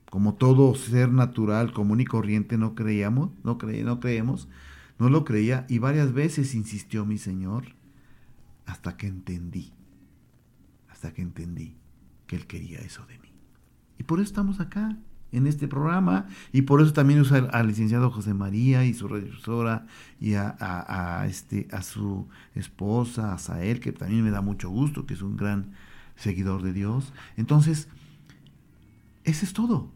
como 0.09 0.33
todo 0.33 0.73
ser 0.75 1.11
natural, 1.11 1.73
común 1.73 2.01
y 2.01 2.05
corriente, 2.05 2.57
no 2.57 2.73
creíamos, 2.73 3.29
no, 3.43 3.57
cre 3.57 3.83
no 3.83 3.99
creemos, 3.99 4.49
no 4.97 5.09
lo 5.09 5.23
creía 5.23 5.65
y 5.69 5.77
varias 5.77 6.11
veces 6.11 6.55
insistió 6.55 7.05
mi 7.05 7.17
Señor 7.17 7.65
hasta 8.65 8.97
que 8.97 9.07
entendí, 9.07 9.71
hasta 10.89 11.13
que 11.13 11.21
entendí 11.21 11.77
que 12.25 12.35
Él 12.35 12.47
quería 12.47 12.79
eso 12.79 13.05
de 13.05 13.19
mí. 13.19 13.31
Y 13.99 14.03
por 14.03 14.19
eso 14.19 14.29
estamos 14.29 14.59
acá, 14.59 14.97
en 15.31 15.47
este 15.47 15.67
programa 15.67 16.27
y 16.51 16.63
por 16.63 16.81
eso 16.81 16.93
también 16.93 17.21
usa 17.21 17.49
al 17.51 17.67
licenciado 17.67 18.11
José 18.11 18.33
María 18.33 18.85
y 18.85 18.93
su 18.93 19.07
revisora 19.07 19.85
y 20.19 20.33
a, 20.35 21.25
este, 21.27 21.67
a 21.71 21.81
su 21.81 22.27
esposa, 22.55 23.33
a 23.33 23.37
Sael, 23.37 23.79
que 23.79 23.91
también 23.91 24.23
me 24.23 24.31
da 24.31 24.41
mucho 24.41 24.69
gusto, 24.69 25.05
que 25.05 25.13
es 25.13 25.21
un 25.21 25.37
gran 25.37 25.71
seguidor 26.15 26.61
de 26.63 26.73
Dios. 26.73 27.13
Entonces, 27.37 27.87
ese 29.23 29.45
es 29.45 29.53
todo. 29.53 29.91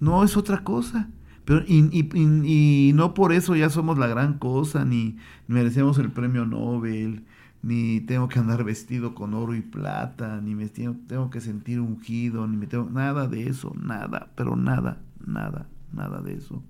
No 0.00 0.24
es 0.24 0.36
otra 0.36 0.64
cosa. 0.64 1.08
Pero, 1.44 1.62
y, 1.66 2.08
y, 2.14 2.92
no 2.94 3.12
por 3.12 3.32
eso 3.32 3.54
ya 3.54 3.68
somos 3.68 3.98
la 3.98 4.06
gran 4.06 4.38
cosa, 4.38 4.86
ni 4.86 5.18
merecemos 5.46 5.98
el 5.98 6.10
premio 6.10 6.46
Nobel, 6.46 7.24
ni 7.64 8.02
tengo 8.02 8.28
que 8.28 8.38
andar 8.38 8.62
vestido 8.62 9.14
con 9.14 9.32
oro 9.32 9.54
y 9.54 9.62
plata, 9.62 10.38
ni 10.42 10.54
me 10.54 10.68
tengo, 10.68 11.30
que 11.30 11.40
sentir 11.40 11.80
ungido, 11.80 12.46
ni 12.46 12.58
me 12.58 12.66
tengo 12.66 12.90
nada 12.90 13.26
de 13.26 13.48
eso, 13.48 13.74
nada, 13.80 14.30
pero 14.36 14.54
nada, 14.54 15.00
nada, 15.26 15.66
nada 15.90 16.20
de 16.20 16.34
eso. 16.34 16.62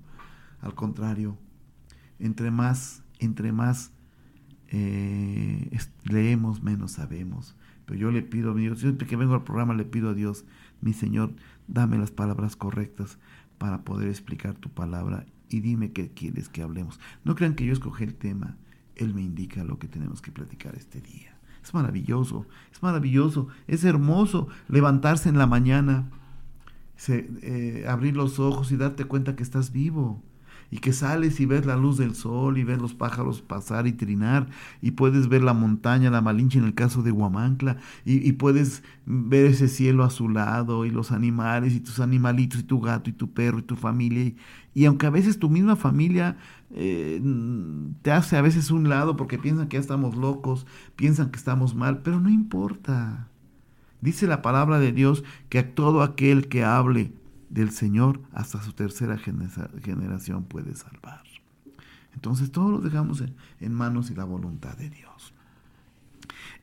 Al 0.60 0.76
contrario, 0.76 1.36
entre 2.20 2.52
más, 2.52 3.02
entre 3.18 3.50
más 3.50 3.90
eh, 4.68 5.76
leemos, 6.04 6.62
menos 6.62 6.92
sabemos. 6.92 7.56
Pero 7.86 7.98
yo 7.98 8.12
le 8.12 8.22
pido 8.22 8.52
a 8.52 8.54
Dios, 8.54 8.78
siempre 8.78 9.08
que 9.08 9.16
vengo 9.16 9.34
al 9.34 9.42
programa 9.42 9.74
le 9.74 9.84
pido 9.84 10.10
a 10.10 10.14
Dios, 10.14 10.44
mi 10.80 10.92
Señor, 10.92 11.34
dame 11.66 11.98
las 11.98 12.12
palabras 12.12 12.54
correctas 12.54 13.18
para 13.58 13.82
poder 13.82 14.08
explicar 14.08 14.54
tu 14.54 14.70
palabra 14.70 15.26
y 15.48 15.58
dime 15.58 15.90
qué 15.90 16.10
quieres 16.10 16.48
que 16.48 16.62
hablemos. 16.62 17.00
No 17.24 17.34
crean 17.34 17.56
que 17.56 17.66
yo 17.66 17.72
escogí 17.72 18.04
el 18.04 18.14
tema, 18.14 18.56
él 18.96 19.14
me 19.14 19.22
indica 19.22 19.64
lo 19.64 19.78
que 19.78 19.88
tenemos 19.88 20.22
que 20.22 20.32
platicar 20.32 20.74
este 20.76 21.00
día. 21.00 21.36
Es 21.62 21.72
maravilloso, 21.72 22.46
es 22.72 22.82
maravilloso, 22.82 23.48
es 23.66 23.84
hermoso 23.84 24.48
levantarse 24.68 25.28
en 25.28 25.38
la 25.38 25.46
mañana, 25.46 26.10
eh, 27.08 27.86
abrir 27.88 28.16
los 28.16 28.38
ojos 28.38 28.70
y 28.70 28.76
darte 28.76 29.04
cuenta 29.04 29.34
que 29.34 29.42
estás 29.42 29.72
vivo 29.72 30.22
y 30.70 30.78
que 30.78 30.92
sales 30.92 31.38
y 31.40 31.46
ves 31.46 31.66
la 31.66 31.76
luz 31.76 31.98
del 31.98 32.14
sol 32.14 32.58
y 32.58 32.64
ves 32.64 32.80
los 32.80 32.94
pájaros 32.94 33.42
pasar 33.42 33.86
y 33.86 33.92
trinar 33.92 34.48
y 34.82 34.92
puedes 34.92 35.28
ver 35.28 35.42
la 35.42 35.54
montaña, 35.54 36.10
la 36.10 36.20
Malinche 36.20 36.58
en 36.58 36.64
el 36.64 36.74
caso 36.74 37.02
de 37.02 37.12
Huamancla 37.12 37.76
y, 38.04 38.32
puedes 38.32 38.82
ver 39.06 39.46
ese 39.46 39.68
cielo 39.68 40.04
azulado 40.04 40.84
y 40.84 40.90
los 40.90 41.12
animales 41.12 41.74
y 41.74 41.80
tus 41.80 42.00
animalitos 42.00 42.60
y 42.60 42.64
tu 42.64 42.80
gato 42.80 43.08
y 43.08 43.12
tu 43.12 43.32
perro 43.32 43.60
y 43.60 43.62
tu 43.62 43.76
familia 43.76 44.32
y, 44.74 44.84
aunque 44.86 45.06
a 45.06 45.10
veces 45.10 45.38
tu 45.38 45.48
misma 45.48 45.76
familia 45.76 46.36
eh, 46.76 47.22
te 48.02 48.10
hace 48.10 48.36
a 48.36 48.42
veces 48.42 48.72
un 48.72 48.88
lado 48.88 49.16
porque 49.16 49.38
piensan 49.38 49.68
que 49.68 49.76
ya 49.76 49.80
estamos 49.80 50.16
locos, 50.16 50.66
piensan 50.96 51.30
que 51.30 51.38
estamos 51.38 51.74
mal, 51.74 52.02
pero 52.02 52.18
no 52.18 52.28
importa. 52.28 53.28
Dice 54.00 54.26
la 54.26 54.42
palabra 54.42 54.80
de 54.80 54.92
Dios 54.92 55.22
que 55.48 55.60
a 55.60 55.74
todo 55.74 56.02
aquel 56.02 56.48
que 56.48 56.64
hable 56.64 57.12
del 57.48 57.70
Señor 57.70 58.20
hasta 58.32 58.60
su 58.60 58.72
tercera 58.72 59.16
generación 59.16 60.44
puede 60.44 60.74
salvar. 60.74 61.22
Entonces 62.14 62.50
todo 62.50 62.70
lo 62.70 62.78
dejamos 62.80 63.22
en, 63.60 63.72
manos 63.72 64.10
y 64.10 64.14
la 64.14 64.24
voluntad 64.24 64.76
de 64.76 64.90
Dios. 64.90 65.32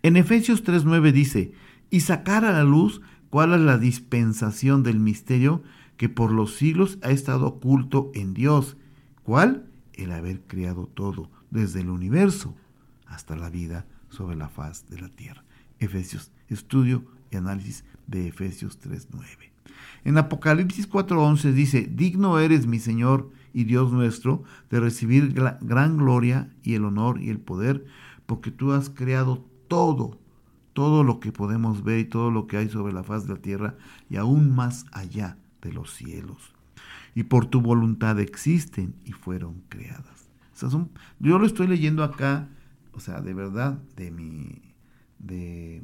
En 0.03 0.17
Efesios 0.17 0.63
3.9 0.63 1.13
dice, 1.13 1.53
y 1.89 2.01
sacar 2.01 2.43
a 2.43 2.51
la 2.51 2.63
luz 2.63 3.01
cuál 3.29 3.53
es 3.53 3.61
la 3.61 3.77
dispensación 3.77 4.83
del 4.83 4.99
misterio 4.99 5.63
que 5.95 6.09
por 6.09 6.31
los 6.31 6.55
siglos 6.55 6.97
ha 7.01 7.11
estado 7.11 7.47
oculto 7.47 8.11
en 8.13 8.33
Dios. 8.33 8.77
¿Cuál? 9.23 9.70
El 9.93 10.11
haber 10.11 10.41
creado 10.41 10.87
todo, 10.87 11.29
desde 11.49 11.81
el 11.81 11.89
universo 11.89 12.55
hasta 13.05 13.35
la 13.35 13.49
vida 13.49 13.85
sobre 14.09 14.35
la 14.35 14.49
faz 14.49 14.89
de 14.89 14.99
la 14.99 15.09
tierra. 15.09 15.43
Efesios, 15.79 16.31
estudio 16.47 17.05
y 17.31 17.37
análisis 17.37 17.83
de 18.07 18.27
Efesios 18.27 18.79
3.9. 18.79 19.51
En 20.03 20.17
Apocalipsis 20.17 20.89
4:11 20.89 21.53
dice, 21.53 21.89
digno 21.91 22.39
eres 22.39 22.67
mi 22.67 22.79
Señor 22.79 23.29
y 23.53 23.65
Dios 23.65 23.91
nuestro 23.91 24.43
de 24.69 24.79
recibir 24.79 25.33
gran 25.33 25.97
gloria 25.97 26.49
y 26.63 26.75
el 26.75 26.85
honor 26.85 27.21
y 27.21 27.29
el 27.29 27.39
poder, 27.39 27.85
porque 28.25 28.51
tú 28.51 28.71
has 28.71 28.89
creado 28.89 29.45
todo, 29.67 30.17
todo 30.73 31.03
lo 31.03 31.19
que 31.19 31.31
podemos 31.31 31.83
ver 31.83 31.99
y 31.99 32.05
todo 32.05 32.31
lo 32.31 32.47
que 32.47 32.57
hay 32.57 32.69
sobre 32.69 32.93
la 32.93 33.03
faz 33.03 33.27
de 33.27 33.33
la 33.33 33.41
tierra 33.41 33.75
y 34.09 34.17
aún 34.17 34.55
más 34.55 34.85
allá 34.91 35.37
de 35.61 35.73
los 35.73 35.93
cielos. 35.93 36.53
Y 37.13 37.23
por 37.23 37.45
tu 37.45 37.61
voluntad 37.61 38.19
existen 38.19 38.95
y 39.05 39.11
fueron 39.11 39.61
creadas. 39.69 40.29
yo 41.19 41.39
lo 41.39 41.45
estoy 41.45 41.67
leyendo 41.67 42.03
acá, 42.03 42.47
o 42.93 42.99
sea, 42.99 43.21
de 43.21 43.33
verdad, 43.33 43.79
de 43.95 44.11
mi, 44.11 44.61
de, 45.19 45.81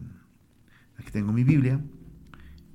aquí 0.98 1.12
tengo 1.12 1.34
mi 1.34 1.44
Biblia, 1.44 1.82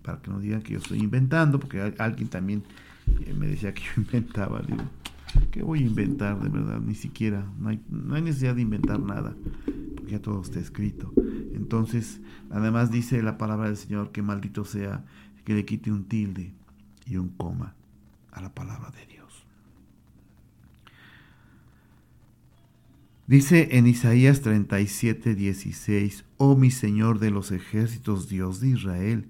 para 0.03 0.20
que 0.20 0.30
no 0.30 0.40
digan 0.40 0.62
que 0.62 0.72
yo 0.74 0.78
estoy 0.78 1.00
inventando, 1.00 1.59
porque 1.61 1.94
alguien 1.98 2.28
también 2.28 2.64
eh, 3.24 3.34
me 3.34 3.46
decía 3.46 3.72
que 3.72 3.82
yo 3.82 3.92
inventaba. 4.03 4.61
Digo, 4.62 4.82
¿qué 5.50 5.62
voy 5.62 5.80
a 5.80 5.86
inventar 5.86 6.40
de 6.40 6.48
verdad? 6.48 6.80
Ni 6.80 6.94
siquiera, 6.94 7.46
no 7.59 7.70
hay, 7.70 7.80
no 7.88 8.14
hay 8.14 8.22
necesidad 8.22 8.55
de 8.55 8.62
inventar 8.62 9.00
nada, 9.00 9.34
porque 9.96 10.12
ya 10.12 10.20
todo 10.20 10.42
está 10.42 10.59
escrito. 10.61 11.12
Entonces, 11.55 12.20
además 12.50 12.90
dice 12.90 13.22
la 13.22 13.38
palabra 13.38 13.68
del 13.68 13.76
Señor 13.76 14.12
que 14.12 14.22
maldito 14.22 14.64
sea 14.64 15.05
que 15.44 15.55
le 15.55 15.64
quite 15.64 15.90
un 15.90 16.05
tilde 16.05 16.53
y 17.07 17.16
un 17.16 17.28
coma 17.28 17.74
a 18.33 18.41
la 18.41 18.55
palabra 18.55 18.91
de 18.91 19.07
Dios. 19.07 19.47
Dice 23.26 23.78
en 23.78 23.87
Isaías 23.87 24.41
37, 24.41 25.35
16, 25.35 26.24
Oh 26.39 26.57
mi 26.57 26.70
Señor 26.70 27.18
de 27.18 27.30
los 27.30 27.53
ejércitos, 27.53 28.28
Dios 28.28 28.61
de 28.61 28.70
Israel, 28.70 29.28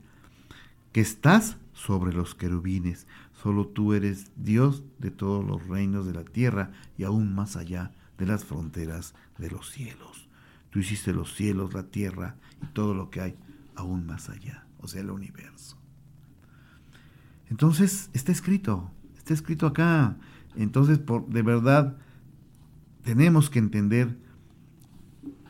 que 0.93 1.01
estás 1.01 1.59
sobre 1.73 2.13
los 2.13 2.35
querubines, 2.35 3.07
solo 3.33 3.67
tú 3.67 3.93
eres 3.93 4.31
Dios 4.37 4.85
de 4.99 5.11
todos 5.11 5.45
los 5.45 5.67
reinos 5.67 6.07
de 6.07 6.15
la 6.15 6.25
tierra 6.25 6.73
y 6.97 7.05
aún 7.05 7.35
más 7.35 7.57
allá 7.57 7.93
de 8.19 8.27
las 8.27 8.45
fronteras 8.45 9.15
de 9.39 9.51
los 9.51 9.71
cielos. 9.71 10.29
Tú 10.71 10.79
hiciste 10.79 11.13
los 11.13 11.35
cielos, 11.35 11.75
la 11.75 11.85
tierra 11.85 12.37
y 12.63 12.67
todo 12.67 12.95
lo 12.95 13.11
que 13.11 13.21
hay 13.21 13.37
aún 13.75 14.07
más 14.07 14.31
allá, 14.31 14.67
o 14.79 14.89
sea, 14.89 15.03
el 15.03 15.11
universo. 15.11 15.82
Entonces, 17.53 18.09
está 18.15 18.33
escrito, 18.33 18.91
está 19.15 19.35
escrito 19.35 19.67
acá. 19.67 20.17
Entonces, 20.57 20.99
por, 20.99 21.29
de 21.29 21.43
verdad, 21.43 21.99
tenemos 23.05 23.51
que 23.51 23.59
entender 23.59 24.17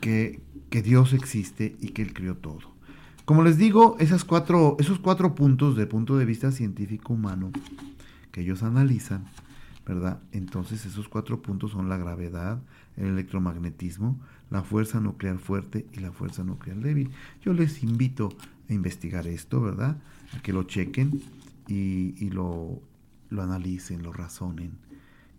que, 0.01 0.41
que 0.69 0.81
Dios 0.81 1.13
existe 1.13 1.77
y 1.79 1.91
que 1.91 2.01
Él 2.01 2.13
creó 2.13 2.35
todo. 2.35 2.73
Como 3.23 3.41
les 3.41 3.57
digo, 3.57 3.95
esas 4.01 4.25
cuatro, 4.25 4.75
esos 4.81 4.99
cuatro 4.99 5.33
puntos 5.33 5.77
de 5.77 5.87
punto 5.87 6.17
de 6.17 6.25
vista 6.25 6.51
científico 6.51 7.13
humano 7.13 7.53
que 8.33 8.41
ellos 8.41 8.63
analizan, 8.63 9.23
¿verdad? 9.87 10.19
Entonces 10.33 10.85
esos 10.85 11.07
cuatro 11.07 11.41
puntos 11.41 11.71
son 11.71 11.87
la 11.87 11.95
gravedad, 11.95 12.61
el 12.97 13.05
electromagnetismo, 13.05 14.19
la 14.49 14.61
fuerza 14.61 14.99
nuclear 14.99 15.37
fuerte 15.37 15.87
y 15.93 16.01
la 16.01 16.11
fuerza 16.11 16.43
nuclear 16.43 16.79
débil. 16.79 17.11
Yo 17.45 17.53
les 17.53 17.81
invito 17.81 18.27
a 18.69 18.73
investigar 18.73 19.25
esto, 19.25 19.61
¿verdad? 19.61 19.95
A 20.35 20.41
que 20.41 20.51
lo 20.51 20.63
chequen 20.63 21.21
y, 21.67 22.29
lo, 22.29 22.81
lo 23.29 23.41
analicen, 23.41 24.03
lo 24.03 24.13
razonen 24.13 24.77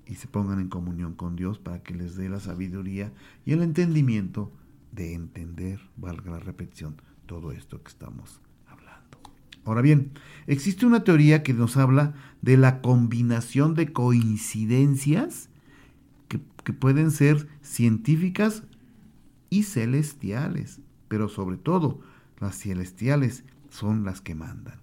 y 0.07 0.17
se 0.17 0.29
pongan 0.29 0.61
en 0.61 0.69
comunión 0.69 1.15
con 1.15 1.37
Dios 1.37 1.59
para 1.59 1.83
que 1.83 1.95
les 1.95 2.17
dé 2.17 2.29
la 2.29 2.41
sabiduría 2.41 3.13
y 3.47 3.53
el 3.53 3.63
entendimiento 3.63 4.53
de 4.93 5.15
entender, 5.15 5.81
valga 5.97 6.33
la 6.33 6.39
repetición, 6.41 6.97
todo 7.27 7.53
esto 7.53 7.83
que 7.83 7.89
estamos 7.89 8.41
Ahora 9.65 9.81
bien, 9.81 10.13
existe 10.47 10.85
una 10.85 11.05
teoría 11.05 11.43
que 11.43 11.55
nos 11.55 11.77
habla 11.77 12.15
de 12.43 12.57
la 12.57 12.83
combinación 12.83 13.75
de 13.75 13.93
coincidencias 13.93 15.49
que, 16.29 16.39
pueden 16.73 17.11
ser 17.11 17.47
científicas 17.61 18.63
y 19.51 19.65
celestiales, 19.65 20.81
pero 21.09 21.29
sobre 21.29 21.59
todo 21.59 22.01
las 22.41 22.59
celestiales 22.59 23.45
son 23.69 24.05
las 24.05 24.23
que 24.23 24.35
mandan. 24.35 24.81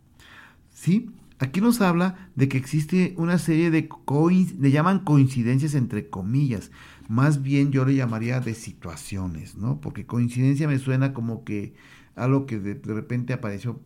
¿Sí? 0.72 1.10
Aquí 1.42 1.60
nos 1.60 1.82
habla 1.82 2.30
de 2.36 2.48
que 2.48 2.60
existe 2.60 3.16
una 3.18 3.39
serie 3.39 3.72
de, 3.72 3.89
le 4.60 4.70
llaman 4.70 5.00
coincidencias 5.00 5.74
entre 5.74 6.08
comillas, 6.08 6.70
más 7.10 7.42
bien 7.42 7.72
yo 7.72 7.84
le 7.84 7.96
llamaría 7.96 8.39
de 8.39 8.54
situaciones, 8.54 9.56
¿no? 9.56 9.82
Porque 9.82 10.06
coincidencia 10.06 10.68
me 10.68 10.78
suena 10.78 11.14
como 11.14 11.44
que 11.44 11.74
algo 12.16 12.46
que 12.46 12.60
de 12.60 12.80
repente 12.94 13.34
apareció 13.34 13.82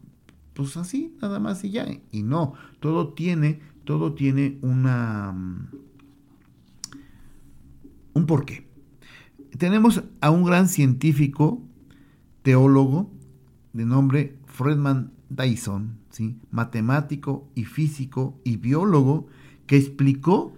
pues 0.53 0.76
así, 0.76 1.16
nada 1.22 1.39
más 1.39 1.64
y 1.64 1.70
ya. 1.72 1.88
Y 2.12 2.24
no, 2.24 2.56
todo 2.82 3.14
tiene, 3.14 3.62
todo 3.86 4.14
tiene 4.14 4.58
una 4.62 5.32
mm, 5.32 5.70
un 8.16 8.26
porqué. 8.26 8.68
Tenemos 9.58 10.03
a 10.20 10.30
un 10.30 10.43
gran 10.43 10.68
científico, 10.68 11.64
teólogo, 12.41 13.10
de 13.72 13.86
nombre 13.86 14.36
Fredman 14.45 15.14
Dyson, 15.30 15.99
matemático 16.51 17.49
y 17.55 17.66
físico 17.66 18.39
y 18.43 18.57
biólogo, 18.57 19.28
que 19.68 19.78
explicó 19.78 20.53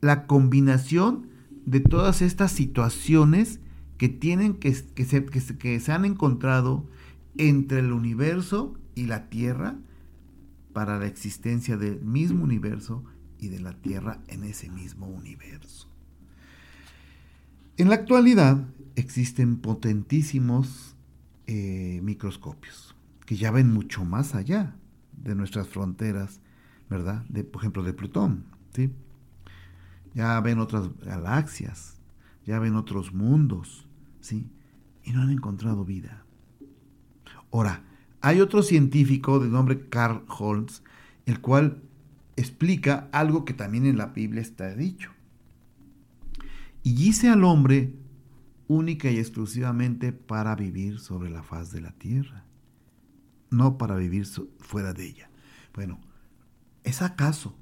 la 0.00 0.26
combinación 0.26 1.28
de 1.64 1.80
todas 1.80 2.22
estas 2.22 2.52
situaciones 2.52 3.60
que 3.98 4.08
tienen 4.08 4.54
que, 4.54 4.74
que, 4.94 5.04
se, 5.04 5.24
que 5.24 5.80
se 5.80 5.92
han 5.92 6.04
encontrado 6.04 6.86
entre 7.38 7.80
el 7.80 7.92
universo 7.92 8.78
y 8.94 9.06
la 9.06 9.28
Tierra 9.28 9.76
para 10.72 10.98
la 10.98 11.06
existencia 11.06 11.76
del 11.76 12.00
mismo 12.02 12.44
universo 12.44 13.04
y 13.38 13.48
de 13.48 13.60
la 13.60 13.72
Tierra 13.72 14.20
en 14.28 14.44
ese 14.44 14.70
mismo 14.70 15.06
universo. 15.06 15.88
En 17.78 17.88
la 17.88 17.96
actualidad 17.96 18.66
existen 18.94 19.56
potentísimos 19.56 20.96
eh, 21.46 22.00
microscopios 22.02 22.85
que 23.26 23.36
ya 23.36 23.50
ven 23.50 23.72
mucho 23.72 24.04
más 24.04 24.34
allá 24.34 24.76
de 25.12 25.34
nuestras 25.34 25.68
fronteras, 25.68 26.40
¿verdad? 26.88 27.24
De, 27.28 27.44
por 27.44 27.60
ejemplo, 27.60 27.82
de 27.82 27.92
Plutón, 27.92 28.44
¿sí? 28.72 28.92
Ya 30.14 30.40
ven 30.40 30.60
otras 30.60 30.88
galaxias, 30.98 32.00
ya 32.44 32.58
ven 32.58 32.76
otros 32.76 33.12
mundos, 33.12 33.86
¿sí? 34.20 34.48
Y 35.02 35.12
no 35.12 35.22
han 35.22 35.30
encontrado 35.30 35.84
vida. 35.84 36.24
Ahora, 37.52 37.82
hay 38.20 38.40
otro 38.40 38.62
científico 38.62 39.40
de 39.40 39.48
nombre 39.48 39.88
Carl 39.88 40.24
Holmes, 40.28 40.82
el 41.26 41.40
cual 41.40 41.82
explica 42.36 43.08
algo 43.12 43.44
que 43.44 43.54
también 43.54 43.86
en 43.86 43.98
la 43.98 44.06
Biblia 44.06 44.42
está 44.42 44.74
dicho. 44.74 45.10
Y 46.82 47.08
hice 47.08 47.28
al 47.28 47.44
hombre 47.44 47.94
única 48.68 49.10
y 49.10 49.18
exclusivamente 49.18 50.12
para 50.12 50.54
vivir 50.54 50.98
sobre 50.98 51.30
la 51.30 51.42
faz 51.42 51.72
de 51.72 51.80
la 51.80 51.92
tierra, 51.92 52.45
no 53.56 53.78
para 53.78 53.96
vivir 53.96 54.26
fuera 54.60 54.92
de 54.92 55.06
ella. 55.06 55.30
Bueno, 55.74 55.98
¿es 56.84 57.02
acaso, 57.02 57.56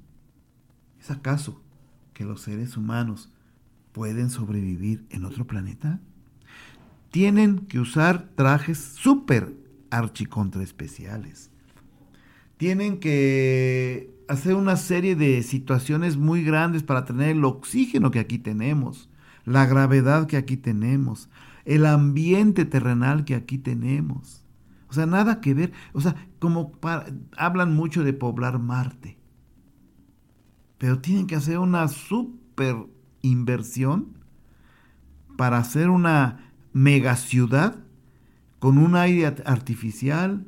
es 0.99 1.11
acaso 1.11 1.61
que 2.13 2.25
los 2.25 2.41
seres 2.41 2.77
humanos 2.77 3.31
pueden 3.91 4.29
sobrevivir 4.29 5.05
en 5.09 5.25
otro 5.25 5.47
planeta? 5.47 5.99
Tienen 7.11 7.59
que 7.59 7.79
usar 7.79 8.29
trajes 8.35 8.77
súper 8.77 9.53
especiales. 10.61 11.49
Tienen 12.57 12.99
que 12.99 14.13
hacer 14.27 14.55
una 14.55 14.75
serie 14.77 15.15
de 15.15 15.43
situaciones 15.43 16.17
muy 16.17 16.43
grandes 16.43 16.83
para 16.83 17.05
tener 17.05 17.29
el 17.29 17.43
oxígeno 17.43 18.11
que 18.11 18.19
aquí 18.19 18.39
tenemos, 18.39 19.09
la 19.45 19.65
gravedad 19.65 20.27
que 20.27 20.37
aquí 20.37 20.57
tenemos, 20.57 21.29
el 21.65 21.85
ambiente 21.85 22.65
terrenal 22.65 23.25
que 23.25 23.35
aquí 23.35 23.57
tenemos. 23.57 24.44
O 24.89 24.93
sea, 24.93 25.05
nada 25.05 25.41
que 25.41 25.53
ver. 25.53 25.73
O 25.93 26.01
sea, 26.01 26.15
como 26.39 26.71
hablan 27.37 27.75
mucho 27.75 28.03
de 28.03 28.13
poblar 28.13 28.59
Marte. 28.59 29.17
Pero 30.77 30.99
tienen 30.99 31.27
que 31.27 31.35
hacer 31.35 31.59
una 31.59 31.87
super 31.87 32.75
inversión 33.21 34.17
para 35.37 35.57
hacer 35.57 35.89
una 35.89 36.51
megaciudad 36.73 37.75
con 38.59 38.77
un 38.77 38.95
aire 38.95 39.25
artificial. 39.45 40.45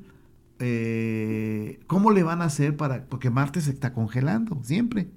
Eh, 0.60 1.80
¿Cómo 1.88 2.12
le 2.12 2.24
van 2.24 2.42
a 2.42 2.46
hacer 2.46 2.76
para.? 2.78 3.06
Porque 3.06 3.30
Marte 3.30 3.62
se 3.62 3.72
está 3.72 3.94
congelando 3.94 4.60
siempre, 4.64 5.10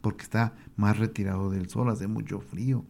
porque 0.00 0.22
está 0.22 0.54
más 0.76 0.98
retirado 0.98 1.50
del 1.50 1.68
Sol, 1.68 1.90
hace 1.90 2.06
mucho 2.06 2.40
frío. 2.40 2.84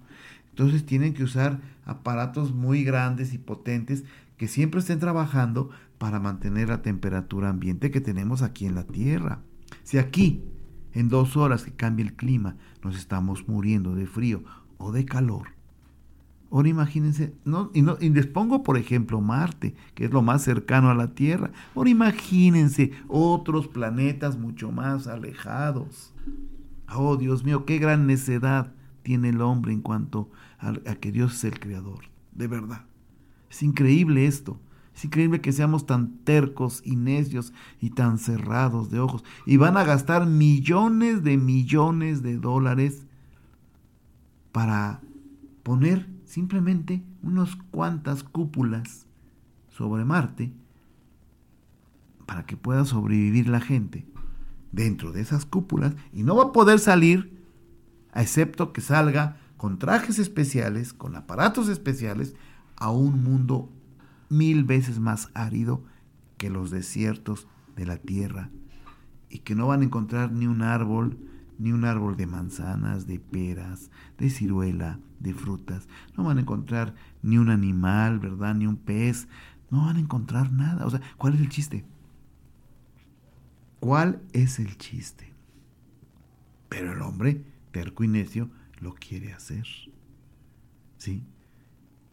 Entonces 0.55 0.87
tienen 0.87 1.15
que 1.15 1.25
usar 1.25 1.61
aparatos 1.85 2.55
muy 2.55 2.85
grandes 2.85 3.35
y 3.35 3.39
potentes 3.39 4.05
que 4.37 4.47
siempre 4.47 4.79
estén 4.79 5.01
trabajando 5.01 5.71
para 5.99 6.21
mantener 6.21 6.69
la 6.69 6.81
temperatura 6.81 7.49
ambiente 7.49 7.91
que 7.91 8.01
tenemos 8.01 8.41
aquí 8.41 8.65
en 8.65 8.77
la 8.77 8.85
Tierra. 8.85 9.41
Si 9.83 9.99
aquí, 9.99 10.45
en 10.93 11.09
dos 11.09 11.37
horas 11.37 11.65
que 11.65 11.73
cambie 11.73 12.05
el 12.05 12.15
clima, 12.15 12.55
nos 12.85 12.97
estamos 12.97 13.49
muriendo 13.49 13.97
de 13.97 14.07
frío 14.07 14.45
o 14.79 14.93
de 14.93 15.05
calor, 15.05 15.49
Ahora 16.53 16.69
imagínense, 16.69 17.35
no, 17.45 17.73
y, 17.75 17.83
no, 17.83 17.97
y 18.01 18.11
les 18.11 18.29
pongo 18.29 18.63
por 18.63 18.79
ejemplo 18.79 19.21
Marte, 19.21 19.75
que 19.97 20.05
es 20.05 20.13
lo 20.13 20.23
más 20.23 20.43
cercano 20.43 20.89
a 20.89 20.95
la 20.95 21.17
Tierra. 21.17 21.51
Ahora 21.75 21.91
imagínense 21.91 22.93
otros 23.09 23.67
planetas 23.67 24.39
mucho 24.39 24.71
más 24.71 25.09
alejados. 25.09 26.15
Oh 26.95 27.17
Dios 27.17 27.43
mío, 27.43 27.65
qué 27.65 27.79
gran 27.79 28.07
necedad 28.07 28.73
tiene 29.05 29.29
el 29.29 29.41
hombre 29.43 29.73
en 29.73 29.83
cuanto 29.83 30.31
a, 30.59 30.73
que 30.97 31.13
Dios 31.13 31.35
es 31.35 31.45
el 31.45 31.61
creador. 31.61 32.07
De 32.33 32.49
verdad. 32.49 32.87
Es 33.49 33.63
increíble 33.63 34.27
esto. 34.27 34.59
Es 34.97 35.05
increíble 35.05 35.41
que 35.41 35.53
seamos 35.53 35.87
tan 35.87 36.19
tercos 36.25 36.81
y 36.85 36.97
necios 36.97 37.53
y 37.81 37.91
tan 37.91 38.19
cerrados 38.19 38.91
de 38.91 38.99
ojos. 38.99 39.23
Y 39.47 39.59
van 39.59 39.77
a 39.77 39.85
gastar 39.85 40.27
millones 40.27 41.23
de 41.23 41.37
millones 41.37 42.23
de 42.23 42.39
dólares 42.39 43.07
para 44.51 45.01
poner 45.63 46.09
simplemente 46.25 47.05
unas 47.23 47.57
cuantas 47.71 48.25
cúpulas 48.25 49.07
sobre 49.69 50.05
Marte 50.05 50.53
para 52.27 52.47
que 52.47 52.57
pueda 52.57 52.85
sobrevivir 52.85 53.49
la 53.49 53.61
gente 53.61 54.07
dentro 54.73 55.13
de 55.13 55.21
esas 55.21 55.45
cúpulas 55.45 55.95
y 56.13 56.23
no 56.23 56.37
va 56.37 56.45
a 56.45 56.53
poder 56.53 56.79
salir 56.79 57.34
excepto 58.23 58.73
que 58.73 58.81
salga 58.81 59.37
con 59.57 59.79
trajes 59.79 60.19
especiales, 60.19 60.93
con 60.93 61.17
aparatos 61.17 61.69
especiales, 61.69 62.35
a 62.77 62.91
un 62.91 63.23
mundo 63.23 63.71
mil 64.29 64.65
veces 64.65 64.99
más 64.99 65.31
árido 65.35 65.83
que 66.37 66.51
los 66.51 66.71
desiertos 66.71 67.47
de 67.77 67.87
la 67.87 67.97
tierra 67.97 68.51
y 69.29 69.41
que 69.41 69.55
no 69.55 69.67
van 69.67 69.83
a 69.83 69.85
encontrar 69.85 70.33
ni 70.33 70.47
un 70.47 70.63
árbol, 70.63 71.19
ni 71.59 71.73
un 71.73 71.85
árbol 71.85 72.17
de 72.17 72.27
manzanas, 72.27 73.07
de 73.07 73.19
peras, 73.19 73.91
de 74.19 74.31
ciruela, 74.31 74.99
de 75.21 75.35
frutas. 75.35 75.89
No 76.17 76.25
van 76.25 76.39
a 76.39 76.43
encontrar 76.43 76.95
ni 77.23 77.39
un 77.39 77.51
animal, 77.51 78.19
¿verdad? 78.19 78.55
Ni 78.55 78.67
un 78.67 78.77
pez. 78.77 79.29
No 79.71 79.87
van 79.87 79.97
a 79.97 80.01
encontrar 80.01 80.53
nada. 80.53 80.87
O 80.87 80.91
sea, 80.91 81.01
¿cuál 81.17 81.35
es 81.35 81.41
el 81.41 81.49
chiste? 81.49 81.85
¿Cuál 83.81 84.23
es 84.33 84.59
el 84.59 84.77
chiste? 84.79 85.33
Pero 86.69 86.93
el 86.93 87.03
hombre, 87.03 87.45
terco 87.75 88.05
y 88.05 88.09
necio, 88.09 88.49
lo 88.79 88.95
quiere 88.95 89.33
hacer. 89.33 89.67
¿Sí? 90.97 91.25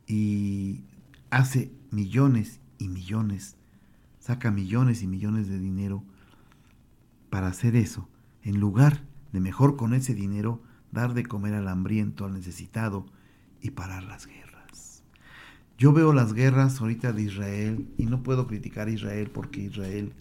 Y 0.08 0.82
hace 1.30 1.72
millones 1.92 2.60
y 2.80 2.90
millones, 2.90 3.56
saca 4.20 4.50
millones 4.50 5.04
y 5.04 5.08
millones 5.08 5.48
de 5.48 5.60
dinero 5.60 6.04
para 7.30 7.48
hacer 7.48 7.76
eso, 7.76 8.10
en 8.44 8.60
lugar 8.60 9.04
de 9.32 9.40
mejor 9.40 9.78
con 9.78 9.94
ese 9.94 10.16
dinero 10.16 10.64
dar 10.92 11.14
de 11.14 11.24
comer 11.24 11.54
al 11.54 11.68
hambriento, 11.68 12.26
al 12.26 12.34
necesitado 12.34 13.06
y 13.62 13.72
parar 13.72 14.04
las 14.04 14.26
guerras. 14.26 15.04
Yo 15.78 15.94
veo 15.94 16.12
las 16.12 16.34
guerras 16.34 16.82
ahorita 16.82 17.14
de 17.14 17.22
Israel 17.22 17.88
y 18.00 18.08
no 18.08 18.24
puedo 18.24 18.48
criticar 18.48 18.88
a 18.88 18.92
Israel 18.92 19.30
porque 19.32 19.62
Israel 19.62 20.14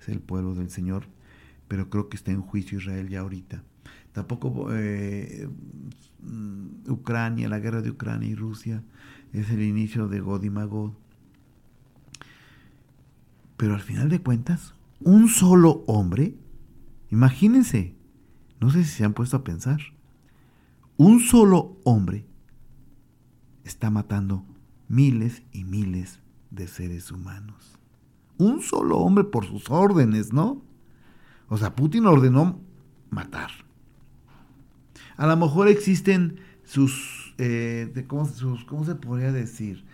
es 0.00 0.08
el 0.08 0.20
pueblo 0.20 0.54
del 0.54 0.70
Señor, 0.70 1.04
pero 1.68 1.90
creo 1.90 2.08
que 2.08 2.16
está 2.16 2.32
en 2.32 2.40
juicio 2.40 2.78
Israel 2.78 3.10
ya 3.10 3.20
ahorita. 3.20 3.62
Tampoco 4.16 4.68
eh, 4.70 5.46
mm, 6.22 6.90
Ucrania, 6.90 7.50
la 7.50 7.58
guerra 7.58 7.82
de 7.82 7.90
Ucrania 7.90 8.30
y 8.30 8.34
Rusia 8.34 8.82
es 9.34 9.50
el 9.50 9.60
inicio 9.60 10.08
de 10.08 10.20
God 10.20 10.42
y 10.44 10.48
Magod. 10.48 10.92
Pero 13.58 13.74
al 13.74 13.82
final 13.82 14.08
de 14.08 14.22
cuentas, 14.22 14.72
un 15.00 15.28
solo 15.28 15.84
hombre, 15.86 16.34
imagínense, 17.10 17.94
no 18.58 18.70
sé 18.70 18.84
si 18.84 18.90
se 18.90 19.04
han 19.04 19.12
puesto 19.12 19.36
a 19.36 19.44
pensar, 19.44 19.80
un 20.96 21.20
solo 21.20 21.76
hombre 21.84 22.24
está 23.64 23.90
matando 23.90 24.46
miles 24.88 25.42
y 25.52 25.64
miles 25.64 26.20
de 26.50 26.68
seres 26.68 27.12
humanos. 27.12 27.78
Un 28.38 28.62
solo 28.62 28.96
hombre 28.96 29.24
por 29.24 29.44
sus 29.44 29.68
órdenes, 29.70 30.32
¿no? 30.32 30.62
O 31.50 31.58
sea, 31.58 31.76
Putin 31.76 32.06
ordenó 32.06 32.58
matar. 33.10 33.65
A 35.16 35.26
lo 35.26 35.36
mejor 35.36 35.68
existen 35.68 36.40
sus, 36.64 37.34
eh, 37.38 37.90
sus 38.34 38.64
¿cómo, 38.64 38.84
se 38.84 38.94
podría 38.94 39.32
decir? 39.32 39.84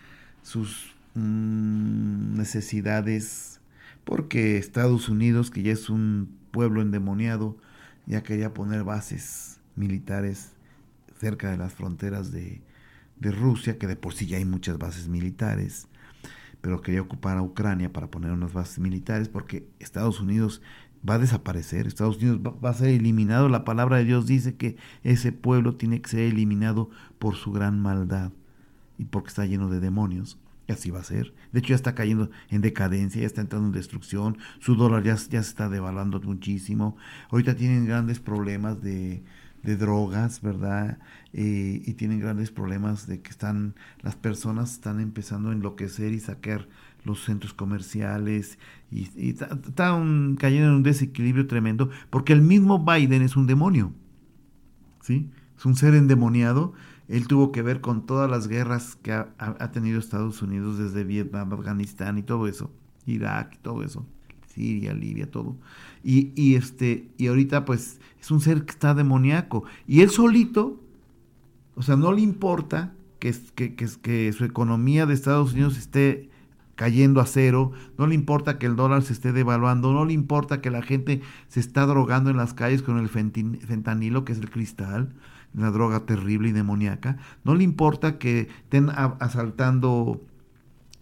Sus 0.43 0.95
mm, 1.15 2.37
necesidades, 2.37 3.61
porque 4.05 4.59
Estados 4.59 5.09
Unidos, 5.09 5.51
que 5.51 5.63
ya 5.63 5.73
es 5.73 5.91
un 5.91 6.37
pueblo 6.51 6.83
endemoniado, 6.83 7.57
ya 8.07 8.23
quería 8.23 8.53
poner 8.53 8.83
bases 8.83 9.61
militares 9.77 10.53
cerca 11.21 11.51
de 11.51 11.57
las 11.57 11.73
fronteras 11.73 12.33
de, 12.33 12.61
de 13.21 13.31
Rusia, 13.31 13.79
que 13.79 13.87
de 13.87 13.97
por 13.97 14.15
sí 14.15 14.27
ya 14.27 14.39
hay 14.39 14.45
muchas 14.45 14.79
bases 14.79 15.07
militares, 15.07 15.87
pero 16.61 16.81
quería 16.81 17.01
ocupar 17.01 17.39
a 17.39 17.43
Ucrania 17.43 17.93
para 17.93 18.11
poner 18.11 18.33
unas 18.33 18.53
bases 18.53 18.81
militares 18.81 19.29
porque 19.29 19.69
Estados 19.79 20.21
Unidos 20.21 20.63
va 21.09 21.15
a 21.15 21.19
desaparecer, 21.19 21.87
Estados 21.87 22.19
Unidos 22.19 22.41
va, 22.41 22.71
a 22.71 22.75
ser 22.75 22.89
eliminado. 22.89 23.49
La 23.49 23.65
palabra 23.65 23.99
de 23.99 24.05
Dios 24.05 24.27
dice 24.27 24.55
que 24.57 24.77
ese 25.03 25.33
pueblo 25.33 25.75
tiene 25.75 26.01
que 26.01 26.11
ser 26.11 26.21
eliminado 26.21 26.91
por 27.19 27.37
su 27.37 27.53
gran 27.53 27.81
maldad 27.81 28.33
y 28.99 29.05
porque 29.05 29.29
está 29.29 29.47
lleno 29.47 29.69
de 29.69 29.81
demonios. 29.81 30.39
Y 30.69 30.73
así 30.73 30.91
va 30.91 31.01
a 31.01 31.05
ser. 31.05 31.35
De 31.53 31.59
hecho, 31.59 31.71
ya 31.71 31.75
está 31.75 31.95
cayendo 31.97 32.31
en 32.49 32.61
decadencia, 32.61 33.21
ya 33.21 33.27
está 33.27 33.41
entrando 33.41 33.67
en 33.67 33.73
destrucción. 33.73 34.39
Su 34.61 34.77
dólar 34.77 35.03
ya, 35.03 35.17
ya 35.17 35.43
se 35.43 35.49
está 35.49 35.69
devaluando 35.69 36.21
muchísimo. 36.21 36.97
Ahorita 37.31 37.57
tienen 37.57 37.85
grandes 37.85 38.21
problemas 38.21 38.81
de, 38.81 39.25
de 39.63 39.77
drogas, 39.77 40.41
¿verdad? 40.41 40.99
Eh, 41.33 41.83
y 41.85 41.95
tienen 41.95 42.21
grandes 42.21 42.51
problemas 42.51 43.07
de 43.07 43.23
que 43.23 43.31
están, 43.31 43.75
las 44.03 44.17
personas 44.17 44.73
están 44.73 45.01
empezando 45.01 45.51
a 45.51 45.53
enloquecer 45.53 46.13
y 46.13 46.21
saquear 46.21 46.69
los 47.05 47.25
centros 47.25 47.53
comerciales 47.55 48.59
y, 48.91 49.31
están 49.31 50.37
cayendo 50.37 50.69
en 50.69 50.75
un 50.77 50.83
desequilibrio 50.83 51.47
tremendo 51.47 51.91
porque 52.11 52.33
el 52.33 52.43
mismo 52.43 52.85
Biden 52.85 53.23
es 53.23 53.37
un 53.37 53.47
demonio, 53.47 53.93
¿sí? 55.01 55.31
Es 55.57 55.65
un 55.65 55.77
ser 55.77 55.95
endemoniado. 55.95 56.73
Él 57.09 57.27
tuvo 57.27 57.53
que 57.53 57.63
ver 57.63 57.81
con 57.81 58.07
todas 58.07 58.31
las 58.31 58.49
guerras 58.49 58.97
que 58.97 59.13
ha, 59.13 59.35
ha 59.39 59.71
tenido 59.71 59.99
Estados 59.99 60.41
Unidos 60.43 60.79
desde 60.79 61.05
Vietnam, 61.05 61.53
Afganistán 61.53 62.19
y 62.19 62.23
todo 62.23 62.47
eso, 62.47 62.71
Irak 63.07 63.55
y 63.57 63.59
todo 63.59 63.83
eso, 63.83 64.07
Siria, 64.47 64.95
Libia, 64.95 65.31
todo. 65.31 65.57
Y, 66.03 66.33
y, 66.41 66.55
este, 66.55 67.11
y 67.19 67.27
ahorita 67.27 67.65
pues 67.65 68.01
es 68.21 68.31
un 68.31 68.41
ser 68.41 68.65
que 68.65 68.71
está 68.73 68.95
demoníaco. 68.95 69.65
Y 69.87 70.01
él 70.01 70.11
solito, 70.11 70.81
o 71.75 71.83
sea, 71.83 71.97
no 71.97 72.13
le 72.13 72.23
importa 72.23 72.95
que, 73.19 73.35
que, 73.55 73.75
que, 73.75 73.87
que 74.01 74.33
su 74.33 74.45
economía 74.45 75.07
de 75.07 75.15
Estados 75.15 75.53
Unidos 75.53 75.79
esté 75.79 76.32
cayendo 76.75 77.21
a 77.21 77.27
cero, 77.27 77.73
no 77.99 78.07
le 78.07 78.15
importa 78.15 78.59
que 78.59 78.67
el 78.67 78.77
dólar 78.77 79.03
se 79.03 79.13
esté 79.13 79.33
devaluando, 79.33 79.93
no 79.93 80.05
le 80.05 80.13
importa 80.13 80.61
que 80.61 80.71
la 80.71 80.83
gente 80.83 81.21
se 81.49 81.61
está 81.61 81.87
drogando 81.87 82.31
en 82.31 82.37
las 82.37 82.55
calles 82.55 82.83
con 82.83 82.99
el 82.99 83.09
fentanilo, 83.09 84.25
que 84.25 84.33
es 84.33 84.39
el 84.39 84.51
cristal, 84.51 85.15
una 85.55 85.71
droga 85.71 86.07
terrible 86.07 86.49
y 86.49 86.53
demoníaca, 86.53 87.19
no 87.45 87.55
le 87.55 87.65
importa 87.65 88.19
que 88.19 88.49
estén 88.65 88.91
asaltando 88.91 90.23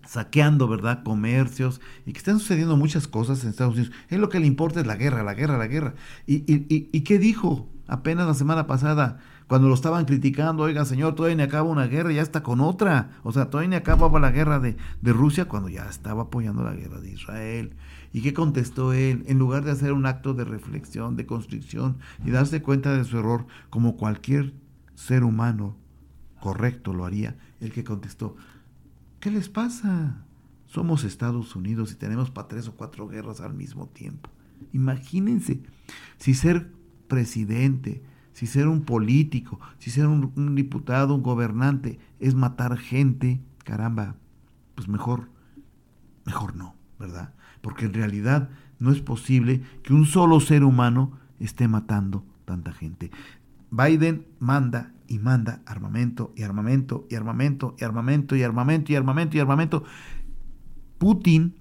saqueando, 0.07 0.67
¿verdad? 0.67 1.05
Comercios 1.05 1.81
y 2.05 2.13
que 2.13 2.19
están 2.19 2.41
sucediendo 2.41 2.77
muchas 2.77 3.07
cosas 3.07 3.45
en 3.45 3.51
Estados 3.51 3.75
Unidos. 3.75 3.95
Es 4.09 4.19
lo 4.19 4.29
que 4.29 4.41
le 4.41 4.47
importa 4.47 4.81
es 4.81 4.87
la 4.87 4.97
guerra, 4.97 5.23
la 5.23 5.35
guerra, 5.35 5.57
la 5.57 5.69
guerra. 5.69 5.95
¿Y, 6.27 6.39
y, 6.53 6.67
y, 6.69 6.89
y 6.91 7.01
qué 7.03 7.19
dijo 7.21 7.69
apenas 7.87 8.27
la 8.27 8.35
semana 8.35 8.67
pasada? 8.67 9.21
Cuando 9.51 9.67
lo 9.67 9.75
estaban 9.75 10.05
criticando, 10.05 10.63
oiga 10.63 10.85
señor, 10.85 11.17
todavía 11.17 11.35
ni 11.35 11.43
acaba 11.43 11.69
una 11.69 11.89
guerra, 11.89 12.13
ya 12.13 12.23
está 12.23 12.41
con 12.45 12.61
otra. 12.61 13.19
O 13.25 13.33
sea, 13.33 13.51
todavía 13.51 13.71
ni 13.71 13.75
acababa 13.75 14.21
la 14.21 14.31
guerra 14.31 14.61
de, 14.61 14.77
de 15.03 15.13
Rusia 15.13 15.47
cuando 15.47 15.69
ya 15.69 15.89
estaba 15.89 16.23
apoyando 16.23 16.63
la 16.63 16.73
guerra 16.73 17.01
de 17.01 17.11
Israel. 17.11 17.75
¿Y 18.13 18.23
qué 18.23 18.33
contestó 18.33 18.93
él? 18.93 19.25
En 19.27 19.41
lugar 19.41 19.65
de 19.65 19.73
hacer 19.73 19.93
un 19.93 20.07
acto 20.07 20.35
de 20.35 20.45
reflexión, 20.45 21.17
de 21.17 21.27
constricción 21.27 21.99
y 22.25 22.31
darse 22.31 22.63
cuenta 22.63 22.97
de 22.97 23.03
su 23.03 23.19
error, 23.19 23.45
como 23.71 23.97
cualquier 23.97 24.55
ser 24.95 25.25
humano 25.25 25.77
correcto 26.41 26.93
lo 26.93 27.05
haría, 27.05 27.37
el 27.59 27.73
que 27.73 27.83
contestó, 27.83 28.37
¿qué 29.19 29.33
les 29.33 29.49
pasa? 29.49 30.23
Somos 30.67 31.03
Estados 31.03 31.57
Unidos 31.57 31.91
y 31.91 31.97
tenemos 31.97 32.31
para 32.31 32.47
tres 32.47 32.69
o 32.69 32.77
cuatro 32.77 33.09
guerras 33.09 33.41
al 33.41 33.55
mismo 33.55 33.89
tiempo. 33.89 34.31
Imagínense 34.73 35.61
si 36.19 36.35
ser 36.35 36.71
presidente, 37.09 38.05
si 38.41 38.47
ser 38.47 38.69
un 38.69 38.87
político, 38.87 39.61
si 39.77 39.91
ser 39.91 40.07
un, 40.07 40.55
diputado, 40.55 41.15
un 41.15 41.23
gobernante, 41.23 41.99
es 42.21 42.35
matar 42.35 42.79
gente, 42.79 43.39
caramba, 43.65 44.15
pues 44.75 44.89
mejor, 44.89 45.29
mejor 46.25 46.57
no, 46.57 46.75
¿verdad? 46.99 47.35
Porque 47.61 47.85
en 47.85 47.93
realidad 47.93 48.49
no 48.79 48.93
es 48.93 49.03
posible 49.03 49.61
que 49.83 49.93
un 49.93 50.07
solo 50.07 50.41
ser 50.41 50.65
humano 50.65 51.19
esté 51.39 51.69
matando 51.69 52.25
tanta 52.47 52.73
gente. 52.73 53.11
Biden 53.71 54.25
manda 54.39 54.95
y 55.07 55.19
manda 55.19 55.61
armamento 55.67 56.33
y 56.35 56.43
armamento 56.43 57.07
y 57.11 57.17
armamento 57.17 57.75
y 57.79 57.85
armamento 57.85 58.37
y 58.37 58.43
armamento 58.43 58.91
y 58.91 58.97
armamento 58.97 59.37
y 59.37 59.41
armamento. 59.41 59.85
Putin 60.97 61.57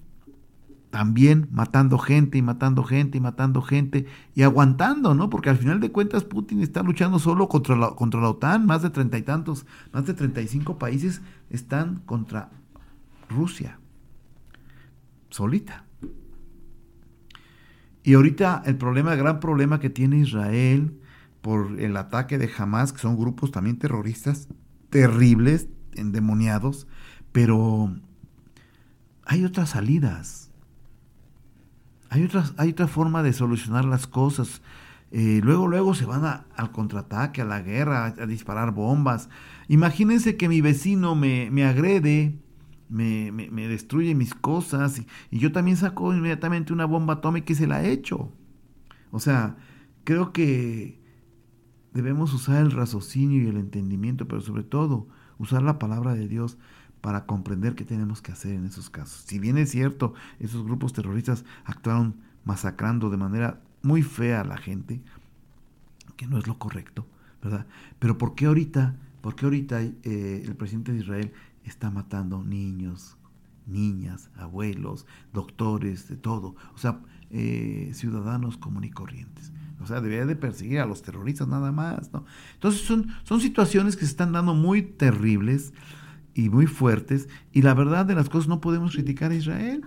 también 0.90 1.48
matando 1.52 2.00
gente 2.00 2.38
y 2.38 2.42
matando 2.42 2.84
gente 2.84 3.18
y 3.18 3.22
matando 3.22 3.62
gente 3.62 4.08
y 4.34 4.42
aguantando, 4.42 5.14
¿no? 5.14 5.30
Porque 5.30 5.50
al 5.50 5.58
final 5.58 5.80
de 5.80 5.92
cuentas 5.92 6.24
Putin 6.24 6.62
está 6.62 6.82
luchando 6.82 7.20
solo 7.20 7.48
contra 7.48 7.76
la, 7.76 7.92
contra 7.92 8.20
la 8.20 8.30
OTAN, 8.30 8.66
más 8.66 8.82
de 8.82 8.90
treinta 8.90 9.18
y 9.18 9.22
tantos, 9.22 9.66
más 9.94 10.06
de 10.06 10.14
treinta 10.14 10.42
y 10.42 10.48
cinco 10.48 10.80
países 10.80 11.22
están 11.50 12.02
contra 12.06 12.50
Rusia, 13.30 13.80
solita. 15.30 15.86
Y 18.04 18.16
ahorita 18.16 18.64
el 18.66 18.76
problema, 18.78 19.14
el 19.14 19.20
gran 19.20 19.40
problema 19.40 19.80
que 19.80 19.92
tiene 19.92 20.20
Israel 20.20 21.00
por 21.42 21.80
el 21.80 21.96
ataque 21.98 22.40
de 22.40 22.50
Hamas, 22.58 22.94
que 22.94 23.00
son 23.00 23.18
grupos 23.18 23.52
también 23.52 23.78
terroristas 23.78 24.48
terribles, 24.90 25.68
endemoniados, 25.94 26.88
pero 27.32 27.96
hay 29.26 29.46
otras 29.46 29.70
salidas 29.70 30.49
hay, 32.10 32.24
otras, 32.24 32.54
hay 32.58 32.70
otra 32.72 32.88
forma 32.88 33.24
de 33.24 33.34
solucionar 33.34 33.86
las 33.86 34.08
cosas. 34.08 34.62
Eh, 35.12 35.42
luego, 35.44 35.68
luego 35.68 35.96
se 35.96 36.06
van 36.06 36.46
al 36.56 36.72
contraataque, 36.72 37.42
a 37.42 37.46
la 37.46 37.62
guerra, 37.62 38.06
a, 38.06 38.26
disparar 38.26 38.74
bombas. 38.74 39.30
Imagínense 39.68 40.38
que 40.38 40.50
mi 40.50 40.62
vecino 40.62 41.16
me, 41.16 41.50
me 41.52 41.66
agrede, 41.66 42.40
me, 42.90 43.32
me, 43.32 43.68
destruye 43.68 44.16
mis 44.16 44.34
cosas 44.34 45.00
y, 45.32 45.40
yo 45.40 45.52
también 45.52 45.78
saco 45.78 46.14
inmediatamente 46.14 46.74
una 46.74 46.86
bomba 46.86 47.16
atómica 47.16 47.54
y 47.54 47.56
se 47.56 47.68
la 47.68 47.86
echo. 47.86 48.32
O 49.12 49.20
sea, 49.20 49.58
creo 50.04 50.32
que 50.32 51.00
debemos 51.94 52.34
usar 52.34 52.62
el 52.62 52.72
raciocinio 52.72 53.44
y 53.44 53.48
el 53.48 53.58
entendimiento, 53.58 54.28
pero 54.28 54.42
sobre 54.42 54.64
todo 54.64 55.08
usar 55.40 55.64
la 55.64 55.80
palabra 55.80 56.14
de 56.14 56.28
Dios 56.28 56.58
para 57.02 57.26
comprender 57.26 57.76
qué 57.76 57.86
tenemos 57.86 58.22
que 58.22 58.32
hacer 58.32 58.54
en 58.54 58.66
esos 58.66 58.90
casos. 58.90 59.24
Si 59.26 59.40
bien 59.40 59.58
es 59.58 59.72
cierto, 59.72 60.14
esos 60.40 60.64
grupos 60.64 60.94
terroristas 60.94 61.46
actuaron 61.66 62.16
masacrando 62.44 63.10
de 63.10 63.18
manera 63.18 63.62
muy 63.82 64.04
fea 64.04 64.42
a 64.42 64.46
la 64.46 64.58
gente, 64.58 65.02
que 66.18 66.28
no 66.28 66.38
es 66.38 66.48
lo 66.48 66.58
correcto, 66.58 67.06
¿verdad? 67.42 67.66
Pero 68.00 68.18
¿por 68.18 68.36
qué 68.36 68.48
ahorita, 68.48 68.96
por 69.22 69.36
qué 69.36 69.46
ahorita 69.46 69.82
eh, 69.82 70.44
el 70.46 70.56
presidente 70.56 70.92
de 70.92 71.00
Israel 71.00 71.34
está 71.64 71.90
matando 71.90 72.44
niños, 72.44 73.18
niñas, 73.66 74.30
abuelos, 74.36 75.06
doctores, 75.34 76.10
de 76.10 76.18
todo? 76.18 76.56
O 76.76 76.78
sea, 76.78 77.00
eh, 77.32 77.92
ciudadanos 77.94 78.58
comunes 78.58 78.90
y 78.90 78.94
corrientes. 78.94 79.54
O 79.82 79.88
sea, 79.88 80.02
debería 80.02 80.26
de 80.26 80.36
perseguir 80.36 80.80
a 80.80 80.86
los 80.86 81.02
terroristas 81.02 81.48
nada 81.48 81.72
más, 81.72 82.12
¿no? 82.12 82.26
Entonces 82.56 82.82
son, 82.82 83.08
son 83.24 83.40
situaciones 83.40 83.96
que 83.96 84.02
se 84.02 84.12
están 84.12 84.34
dando 84.34 84.54
muy 84.54 84.82
terribles 84.82 85.74
y 86.40 86.50
muy 86.50 86.68
fuertes 86.68 87.28
y 87.52 87.64
la 87.64 87.74
verdad 87.74 88.06
de 88.06 88.16
las 88.16 88.30
cosas 88.30 88.48
no 88.48 88.62
podemos 88.62 88.94
criticar 88.94 89.32
a 89.32 89.36
Israel. 89.36 89.84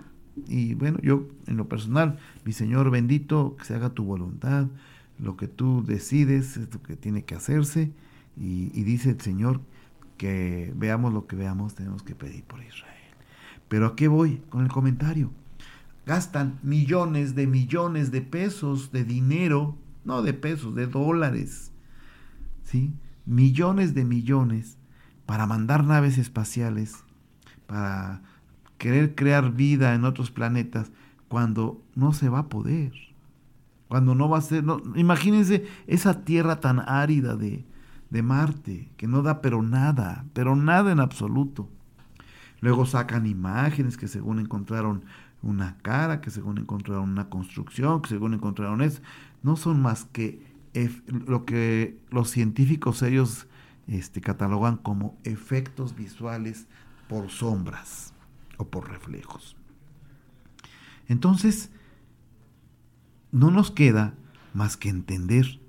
Y 0.47 0.75
bueno, 0.75 0.99
yo 1.01 1.27
en 1.47 1.57
lo 1.57 1.67
personal, 1.67 2.19
mi 2.45 2.53
Señor 2.53 2.91
bendito, 2.91 3.55
que 3.57 3.65
se 3.65 3.75
haga 3.75 3.89
tu 3.89 4.03
voluntad, 4.03 4.67
lo 5.19 5.35
que 5.35 5.47
tú 5.47 5.83
decides 5.83 6.57
es 6.57 6.73
lo 6.73 6.81
que 6.83 6.95
tiene 6.95 7.23
que 7.23 7.35
hacerse 7.35 7.91
y, 8.37 8.69
dice 8.83 9.11
el 9.11 9.21
Señor 9.21 9.61
que 10.17 10.71
veamos 10.75 11.13
lo 11.13 11.25
que 11.25 11.35
veamos, 11.35 11.75
tenemos 11.75 12.03
que 12.03 12.15
pedir 12.15 12.43
por 12.43 12.61
Israel. 12.63 12.93
Pero 13.67 13.87
¿a 13.87 13.95
qué 13.95 14.07
voy 14.07 14.41
con 14.49 14.63
el 14.63 14.71
comentario? 14.71 15.31
Gastan 16.05 16.59
millones 16.61 17.33
de 17.33 17.47
millones 17.47 18.11
de 18.11 18.21
pesos 18.21 18.91
de 18.91 19.05
dinero, 19.05 19.75
no 20.05 20.21
de 20.21 20.33
pesos, 20.33 20.75
de 20.75 20.85
dólares, 20.85 21.71
¿sí? 22.63 22.91
Millones 23.25 23.95
de 23.95 24.03
millones 24.03 24.77
para 25.25 25.45
mandar 25.45 25.83
naves 25.83 26.17
espaciales, 26.17 27.03
para 27.67 28.21
querer 28.77 29.15
crear 29.15 29.51
vida 29.51 29.93
en 29.95 30.05
otros 30.05 30.31
planetas, 30.31 30.91
cuando 31.27 31.81
no 31.95 32.13
se 32.13 32.29
va 32.29 32.39
a 32.39 32.49
poder 32.49 32.93
cuando 33.93 34.15
no 34.15 34.27
va 34.27 34.39
a 34.39 34.41
ser, 34.41 34.63
imagínense 34.95 35.67
esa 35.85 36.25
tierra 36.25 36.59
tan 36.59 36.79
árida 36.79 37.35
de, 37.35 37.63
de 38.09 38.23
Marte, 38.23 38.89
que 38.97 39.05
no 39.05 39.21
da 39.21 39.39
pero 39.39 39.61
nada, 39.61 40.25
pero 40.33 40.55
nada 40.55 40.91
en 40.91 40.99
absoluto. 40.99 41.69
Luego 42.59 42.87
sacan 42.87 43.27
imágenes 43.27 43.95
que 43.95 44.07
según 44.07 44.39
encontraron 44.39 45.03
una 45.43 45.77
cara, 45.83 46.21
que 46.21 46.31
según 46.31 46.57
encontraron 46.57 47.07
una 47.07 47.29
construcción, 47.29 48.01
que 48.01 48.09
según 48.09 48.33
encontraron 48.33 48.81
eso. 48.81 48.99
No 49.43 49.57
son 49.57 49.79
más 49.79 50.05
que 50.05 50.41
lo 51.27 51.45
que 51.45 51.95
los 52.09 52.31
científicos 52.31 52.97
serios 52.97 53.45
este, 53.87 54.21
catalogan 54.21 54.77
como 54.77 55.17
efectos 55.23 55.95
visuales 55.95 56.67
por 57.07 57.29
sombras 57.29 58.13
o 58.57 58.67
por 58.67 58.89
reflejos. 58.89 59.55
Entonces, 61.07 61.69
no 63.31 63.51
nos 63.51 63.71
queda 63.71 64.15
más 64.53 64.77
que 64.77 64.89
entender 64.89 65.59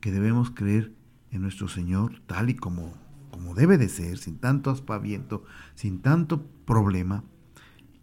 que 0.00 0.10
debemos 0.10 0.50
creer 0.50 0.92
en 1.30 1.42
nuestro 1.42 1.68
Señor 1.68 2.20
tal 2.26 2.50
y 2.50 2.54
como, 2.54 2.94
como 3.30 3.54
debe 3.54 3.78
de 3.78 3.88
ser, 3.88 4.18
sin 4.18 4.38
tanto 4.38 4.70
aspaviento, 4.70 5.44
sin 5.74 6.00
tanto 6.00 6.46
problema, 6.64 7.24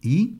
y 0.00 0.38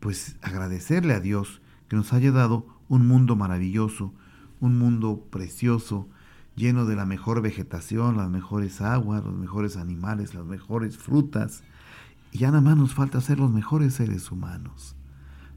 pues 0.00 0.36
agradecerle 0.42 1.14
a 1.14 1.20
Dios 1.20 1.62
que 1.88 1.96
nos 1.96 2.12
haya 2.12 2.32
dado 2.32 2.66
un 2.88 3.06
mundo 3.06 3.36
maravilloso, 3.36 4.12
un 4.60 4.78
mundo 4.78 5.26
precioso, 5.30 6.08
lleno 6.56 6.86
de 6.86 6.96
la 6.96 7.04
mejor 7.04 7.42
vegetación, 7.42 8.16
las 8.16 8.30
mejores 8.30 8.80
aguas, 8.80 9.22
los 9.22 9.34
mejores 9.34 9.76
animales, 9.76 10.34
las 10.34 10.44
mejores 10.44 10.96
frutas, 10.96 11.62
y 12.32 12.38
ya 12.38 12.48
nada 12.48 12.62
más 12.62 12.76
nos 12.76 12.94
falta 12.94 13.20
ser 13.20 13.38
los 13.38 13.52
mejores 13.52 13.94
seres 13.94 14.32
humanos. 14.32 14.96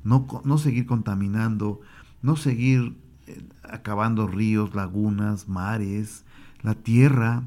No, 0.03 0.27
no 0.43 0.57
seguir 0.57 0.85
contaminando, 0.85 1.81
no 2.21 2.35
seguir 2.35 2.95
eh, 3.27 3.41
acabando 3.63 4.27
ríos, 4.27 4.75
lagunas, 4.75 5.47
mares, 5.47 6.25
la 6.61 6.75
tierra. 6.75 7.43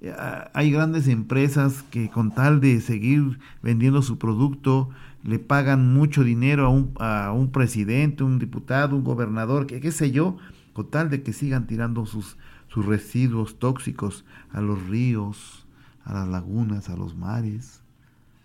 Eh, 0.00 0.14
hay 0.52 0.70
grandes 0.70 1.08
empresas 1.08 1.82
que 1.90 2.10
con 2.10 2.34
tal 2.34 2.60
de 2.60 2.80
seguir 2.80 3.38
vendiendo 3.62 4.02
su 4.02 4.18
producto 4.18 4.90
le 5.22 5.38
pagan 5.38 5.92
mucho 5.92 6.24
dinero 6.24 6.66
a 6.66 6.68
un, 6.68 6.92
a 6.98 7.32
un 7.32 7.50
presidente, 7.50 8.22
un 8.24 8.38
diputado, 8.38 8.96
un 8.96 9.04
gobernador, 9.04 9.66
que, 9.66 9.80
qué 9.80 9.92
sé 9.92 10.10
yo, 10.10 10.36
con 10.72 10.90
tal 10.90 11.10
de 11.10 11.22
que 11.22 11.32
sigan 11.32 11.66
tirando 11.66 12.06
sus, 12.06 12.36
sus 12.68 12.86
residuos 12.86 13.58
tóxicos 13.58 14.24
a 14.50 14.60
los 14.60 14.86
ríos, 14.86 15.66
a 16.04 16.14
las 16.14 16.28
lagunas, 16.28 16.88
a 16.88 16.96
los 16.96 17.16
mares. 17.16 17.82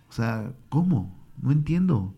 O 0.10 0.14
sea, 0.14 0.54
¿cómo? 0.70 1.18
No 1.42 1.52
entiendo. 1.52 2.14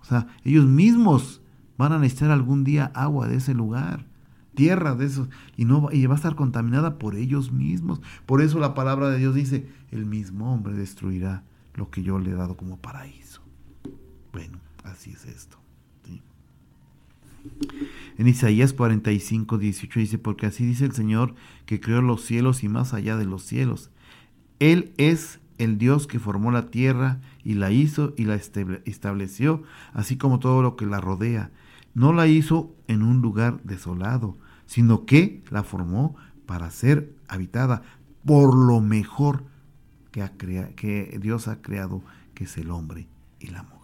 O 0.00 0.04
sea, 0.04 0.28
ellos 0.44 0.66
mismos 0.66 1.40
van 1.76 1.92
a 1.92 1.98
necesitar 1.98 2.30
algún 2.30 2.64
día 2.64 2.90
agua 2.94 3.28
de 3.28 3.36
ese 3.36 3.54
lugar, 3.54 4.06
tierra 4.54 4.94
de 4.94 5.06
esos, 5.06 5.28
y, 5.56 5.64
no, 5.64 5.88
y 5.92 6.06
va 6.06 6.14
a 6.14 6.16
estar 6.16 6.34
contaminada 6.34 6.98
por 6.98 7.16
ellos 7.16 7.52
mismos. 7.52 8.00
Por 8.24 8.40
eso 8.40 8.58
la 8.58 8.74
palabra 8.74 9.10
de 9.10 9.18
Dios 9.18 9.34
dice, 9.34 9.68
el 9.90 10.06
mismo 10.06 10.52
hombre 10.52 10.74
destruirá 10.74 11.44
lo 11.74 11.90
que 11.90 12.02
yo 12.02 12.18
le 12.18 12.30
he 12.30 12.34
dado 12.34 12.56
como 12.56 12.78
paraíso. 12.78 13.42
Bueno, 14.32 14.58
así 14.84 15.10
es 15.10 15.26
esto. 15.26 15.58
En 18.18 18.28
Isaías 18.28 18.72
45, 18.72 19.58
18 19.58 20.00
dice, 20.00 20.18
porque 20.18 20.46
así 20.46 20.64
dice 20.64 20.84
el 20.84 20.92
Señor 20.92 21.34
que 21.66 21.80
creó 21.80 22.02
los 22.02 22.24
cielos 22.24 22.64
y 22.64 22.68
más 22.68 22.94
allá 22.94 23.16
de 23.16 23.26
los 23.26 23.42
cielos. 23.42 23.90
Él 24.58 24.92
es 24.96 25.40
el 25.58 25.78
Dios 25.78 26.06
que 26.06 26.18
formó 26.18 26.50
la 26.50 26.70
tierra 26.70 27.20
y 27.44 27.54
la 27.54 27.70
hizo 27.70 28.14
y 28.16 28.24
la 28.24 28.34
estableció, 28.36 29.62
así 29.92 30.16
como 30.16 30.38
todo 30.38 30.62
lo 30.62 30.76
que 30.76 30.86
la 30.86 31.00
rodea 31.00 31.50
no 31.94 32.12
la 32.12 32.26
hizo 32.26 32.74
en 32.88 33.02
un 33.02 33.22
lugar 33.22 33.62
desolado, 33.64 34.36
sino 34.66 35.06
que 35.06 35.42
la 35.50 35.62
formó 35.62 36.14
para 36.44 36.70
ser 36.70 37.10
habitada 37.26 37.82
por 38.24 38.54
lo 38.54 38.80
mejor 38.80 39.44
que, 40.12 40.22
ha 40.22 40.28
que 40.36 41.18
Dios 41.22 41.48
ha 41.48 41.62
creado, 41.62 42.02
que 42.34 42.44
es 42.44 42.56
el 42.58 42.70
hombre 42.70 43.08
y 43.40 43.48
la 43.48 43.62
mujer. 43.62 43.76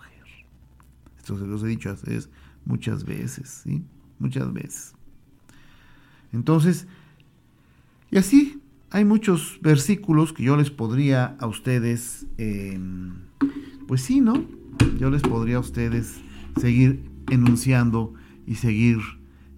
Esto 1.16 1.38
se 1.38 1.46
los 1.46 1.62
he 1.62 1.68
dicho 1.68 1.90
hace 1.90 2.18
muchas 2.64 3.04
veces, 3.04 3.62
¿sí? 3.64 3.84
Muchas 4.18 4.52
veces. 4.52 4.94
Entonces, 6.32 6.86
y 8.10 8.18
así 8.18 8.60
hay 8.90 9.04
muchos 9.04 9.58
versículos 9.62 10.32
que 10.32 10.42
yo 10.42 10.56
les 10.56 10.70
podría 10.70 11.36
a 11.40 11.46
ustedes, 11.46 12.26
em, 12.38 13.14
pues 13.86 14.02
sí, 14.02 14.20
¿no? 14.20 14.44
Yo 14.98 15.10
les 15.10 15.22
podría 15.22 15.56
a 15.56 15.60
ustedes 15.60 16.20
seguir 16.60 17.10
enunciando 17.30 18.14
y 18.46 18.56
seguir 18.56 18.98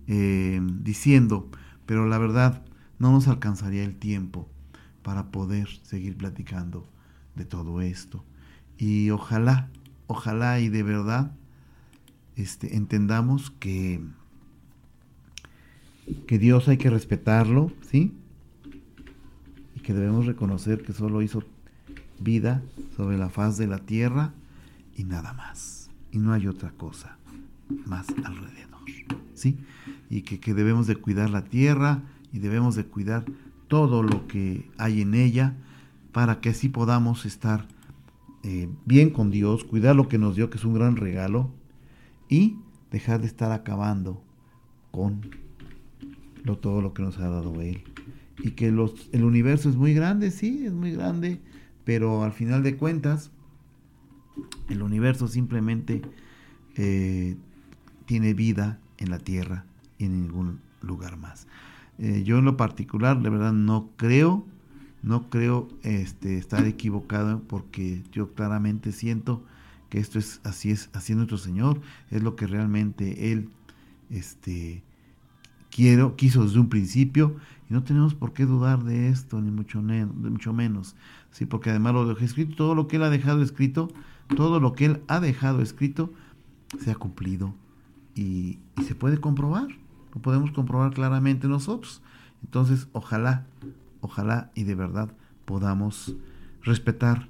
eh, 0.07 0.61
diciendo, 0.81 1.51
pero 1.87 2.07
la 2.07 2.19
verdad 2.19 2.65
no 2.99 3.11
nos 3.11 3.27
alcanzaría 3.27 3.85
el 3.85 3.97
tiempo 3.97 4.49
para 5.03 5.31
poder 5.31 5.69
seguir 5.83 6.17
platicando 6.17 6.89
de 7.35 7.45
todo 7.45 7.81
esto. 7.81 8.25
Y 8.79 9.11
ojalá, 9.11 9.71
ojalá 10.07 10.61
y 10.61 10.69
de 10.69 10.83
verdad 10.83 11.35
este, 12.37 12.77
entendamos 12.77 13.51
que, 13.51 14.01
que 16.27 16.39
Dios 16.39 16.69
hay 16.69 16.77
que 16.77 16.91
respetarlo, 16.91 17.73
¿sí? 17.83 18.13
Y 19.77 19.81
que 19.81 19.95
debemos 19.95 20.27
reconocer 20.27 20.83
que 20.83 20.93
solo 20.93 21.23
hizo 21.23 21.43
vida 22.21 22.63
sobre 22.97 23.19
la 23.19 23.29
faz 23.29 23.57
de 23.57 23.67
la 23.67 23.79
tierra 23.79 24.33
y 24.97 25.05
nada 25.05 25.33
más. 25.33 25.91
Y 26.13 26.19
no 26.19 26.33
hay 26.33 26.47
otra 26.47 26.71
cosa 26.71 27.19
más 27.87 28.07
alrededor. 28.25 28.65
¿sí? 29.35 29.59
Y 30.11 30.23
que, 30.23 30.55
debemos 30.55 30.87
de 30.87 30.97
cuidar 30.97 31.31
la 31.31 31.45
tierra 31.45 32.03
y 32.33 32.39
debemos 32.39 32.75
de 32.75 32.85
cuidar 32.85 33.25
todo 33.69 34.03
lo 34.03 34.27
que 34.27 34.71
hay 34.79 35.03
en 35.03 35.15
ella 35.15 35.55
para 36.13 36.41
que 36.41 36.51
así 36.51 36.69
podamos 36.69 37.27
estar 37.27 37.67
eh, 38.43 38.69
bien 38.85 39.11
con 39.11 39.31
Dios, 39.31 39.65
cuidar 39.65 39.97
lo 39.97 40.09
que 40.09 40.19
nos 40.19 40.37
dio, 40.37 40.51
que 40.51 40.59
es 40.59 40.65
un 40.65 40.75
gran 40.75 40.97
regalo, 40.97 41.51
y 42.35 42.59
dejar 42.91 43.21
de 43.21 43.29
estar 43.29 43.53
acabando 43.53 44.21
con 44.91 45.21
lo, 46.43 46.59
todo 46.59 46.83
lo 46.83 46.93
que 46.93 47.03
nos 47.03 47.19
ha 47.19 47.29
dado 47.29 47.61
Él. 47.61 47.85
Y 48.43 48.51
que 48.53 48.67
el 48.67 49.25
universo 49.25 49.71
es 49.71 49.77
muy 49.77 49.95
grande, 49.95 50.33
sí, 50.33 50.67
es 50.67 50.73
muy 50.73 50.91
grande, 50.91 51.41
pero 51.85 52.25
al 52.25 52.33
final 52.33 52.65
de 52.65 52.77
cuentas, 52.77 53.31
el 54.69 54.83
universo 54.83 55.29
simplemente 55.29 56.03
eh, 56.75 57.37
tiene 58.07 58.35
vida 58.35 58.81
en 58.99 59.11
la 59.11 59.21
tierra 59.21 59.65
y 59.99 60.07
en 60.07 60.21
ningún 60.21 60.59
lugar 60.83 61.17
más. 61.17 61.47
Eh, 61.99 62.25
yo 62.25 62.39
en 62.39 62.47
lo 62.47 62.57
particular, 62.57 63.23
de 63.23 63.31
verdad, 63.31 63.53
no 63.53 63.91
creo, 63.97 64.45
no 65.05 65.31
creo 65.31 65.69
este, 65.85 66.37
estar 66.37 66.67
equivocado 66.67 67.43
porque 67.47 68.03
yo 68.11 68.35
claramente 68.35 68.91
siento 68.91 69.45
que 69.95 70.01
esto 70.01 70.19
es 70.19 70.41
así 70.43 70.73
es 70.73 70.91
así 70.93 71.15
nuestro 71.15 71.39
Señor, 71.39 71.81
es 72.11 72.21
lo 72.21 72.35
que 72.35 72.49
realmente 72.49 73.31
Él 73.31 73.51
este, 74.11 74.83
quiero, 75.71 76.17
quiso 76.17 76.43
desde 76.43 76.59
un 76.59 76.69
principio 76.69 77.37
y 77.71 77.75
no 77.75 77.85
tenemos 77.85 78.13
por 78.13 78.33
qué 78.33 78.45
dudar 78.45 78.83
de 78.83 79.09
esto, 79.09 79.41
ni 79.41 79.53
mucho, 79.53 79.81
mucho 79.81 80.53
menos. 80.53 80.97
Sí, 81.31 81.47
porque 81.47 81.71
además 81.71 81.95
lo 81.95 82.09
dejó 82.09 82.25
escrito, 82.25 82.57
todo 82.57 82.75
lo 82.75 82.89
que 82.89 82.97
él 82.97 83.05
ha 83.05 83.09
dejado 83.09 83.41
escrito, 83.41 83.89
todo 84.37 84.59
lo 84.59 84.73
que 84.73 84.87
él 84.87 85.03
ha 85.07 85.21
dejado 85.21 85.63
escrito 85.63 86.13
se 86.81 86.91
ha 86.91 86.97
cumplido 86.97 87.55
y, 88.17 88.59
y 88.77 88.83
se 88.83 88.97
puede 88.97 89.19
comprobar, 89.19 89.69
lo 90.13 90.21
podemos 90.21 90.51
comprobar 90.51 90.93
claramente 90.93 91.47
nosotros. 91.47 92.03
Entonces, 92.43 92.89
ojalá, 92.95 93.47
ojalá 94.01 94.51
y 94.57 94.65
de 94.65 94.75
verdad 94.75 95.13
podamos 95.45 96.17
respetar 96.65 97.29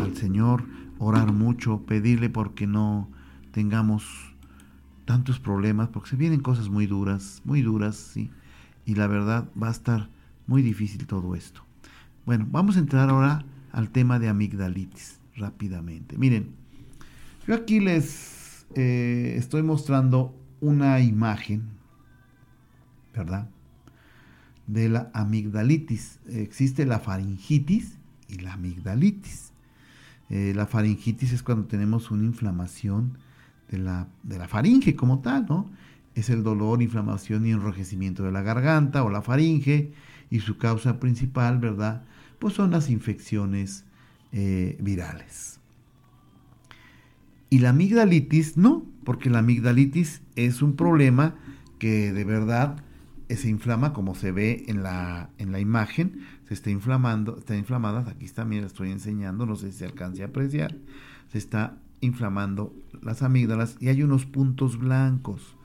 al 0.00 0.14
Señor, 0.14 0.62
orar 0.98 1.32
mucho, 1.32 1.82
pedirle 1.82 2.30
porque 2.30 2.66
no 2.66 3.08
tengamos 3.52 4.34
tantos 5.04 5.38
problemas, 5.38 5.88
porque 5.88 6.10
se 6.10 6.16
vienen 6.16 6.40
cosas 6.40 6.68
muy 6.68 6.86
duras, 6.86 7.40
muy 7.44 7.62
duras, 7.62 7.96
sí, 7.96 8.30
y 8.84 8.94
la 8.94 9.06
verdad 9.06 9.48
va 9.60 9.68
a 9.68 9.72
estar 9.72 10.10
muy 10.46 10.62
difícil 10.62 11.06
todo 11.06 11.34
esto. 11.34 11.62
Bueno, 12.24 12.46
vamos 12.50 12.76
a 12.76 12.80
entrar 12.80 13.08
ahora 13.08 13.44
al 13.72 13.90
tema 13.90 14.18
de 14.18 14.28
amigdalitis 14.28 15.20
rápidamente. 15.36 16.18
Miren, 16.18 16.50
yo 17.46 17.54
aquí 17.54 17.80
les 17.80 18.66
eh, 18.74 19.34
estoy 19.36 19.62
mostrando 19.62 20.34
una 20.60 21.00
imagen, 21.00 21.64
¿verdad? 23.14 23.48
De 24.66 24.88
la 24.88 25.10
amigdalitis. 25.14 26.18
Existe 26.26 26.86
la 26.86 26.98
faringitis 26.98 27.98
y 28.28 28.38
la 28.38 28.54
amigdalitis. 28.54 29.52
Eh, 30.28 30.52
la 30.54 30.66
faringitis 30.66 31.32
es 31.32 31.42
cuando 31.42 31.66
tenemos 31.66 32.10
una 32.10 32.24
inflamación 32.24 33.18
de 33.70 33.78
la, 33.78 34.08
de 34.22 34.38
la 34.38 34.48
faringe 34.48 34.96
como 34.96 35.20
tal, 35.20 35.46
¿no? 35.48 35.70
Es 36.14 36.30
el 36.30 36.42
dolor, 36.42 36.82
inflamación 36.82 37.46
y 37.46 37.52
enrojecimiento 37.52 38.24
de 38.24 38.32
la 38.32 38.42
garganta 38.42 39.04
o 39.04 39.10
la 39.10 39.22
faringe 39.22 39.92
y 40.30 40.40
su 40.40 40.56
causa 40.56 40.98
principal, 40.98 41.58
¿verdad? 41.58 42.02
Pues 42.38 42.54
son 42.54 42.70
las 42.70 42.90
infecciones 42.90 43.84
eh, 44.32 44.76
virales. 44.80 45.60
Y 47.48 47.60
la 47.60 47.70
amigdalitis 47.70 48.56
no, 48.56 48.84
porque 49.04 49.30
la 49.30 49.38
amigdalitis 49.38 50.22
es 50.34 50.62
un 50.62 50.74
problema 50.74 51.36
que 51.78 52.12
de 52.12 52.24
verdad 52.24 52.82
se 53.28 53.48
inflama 53.48 53.92
como 53.92 54.14
se 54.14 54.32
ve 54.32 54.64
en 54.68 54.82
la, 54.82 55.30
en 55.38 55.52
la 55.52 55.60
imagen, 55.60 56.20
se 56.46 56.54
está 56.54 56.70
inflamando, 56.70 57.38
está 57.38 57.56
inflamada, 57.56 58.08
aquí 58.08 58.26
también 58.28 58.62
la 58.62 58.68
estoy 58.68 58.90
enseñando, 58.90 59.46
no 59.46 59.56
sé 59.56 59.72
si 59.72 59.78
se 59.78 59.84
alcance 59.84 60.22
a 60.22 60.26
apreciar, 60.26 60.76
se 61.32 61.38
está 61.38 61.76
inflamando 62.00 62.72
las 63.02 63.22
amígdalas 63.22 63.76
y 63.80 63.88
hay 63.88 64.02
unos 64.02 64.26
puntos 64.26 64.78
blancos. 64.78 65.56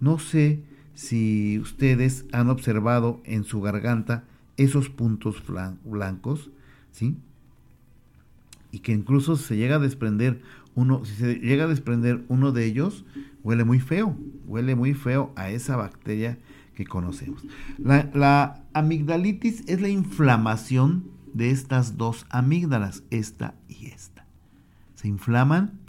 No 0.00 0.18
sé 0.18 0.62
si 0.94 1.58
ustedes 1.58 2.24
han 2.32 2.48
observado 2.48 3.20
en 3.24 3.44
su 3.44 3.60
garganta 3.60 4.24
esos 4.56 4.88
puntos 4.88 5.42
blancos, 5.84 6.50
¿sí? 6.90 7.16
Y 8.72 8.80
que 8.80 8.92
incluso 8.92 9.36
se 9.36 9.56
llega 9.56 9.76
a 9.76 9.80
desprender 9.80 10.40
uno, 10.74 11.04
si 11.04 11.14
se 11.16 11.34
llega 11.34 11.64
a 11.64 11.68
desprender 11.68 12.24
uno 12.28 12.52
de 12.52 12.64
ellos, 12.64 13.04
huele 13.42 13.64
muy 13.64 13.80
feo, 13.80 14.16
huele 14.46 14.74
muy 14.74 14.94
feo 14.94 15.32
a 15.36 15.50
esa 15.50 15.76
bacteria 15.76 16.38
conocemos. 16.84 17.44
La, 17.78 18.62
amigdalitis 18.72 19.64
es 19.66 19.80
la 19.80 19.88
inflamación 19.88 21.10
de 21.32 21.50
estas 21.50 21.96
dos 21.96 22.26
amígdalas, 22.30 23.02
esta 23.10 23.54
y 23.68 23.86
esta. 23.86 24.26
Se 24.94 25.08
inflaman 25.08 25.80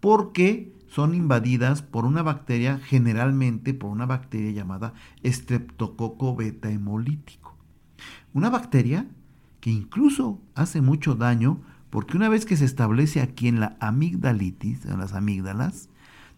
porque 0.00 0.72
son 0.88 1.14
invadidas 1.14 1.82
por 1.82 2.04
una 2.04 2.22
bacteria, 2.22 2.78
generalmente 2.78 3.74
por 3.74 3.90
una 3.90 4.06
bacteria 4.06 4.50
llamada 4.50 4.94
Streptococo 5.24 6.36
beta 6.36 6.70
hemolítico. 6.70 7.56
Una 8.34 8.50
bacteria 8.50 9.06
que 9.60 9.70
incluso 9.70 10.40
hace 10.54 10.80
mucho 10.80 11.14
daño 11.14 11.60
porque 11.88 12.16
una 12.16 12.28
vez 12.28 12.46
que 12.46 12.56
se 12.56 12.64
establece 12.64 13.20
aquí 13.20 13.48
en 13.48 13.60
la 13.60 13.76
amigdalitis, 13.80 14.86
en 14.86 14.98
las 14.98 15.12
amígdalas, 15.12 15.88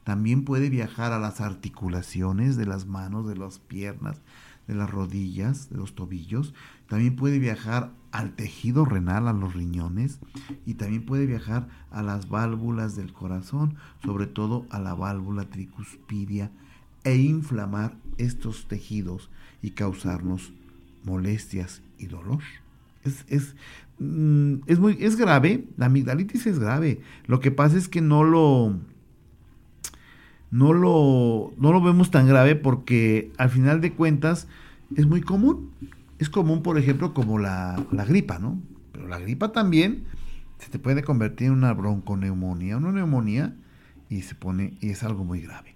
también 0.04 0.44
puede 0.44 0.68
viajar 0.68 1.12
a 1.12 1.18
las 1.18 1.40
articulaciones 1.40 2.56
de 2.56 2.66
las 2.66 2.86
manos, 2.86 3.26
de 3.26 3.36
las 3.36 3.58
piernas, 3.58 4.20
de 4.68 4.74
las 4.74 4.90
rodillas, 4.90 5.70
de 5.70 5.78
los 5.78 5.94
tobillos. 5.94 6.54
También 6.88 7.16
puede 7.16 7.38
viajar 7.38 7.92
al 8.12 8.34
tejido 8.34 8.84
renal, 8.84 9.28
a 9.28 9.32
los 9.32 9.54
riñones. 9.54 10.20
Y 10.66 10.74
también 10.74 11.06
puede 11.06 11.26
viajar 11.26 11.68
a 11.90 12.02
las 12.02 12.28
válvulas 12.28 12.96
del 12.96 13.14
corazón, 13.14 13.76
sobre 14.04 14.26
todo 14.26 14.66
a 14.70 14.78
la 14.78 14.94
válvula 14.94 15.48
tricuspidia, 15.48 16.50
e 17.02 17.16
inflamar 17.16 17.96
estos 18.18 18.66
tejidos 18.66 19.30
y 19.62 19.70
causarnos 19.70 20.52
molestias 21.02 21.82
y 21.98 22.06
dolor. 22.06 22.40
Es, 23.02 23.24
es, 23.28 23.56
mm, 23.98 24.56
es, 24.66 24.78
muy, 24.78 24.96
es 25.00 25.16
grave, 25.16 25.66
la 25.76 25.86
amigdalitis 25.86 26.46
es 26.46 26.58
grave. 26.58 27.00
Lo 27.26 27.40
que 27.40 27.50
pasa 27.50 27.76
es 27.76 27.88
que 27.88 28.00
no 28.00 28.24
lo 28.24 28.78
no 30.54 30.72
lo, 30.72 31.52
no 31.58 31.72
lo 31.72 31.82
vemos 31.82 32.12
tan 32.12 32.28
grave 32.28 32.54
porque 32.54 33.32
al 33.38 33.50
final 33.50 33.80
de 33.80 33.92
cuentas 33.92 34.46
es 34.94 35.04
muy 35.04 35.20
común. 35.20 35.72
Es 36.20 36.30
común, 36.30 36.62
por 36.62 36.78
ejemplo, 36.78 37.12
como 37.12 37.40
la, 37.40 37.84
la 37.90 38.04
gripa, 38.04 38.38
¿no? 38.38 38.62
Pero 38.92 39.08
la 39.08 39.18
gripa 39.18 39.50
también 39.50 40.04
se 40.60 40.70
te 40.70 40.78
puede 40.78 41.02
convertir 41.02 41.48
en 41.48 41.54
una 41.54 41.72
bronconeumonía, 41.72 42.76
una 42.76 42.92
neumonía 42.92 43.56
y 44.08 44.22
se 44.22 44.36
pone 44.36 44.74
y 44.80 44.90
es 44.90 45.02
algo 45.02 45.24
muy 45.24 45.40
grave. 45.40 45.74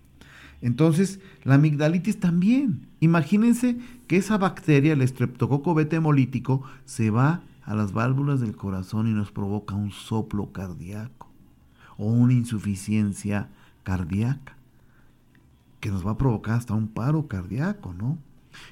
Entonces, 0.63 1.19
la 1.43 1.57
amigdalitis 1.57 2.21
también. 2.21 2.87
Imagínense 3.01 3.79
que 4.07 4.17
esa 4.17 4.39
bacteria, 4.39 4.93
el 4.93 5.03
estreptococo 5.03 5.75
beta 5.75 5.97
hemolítico, 5.97 6.63
se 6.85 7.11
va 7.11 7.43
a 7.65 7.75
las 7.75 7.93
válvulas 7.93 8.39
del 8.39 8.55
corazón 8.55 9.09
y 9.09 9.13
nos 9.13 9.33
provoca 9.33 9.75
un 9.75 9.91
soplo 9.91 10.53
cardíaco 10.53 11.29
o 11.97 12.07
una 12.07 12.33
insuficiencia 12.33 13.49
cardíaca 13.83 14.58
que 15.81 15.91
nos 15.91 16.07
va 16.07 16.13
a 16.13 16.19
provocar 16.19 16.57
hasta 16.57 16.75
un 16.75 16.89
paro 16.89 17.29
cardíaco, 17.29 17.95
¿no? 17.95 18.19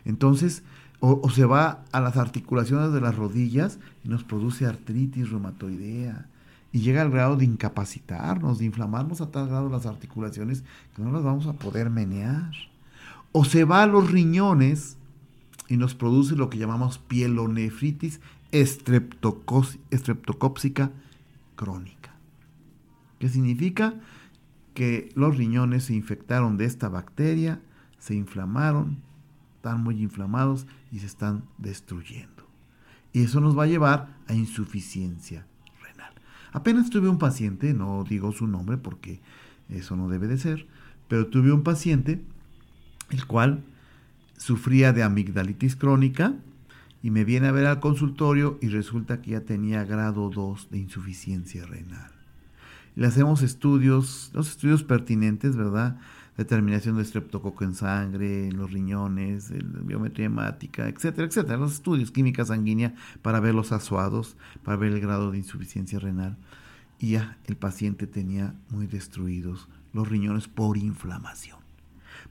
Entonces, 0.04 0.62
o, 1.00 1.28
se 1.30 1.44
va 1.44 1.84
a 1.92 2.00
las 2.00 2.16
articulaciones 2.16 2.92
de 2.92 3.00
las 3.00 3.14
rodillas 3.14 3.78
y 4.04 4.09
nos 4.09 4.24
produce 4.24 4.66
artritis 4.66 5.30
reumatoidea 5.30 6.26
y 6.72 6.80
llega 6.80 7.02
al 7.02 7.11
grado 7.11 7.36
de 7.36 7.44
incapacitarnos, 7.44 8.59
de 8.59 8.64
inflamarnos 8.64 9.20
a 9.20 9.30
tal 9.30 9.48
grado 9.48 9.68
las 9.68 9.86
articulaciones 9.86 10.64
que 10.94 11.02
no 11.02 11.12
las 11.12 11.22
vamos 11.22 11.46
a 11.46 11.52
poder 11.52 11.90
menear. 11.90 12.50
O 13.32 13.44
se 13.44 13.64
va 13.64 13.82
a 13.82 13.86
los 13.86 14.11
riñones 14.11 14.96
y 15.68 15.76
nos 15.76 15.94
produce 15.94 16.34
lo 16.34 16.50
que 16.50 16.59
llamamos 16.59 16.98
pielonefritis 16.98 18.20
estreptocópsica 18.52 20.90
crónica. 21.57 22.14
¿Qué 23.18 23.28
significa? 23.28 23.94
Que 24.77 25.09
los 25.14 25.39
riñones 25.39 25.85
se 25.85 25.95
infectaron 25.95 26.59
de 26.59 26.66
esta 26.66 26.91
bacteria, 26.91 27.62
se 27.99 28.14
inflamaron, 28.14 28.99
están 29.57 29.83
muy 29.83 30.03
inflamados 30.03 30.66
y 30.93 30.99
se 30.99 31.07
están 31.07 31.45
destruyendo. 31.57 32.47
Y 33.14 33.22
eso 33.22 33.41
nos 33.41 33.59
va 33.59 33.62
a 33.62 33.68
llevar 33.68 34.18
a 34.29 34.35
insuficiencia 34.35 35.47
renal. 35.83 36.12
Apenas 36.53 36.91
tuve 36.91 37.09
un 37.09 37.18
paciente, 37.18 37.72
no 37.72 38.05
digo 38.05 38.33
su 38.33 38.47
nombre 38.47 38.77
porque 38.77 39.22
eso 39.70 39.97
no 39.97 40.11
debe 40.11 40.29
de 40.29 40.37
ser, 40.37 40.66
pero 41.09 41.27
tuve 41.29 41.53
un 41.53 41.62
paciente 41.62 42.22
el 43.09 43.27
cual 43.27 43.64
sufría 44.37 44.93
de 44.93 45.05
amigdalitis 45.05 45.74
crónica 45.74 46.35
y 47.03 47.11
me 47.11 47.24
viene 47.24 47.49
a 47.49 47.53
ver 47.53 47.64
al 47.64 47.81
consultorio 47.81 48.59
y 48.61 48.68
resulta 48.68 49.22
que 49.22 49.31
ya 49.31 49.41
tenía 49.41 49.85
grado 49.85 50.29
2 50.29 50.70
de 50.70 50.79
insuficiencia 50.81 51.64
renal 51.64 52.16
le 52.97 53.07
hacemos 53.07 53.42
estudios, 53.42 54.30
los 54.34 54.49
estudios 54.49 54.82
pertinentes, 54.82 55.55
¿verdad? 55.55 55.99
Determinación 56.36 56.97
de 56.97 57.03
estreptococo 57.03 57.62
en 57.64 57.74
sangre, 57.74 58.49
en 58.49 58.57
los 58.57 58.72
riñones, 58.72 59.53
biometría 59.84 60.26
hemática, 60.26 60.88
etcétera, 60.88 61.26
etcétera. 61.28 61.59
Los 61.59 61.74
estudios, 61.74 62.11
química 62.11 62.44
sanguínea, 62.44 62.94
para 63.22 63.40
ver 63.40 63.55
los 63.55 63.72
asuados, 63.72 64.36
para 64.64 64.76
ver 64.78 64.92
el 64.92 65.01
grado 65.01 65.30
de 65.30 65.38
insuficiencia 65.38 65.99
renal. 65.99 66.36
Y 66.99 67.12
ya 67.12 67.38
el 67.44 67.57
paciente 67.57 68.07
tenía 68.07 68.55
muy 68.70 68.86
destruidos 68.86 69.68
los 69.92 70.09
riñones 70.09 70.49
por 70.49 70.78
inflamación. 70.78 71.59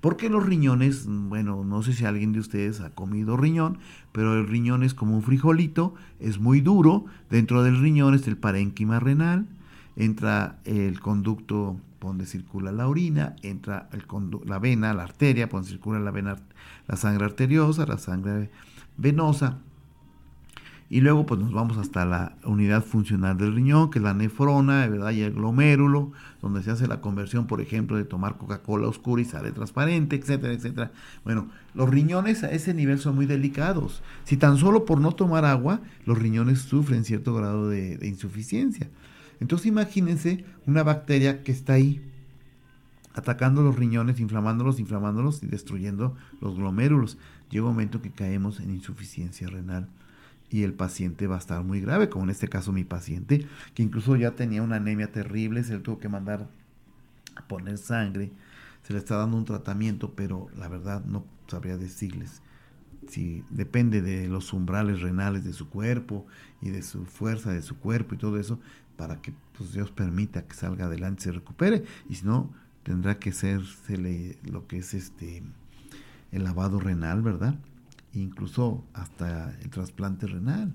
Porque 0.02 0.30
los 0.30 0.46
riñones, 0.46 1.06
bueno, 1.08 1.64
no 1.64 1.84
sé 1.84 1.94
si 1.94 2.06
alguien 2.06 2.32
de 2.32 2.40
ustedes 2.40 2.82
ha 2.82 2.90
comido 2.90 3.38
riñón, 3.38 3.78
pero 4.12 4.34
el 4.34 4.48
riñón 4.48 4.84
es 4.84 4.94
como 4.94 5.16
un 5.16 5.24
frijolito, 5.24 5.94
es 6.20 6.40
muy 6.40 6.62
duro. 6.62 7.06
Dentro 7.30 7.64
del 7.64 7.80
riñón 7.80 8.16
es 8.16 8.28
el 8.28 8.38
parénquima 8.38 9.00
renal, 9.00 9.48
entra 9.96 10.60
el 10.66 11.00
conducto 11.00 11.80
donde 12.02 12.26
circula 12.26 12.72
la 12.72 12.88
orina, 12.88 13.36
entra 13.42 13.90
el 13.94 14.06
la 14.46 14.60
vena, 14.60 14.94
la 14.94 15.04
arteria, 15.04 15.48
donde 15.48 15.68
circula 15.68 16.00
la, 16.00 16.12
vena, 16.12 16.36
la 16.88 16.96
sangre 16.96 17.26
arteriosa, 17.26 17.86
la 17.86 17.98
sangre 17.98 18.52
venosa, 18.98 19.60
y 20.88 21.02
luego 21.02 21.26
pues 21.26 21.40
nos 21.40 21.52
vamos 21.52 21.78
hasta 21.78 22.06
la 22.06 22.38
unidad 22.44 22.84
funcional 22.84 23.38
del 23.38 23.56
riñón, 23.56 23.90
que 23.90 23.98
es 23.98 24.04
la 24.04 24.14
nefrona, 24.14 24.88
¿verdad? 24.88 25.12
Y 25.12 25.22
el 25.22 25.34
glomérulo, 25.34 26.12
donde 26.44 26.62
se 26.62 26.70
hace 26.70 26.88
la 26.88 27.02
conversión, 27.02 27.48
por 27.48 27.60
ejemplo, 27.60 27.98
de 27.98 28.04
tomar 28.04 28.38
Coca-Cola 28.38 28.88
oscura 28.88 29.22
y 29.22 29.26
sale 29.26 29.52
transparente, 29.52 30.16
etcétera, 30.16 30.54
etcétera. 30.54 30.92
Bueno, 31.24 31.48
los 31.74 31.90
riñones 31.90 32.44
a 32.44 32.52
ese 32.52 32.76
nivel 32.76 33.00
son 33.00 33.16
muy 33.16 33.26
delicados. 33.26 34.04
Si 34.26 34.38
tan 34.38 34.58
solo 34.58 34.86
por 34.86 35.02
no 35.02 35.14
tomar 35.14 35.44
agua, 35.44 35.82
los 36.06 36.20
riñones 36.20 36.60
sufren 36.62 37.04
cierto 37.04 37.34
grado 37.34 37.68
de, 37.68 37.98
de 37.98 38.08
insuficiencia. 38.08 38.88
Entonces 39.40 39.68
imagínense 39.68 40.46
una 40.66 40.84
bacteria 40.84 41.44
que 41.44 41.52
está 41.52 41.74
ahí 41.74 42.02
atacando 43.14 43.62
los 43.62 43.76
riñones, 43.76 44.20
inflamándolos, 44.20 44.80
inflamándolos 44.80 45.42
y 45.44 45.48
destruyendo 45.48 46.16
los 46.42 46.56
glomérulos. 46.56 47.18
Llega 47.50 47.66
un 47.66 47.72
momento 47.72 48.02
que 48.02 48.12
caemos 48.12 48.60
en 48.60 48.72
insuficiencia 48.72 49.48
renal 49.48 49.88
y 50.50 50.64
el 50.64 50.74
paciente 50.74 51.28
va 51.28 51.36
a 51.36 51.40
estar 51.40 51.64
muy 51.64 51.82
grave, 51.82 52.10
como 52.10 52.26
en 52.26 52.30
este 52.30 52.48
caso 52.48 52.72
mi 52.72 52.84
paciente, 52.84 53.48
que 53.74 53.84
incluso 53.84 54.16
ya 54.16 54.32
tenía 54.32 54.62
una 54.62 54.76
anemia 54.78 55.12
terrible, 55.12 55.64
se 55.64 55.74
le 55.74 55.80
tuvo 55.80 56.00
que 56.00 56.10
mandar 56.10 56.48
a 57.36 57.48
poner 57.48 57.78
sangre, 57.78 58.32
se 58.84 58.94
le 58.94 59.00
está 59.00 59.18
dando 59.18 59.38
un 59.38 59.46
tratamiento, 59.46 60.14
pero 60.16 60.48
la 60.58 60.68
verdad 60.68 61.04
no 61.06 61.26
sabría 61.48 61.78
decirles 61.78 62.42
si 63.08 63.44
depende 63.50 64.02
de 64.02 64.28
los 64.28 64.54
umbrales 64.54 65.02
renales 65.02 65.44
de 65.44 65.54
su 65.54 65.70
cuerpo 65.70 66.26
y 66.62 66.70
de 66.70 66.82
su 66.82 67.06
fuerza 67.06 67.52
de 67.52 67.62
su 67.62 67.78
cuerpo 67.78 68.16
y 68.16 68.18
todo 68.18 68.40
eso, 68.40 68.60
para 68.98 69.22
que 69.22 69.34
pues, 69.58 69.74
Dios 69.74 69.92
permita 69.92 70.44
que 70.44 70.56
salga 70.56 70.86
adelante 70.86 71.24
se 71.24 71.32
recupere, 71.32 71.84
y 72.10 72.16
si 72.16 72.26
no, 72.26 72.52
tendrá 72.84 73.20
que 73.20 73.32
ser 73.32 73.62
lo 74.44 74.68
que 74.68 74.78
es 74.78 74.94
este 74.94 75.44
el 76.32 76.44
lavado 76.44 76.80
renal, 76.80 77.22
¿verdad? 77.22 77.56
incluso 78.16 78.84
hasta 78.94 79.56
el 79.62 79.70
trasplante 79.70 80.28
renal. 80.28 80.74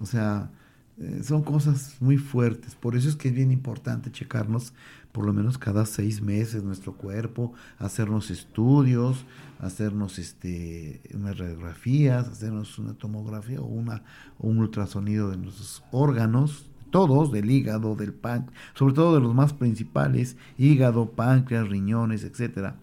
O 0.00 0.06
sea, 0.06 0.50
eh, 0.98 1.20
son 1.22 1.42
cosas 1.42 1.96
muy 2.00 2.16
fuertes. 2.16 2.74
Por 2.74 2.96
eso 2.96 3.08
es 3.08 3.16
que 3.16 3.28
es 3.28 3.34
bien 3.34 3.52
importante 3.52 4.10
checarnos 4.10 4.72
por 5.12 5.24
lo 5.24 5.32
menos 5.32 5.58
cada 5.58 5.86
seis 5.86 6.20
meses 6.20 6.62
nuestro 6.62 6.92
cuerpo, 6.92 7.52
hacernos 7.78 8.30
estudios, 8.30 9.24
hacernos 9.58 10.18
este, 10.18 11.00
unas 11.14 11.38
radiografías, 11.38 12.28
hacernos 12.28 12.78
una 12.78 12.94
tomografía 12.94 13.60
o, 13.60 13.66
una, 13.66 14.02
un 14.38 14.58
ultrasonido 14.58 15.30
de 15.30 15.38
nuestros 15.38 15.82
órganos, 15.90 16.70
todos, 16.90 17.32
del 17.32 17.50
hígado, 17.50 17.94
del 17.96 18.12
páncreas, 18.12 18.60
sobre 18.74 18.94
todo 18.94 19.14
de 19.14 19.20
los 19.20 19.34
más 19.34 19.52
principales, 19.52 20.36
hígado, 20.56 21.12
páncreas, 21.12 21.68
riñones, 21.68 22.24
etcétera. 22.24 22.76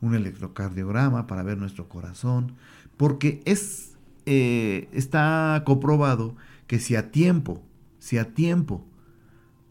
Un 0.00 0.14
electrocardiograma 0.14 1.26
para 1.26 1.42
ver 1.42 1.58
nuestro 1.58 1.88
corazón, 1.88 2.54
porque 2.96 3.42
es, 3.44 3.96
eh, 4.26 4.88
está 4.92 5.62
comprobado 5.64 6.36
que 6.66 6.78
si 6.78 6.96
a 6.96 7.10
tiempo, 7.10 7.62
si 7.98 8.18
a 8.18 8.34
tiempo 8.34 8.84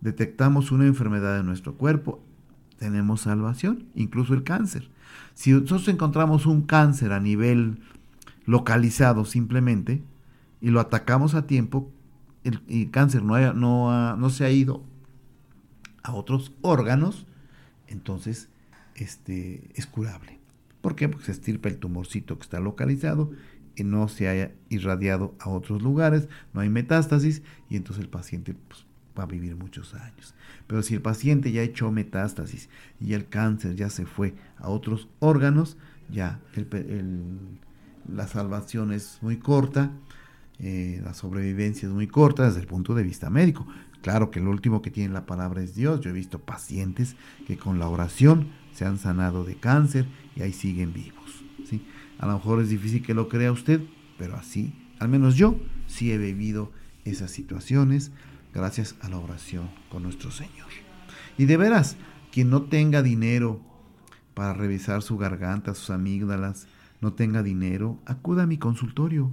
detectamos 0.02 0.72
una 0.72 0.86
enfermedad 0.86 1.40
en 1.40 1.46
nuestro 1.46 1.76
cuerpo, 1.76 2.24
tenemos 2.78 3.22
salvación, 3.22 3.86
incluso 3.94 4.34
el 4.34 4.44
cáncer. 4.44 4.90
Si 5.34 5.52
nosotros 5.52 5.88
encontramos 5.88 6.46
un 6.46 6.64
cáncer 6.64 7.12
a 7.12 7.20
nivel 7.20 7.80
localizado 8.46 9.26
simplemente 9.26 10.04
y 10.62 10.70
lo 10.70 10.80
atacamos 10.80 11.36
a 11.36 11.46
tiempo, 11.46 11.92
el, 12.44 12.90
cáncer 12.92 13.24
no, 13.24 13.54
no, 13.54 14.18
no 14.18 14.30
se 14.30 14.46
ha 14.46 14.52
ido 14.52 14.84
a 16.04 16.14
otros 16.14 16.54
órganos, 16.62 17.26
entonces 17.88 18.50
este, 18.96 19.70
es 19.76 19.86
curable. 19.86 20.40
¿Por 20.82 20.96
qué? 20.96 21.08
Porque 21.08 21.28
se 21.28 21.32
estirpa 21.32 21.70
el 21.70 21.78
tumorcito 21.78 22.38
que 22.38 22.44
está 22.44 22.60
localizado 22.60 23.32
y 23.76 23.84
no 23.84 24.08
se 24.08 24.28
haya 24.28 24.52
irradiado 24.70 25.36
a 25.40 25.50
otros 25.50 25.82
lugares, 25.82 26.28
no 26.54 26.62
hay 26.62 26.70
metástasis 26.70 27.44
y 27.70 27.78
entonces 27.78 28.04
el 28.04 28.10
paciente 28.10 28.56
pues, 28.68 28.86
va 29.18 29.24
a 29.24 29.28
vivir 29.28 29.56
muchos 29.56 29.94
años. 29.94 30.34
Pero 30.68 30.82
si 30.84 30.96
el 30.96 31.02
paciente 31.02 31.52
ya 31.52 31.62
echó 31.62 31.92
metástasis 31.92 32.70
y 33.00 33.14
el 33.14 33.28
cáncer 33.28 33.76
ya 33.76 33.90
se 33.90 34.06
fue 34.06 34.34
a 34.58 34.70
otros 34.70 35.08
órganos, 35.20 35.78
ya 36.10 36.40
la 38.14 38.28
salvación 38.28 38.92
es 38.92 39.20
muy 39.22 39.38
corta, 39.38 39.92
eh, 40.64 41.02
la 41.04 41.16
sobrevivencia 41.16 41.88
es 41.88 41.94
muy 41.94 42.06
corta 42.06 42.46
desde 42.46 42.60
el 42.60 42.68
punto 42.68 42.94
de 42.94 43.02
vista 43.02 43.32
médico. 43.32 43.66
Claro 44.04 44.30
que 44.30 44.40
lo 44.40 44.52
último 44.52 44.84
que 44.84 44.92
tiene 44.92 45.14
la 45.14 45.26
palabra 45.26 45.64
es 45.64 45.74
Dios. 45.74 46.02
Yo 46.02 46.12
he 46.12 46.14
visto 46.14 46.40
pacientes 46.40 47.16
que 47.48 47.58
con 47.58 47.80
la 47.80 47.88
oración 47.88 48.50
se 48.72 48.86
han 48.86 49.00
sanado 49.00 49.44
de 49.44 49.56
cáncer 49.56 50.06
y 50.36 50.44
ahí 50.44 50.54
siguen 50.54 50.94
vivos. 50.94 51.44
¿sí? 51.68 51.84
A 52.20 52.28
lo 52.28 52.34
mejor 52.34 52.62
es 52.62 52.70
difícil 52.70 53.04
que 53.04 53.16
lo 53.16 53.28
crea 53.28 53.52
usted, 53.52 53.82
pero 54.20 54.36
así, 54.36 54.74
al 55.00 55.10
menos 55.10 55.36
yo, 55.36 55.60
sí 55.88 56.12
he 56.12 56.20
vivido 56.20 56.72
esas 57.06 57.32
situaciones 57.32 58.12
gracias 58.54 58.96
a 59.02 59.10
la 59.10 59.18
oración 59.18 59.70
con 59.90 60.04
nuestro 60.04 60.30
Señor. 60.30 60.68
Y 61.40 61.46
de 61.46 61.58
veras, 61.58 61.98
quien 62.32 62.52
no 62.52 62.64
tenga 62.64 63.02
dinero 63.02 63.60
para 64.36 64.54
revisar 64.54 65.02
su 65.02 65.18
garganta, 65.18 65.74
sus 65.74 65.90
amígdalas, 65.90 66.68
no 67.02 67.14
tenga 67.14 67.42
dinero, 67.42 68.00
acuda 68.06 68.44
a 68.44 68.48
mi 68.48 68.58
consultorio. 68.58 69.32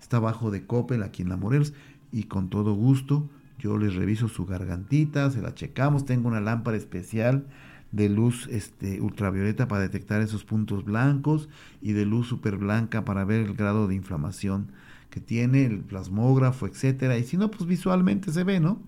Está 0.00 0.18
bajo 0.18 0.50
de 0.50 0.66
Coppel 0.66 1.02
aquí 1.02 1.22
en 1.22 1.28
La 1.28 1.36
Morelos 1.36 1.74
y 2.12 2.24
con 2.24 2.48
todo 2.48 2.74
gusto 2.74 3.28
yo 3.58 3.78
les 3.78 3.94
reviso 3.94 4.28
su 4.28 4.46
gargantita, 4.46 5.30
se 5.30 5.40
la 5.40 5.54
checamos, 5.54 6.04
tengo 6.04 6.28
una 6.28 6.40
lámpara 6.40 6.76
especial 6.76 7.46
de 7.92 8.08
luz 8.08 8.48
este, 8.48 9.00
ultravioleta 9.00 9.68
para 9.68 9.82
detectar 9.82 10.20
esos 10.20 10.44
puntos 10.44 10.84
blancos 10.84 11.48
y 11.80 11.92
de 11.92 12.04
luz 12.04 12.28
super 12.28 12.56
blanca 12.56 13.04
para 13.04 13.24
ver 13.24 13.46
el 13.46 13.54
grado 13.54 13.88
de 13.88 13.94
inflamación 13.94 14.72
que 15.08 15.20
tiene, 15.20 15.64
el 15.64 15.80
plasmógrafo, 15.80 16.66
etcétera. 16.66 17.16
Y 17.16 17.24
si 17.24 17.36
no, 17.36 17.50
pues 17.50 17.66
visualmente 17.66 18.32
se 18.32 18.44
ve, 18.44 18.60
¿no? 18.60 18.78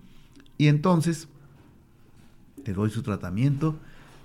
Y 0.57 0.67
entonces 0.67 1.27
te 2.63 2.73
doy 2.73 2.89
su 2.89 3.01
tratamiento. 3.01 3.79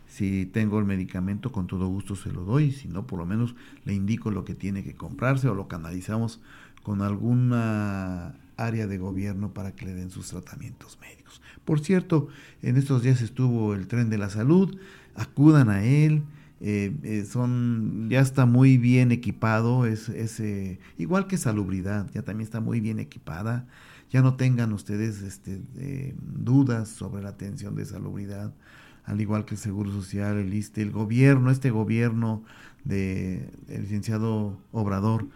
Si 0.07 0.45
tengo 0.45 0.79
el 0.79 0.85
medicamento, 0.85 1.51
con 1.51 1.67
todo 1.67 1.89
gusto 1.89 2.15
se 2.15 2.31
lo 2.31 2.45
doy. 2.45 2.73
Si 2.73 2.89
no, 2.89 3.07
por 3.07 3.19
lo 3.19 3.27
menos 3.27 3.55
le 3.85 3.95
indico 3.95 4.31
lo 4.31 4.45
que 4.45 4.55
tiene 4.55 4.85
que 4.85 4.95
comprarse 4.95 5.49
o 5.49 5.55
lo 5.55 5.67
canalizamos 5.67 6.41
con 6.85 7.03
alguna 7.03 8.37
área 8.57 8.87
de 8.87 8.99
gobierno 8.99 9.53
para 9.53 9.73
que 9.73 9.87
le 9.87 9.95
den 9.95 10.11
sus 10.11 10.29
tratamientos 10.29 10.99
médicos. 11.01 11.43
Por 11.65 11.81
cierto, 11.81 12.29
en 12.63 12.77
estos 12.77 13.03
días 13.03 13.23
estuvo 13.23 13.75
el 13.75 13.89
tren 13.89 14.11
de 14.11 14.19
la 14.19 14.31
salud, 14.31 14.79
acudan 15.17 15.71
a 15.71 15.83
él, 15.83 16.23
eh, 16.61 16.95
eh, 17.03 17.25
son, 17.25 18.09
ya 18.11 18.21
está 18.21 18.47
muy 18.47 18.79
bien 18.79 19.13
equipado, 19.13 19.87
es, 19.87 20.09
eh, 20.41 20.79
igual 20.99 21.27
que 21.27 21.39
salubridad, 21.39 22.09
ya 22.13 22.23
también 22.23 22.47
está 22.47 22.61
muy 22.61 22.81
bien 22.81 23.01
equipada, 23.01 23.67
ya 24.11 24.23
no 24.23 24.37
tengan 24.37 24.73
ustedes 24.73 25.23
este, 25.23 25.63
dudas 26.21 26.89
sobre 26.91 27.23
la 27.23 27.31
atención 27.31 27.75
de 27.75 27.87
salubridad, 27.87 28.53
al 29.05 29.21
igual 29.21 29.47
que 29.47 29.55
el 29.55 29.61
Seguro 29.61 29.91
Social, 29.91 30.37
el 30.37 30.53
ISTE, 30.53 30.83
el 30.83 30.93
gobierno, 30.93 31.51
este 31.51 31.71
gobierno 31.71 32.45
del 32.85 33.51
de, 33.67 33.81
licenciado 33.81 34.59
Obrador 34.71 35.27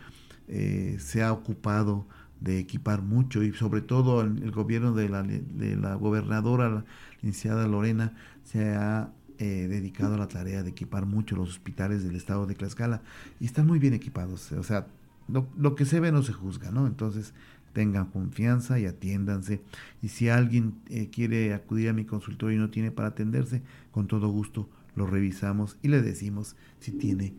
se 0.49 1.23
ha 1.23 1.33
ocupado 1.33 2.07
de 2.41 2.59
equipar 2.59 3.03
mucho 3.03 3.43
y 3.43 3.53
sobre 3.53 3.81
todo 3.81 4.23
el, 4.23 4.51
gobierno 4.51 4.93
de 4.93 5.09
la, 5.09 5.23
de 5.23 5.77
la 5.77 5.95
gobernadora, 5.95 6.69
la 6.69 6.85
licenciada 7.17 7.67
Lorena, 7.67 8.15
se 8.45 8.75
ha 8.75 9.11
eh, 9.41 9.69
dedicado 9.69 10.15
a 10.15 10.19
la 10.19 10.27
tarea 10.27 10.65
de 10.65 10.71
equipar 10.71 11.07
mucho 11.07 11.37
los 11.37 11.51
hospitales 11.51 12.03
del 12.03 12.17
estado 12.17 12.45
de 12.47 12.57
Tlaxcala 12.57 13.03
y 13.39 13.45
están 13.45 13.69
muy 13.69 13.79
bien 13.79 13.95
equipados. 13.95 14.51
O 14.51 14.65
sea, 14.65 14.89
lo, 15.29 15.75
que 15.77 15.85
se 15.85 16.01
ve 16.01 16.11
no 16.11 16.25
se 16.25 16.33
juzga, 16.33 16.73
¿no? 16.73 16.89
Entonces 16.89 17.35
tengan 17.73 18.07
confianza 18.07 18.81
y 18.81 18.87
atiéndanse. 18.87 19.61
Y 20.03 20.09
si 20.09 20.29
alguien 20.29 20.75
eh, 20.89 21.09
quiere 21.11 21.55
acudir 21.55 21.89
a 21.89 21.93
mi 21.93 22.05
consultorio 22.05 22.57
y 22.57 22.61
no 22.61 22.71
tiene 22.71 22.91
para 22.91 23.09
atenderse, 23.09 23.63
con 23.93 24.09
todo 24.09 24.29
gusto 24.29 24.69
lo 24.97 25.07
revisamos 25.07 25.77
y 25.83 25.89
le 25.89 26.03
decimos 26.03 26.57
si 26.81 26.91
tiene 26.91 27.33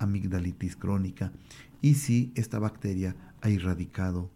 amigdalitis 0.00 0.74
crónica 0.74 1.30
y 1.86 1.94
si 1.94 2.32
esta 2.34 2.58
bacteria 2.58 3.14
ha 3.42 3.48
irradicado 3.48 4.28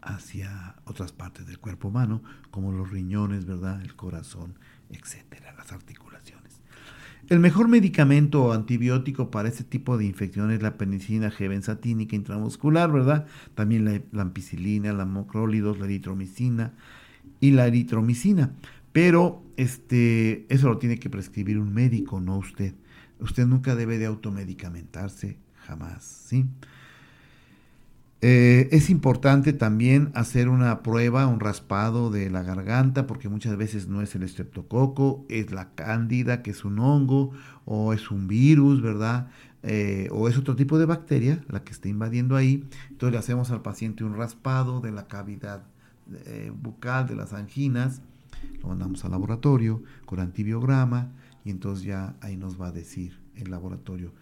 hacia 0.00 0.76
otras 0.84 1.10
partes 1.10 1.44
del 1.48 1.58
cuerpo 1.58 1.88
humano, 1.88 2.22
como 2.52 2.70
los 2.70 2.92
riñones, 2.92 3.46
¿verdad? 3.46 3.82
El 3.82 3.96
corazón, 3.96 4.54
etcétera, 4.90 5.52
las 5.58 5.72
articulaciones. 5.72 6.60
El 7.28 7.40
mejor 7.40 7.66
medicamento 7.66 8.52
antibiótico 8.52 9.32
para 9.32 9.48
este 9.48 9.64
tipo 9.64 9.98
de 9.98 10.04
infecciones 10.04 10.58
es 10.58 10.62
la 10.62 10.78
penicilina 10.78 11.32
G 11.32 11.48
benzatínica 11.48 12.14
intramuscular, 12.14 12.92
¿verdad? 12.92 13.26
También 13.56 13.84
la, 14.12 14.22
ampicilina, 14.22 14.92
la 14.92 15.04
mocrólidos, 15.04 15.80
la 15.80 15.86
eritromicina 15.86 16.74
y 17.40 17.50
la 17.50 17.66
eritromicina. 17.66 18.52
Pero 18.92 19.42
este, 19.56 20.46
eso 20.48 20.68
lo 20.68 20.78
tiene 20.78 21.00
que 21.00 21.10
prescribir 21.10 21.58
un 21.58 21.74
médico, 21.74 22.20
no 22.20 22.38
usted. 22.38 22.72
Usted 23.18 23.46
nunca 23.48 23.74
debe 23.74 23.98
de 23.98 24.06
automedicamentarse, 24.06 25.38
jamás, 25.66 26.04
¿sí? 26.04 26.46
Eh, 28.24 28.68
es 28.70 28.88
importante 28.88 29.52
también 29.52 30.12
hacer 30.14 30.48
una 30.48 30.84
prueba, 30.84 31.26
un 31.26 31.40
raspado 31.40 32.10
de 32.10 32.30
la 32.30 32.44
garganta, 32.44 33.08
porque 33.08 33.28
muchas 33.28 33.56
veces 33.56 33.88
no 33.88 34.00
es 34.00 34.14
el 34.14 34.22
estreptococo, 34.22 35.26
es 35.28 35.50
la 35.50 35.70
cándida, 35.74 36.42
que 36.42 36.52
es 36.52 36.64
un 36.64 36.78
hongo, 36.78 37.32
o 37.64 37.92
es 37.92 38.12
un 38.12 38.28
virus, 38.28 38.80
¿verdad? 38.80 39.28
eh, 39.62 40.08
o 40.10 40.28
es 40.28 40.36
otro 40.36 40.56
tipo 40.56 40.78
de 40.78 40.86
bacteria 40.86 41.44
la 41.48 41.62
que 41.62 41.72
está 41.72 41.88
invadiendo 41.88 42.36
ahí. 42.36 42.64
Entonces 42.90 43.12
le 43.12 43.18
hacemos 43.18 43.50
al 43.50 43.62
paciente 43.62 44.04
un 44.04 44.16
raspado 44.16 44.80
de 44.80 44.92
la 44.92 45.06
cavidad 45.06 45.64
eh, 46.26 46.52
bucal, 46.54 47.06
de 47.06 47.16
las 47.16 47.32
anginas, 47.32 48.02
lo 48.60 48.68
mandamos 48.68 49.04
al 49.04 49.12
laboratorio 49.12 49.82
con 50.04 50.20
antibiograma 50.20 51.12
y 51.44 51.50
entonces 51.50 51.84
ya 51.84 52.16
ahí 52.20 52.36
nos 52.36 52.60
va 52.60 52.68
a 52.68 52.72
decir 52.72 53.18
el 53.36 53.50
laboratorio 53.50 54.12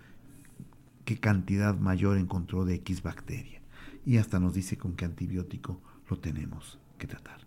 qué 1.05 1.19
cantidad 1.19 1.77
mayor 1.77 2.19
encontró 2.19 2.65
de 2.65 2.75
X 2.77 3.03
bacteria. 3.03 3.61
Y 4.05 4.17
hasta 4.17 4.41
nos 4.41 4.55
dice 4.55 4.79
con 4.79 4.95
qué 4.95 5.05
antibiótico 5.05 5.81
lo 6.09 6.19
tenemos 6.19 6.79
que 6.99 7.07
tratar. 7.07 7.39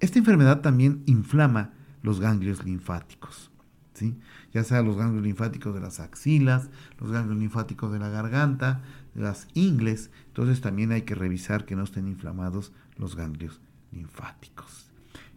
Esta 0.00 0.18
enfermedad 0.18 0.60
también 0.60 1.02
inflama 1.06 1.72
los 2.02 2.20
ganglios 2.20 2.64
linfáticos. 2.64 3.50
¿sí? 3.94 4.16
Ya 4.52 4.64
sea 4.64 4.82
los 4.82 4.96
ganglios 4.96 5.24
linfáticos 5.24 5.74
de 5.74 5.80
las 5.80 6.00
axilas, 6.00 6.70
los 6.98 7.10
ganglios 7.10 7.38
linfáticos 7.38 7.92
de 7.92 7.98
la 7.98 8.08
garganta, 8.08 8.82
las 9.14 9.48
ingles. 9.54 10.10
Entonces 10.28 10.60
también 10.60 10.92
hay 10.92 11.02
que 11.02 11.14
revisar 11.14 11.64
que 11.64 11.76
no 11.76 11.84
estén 11.84 12.08
inflamados 12.08 12.72
los 12.96 13.16
ganglios 13.16 13.60
linfáticos. 13.92 14.90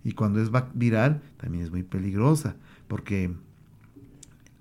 Y 0.03 0.13
cuando 0.13 0.41
es 0.41 0.51
viral, 0.73 1.21
también 1.37 1.63
es 1.63 1.71
muy 1.71 1.83
peligrosa, 1.83 2.55
porque 2.87 3.35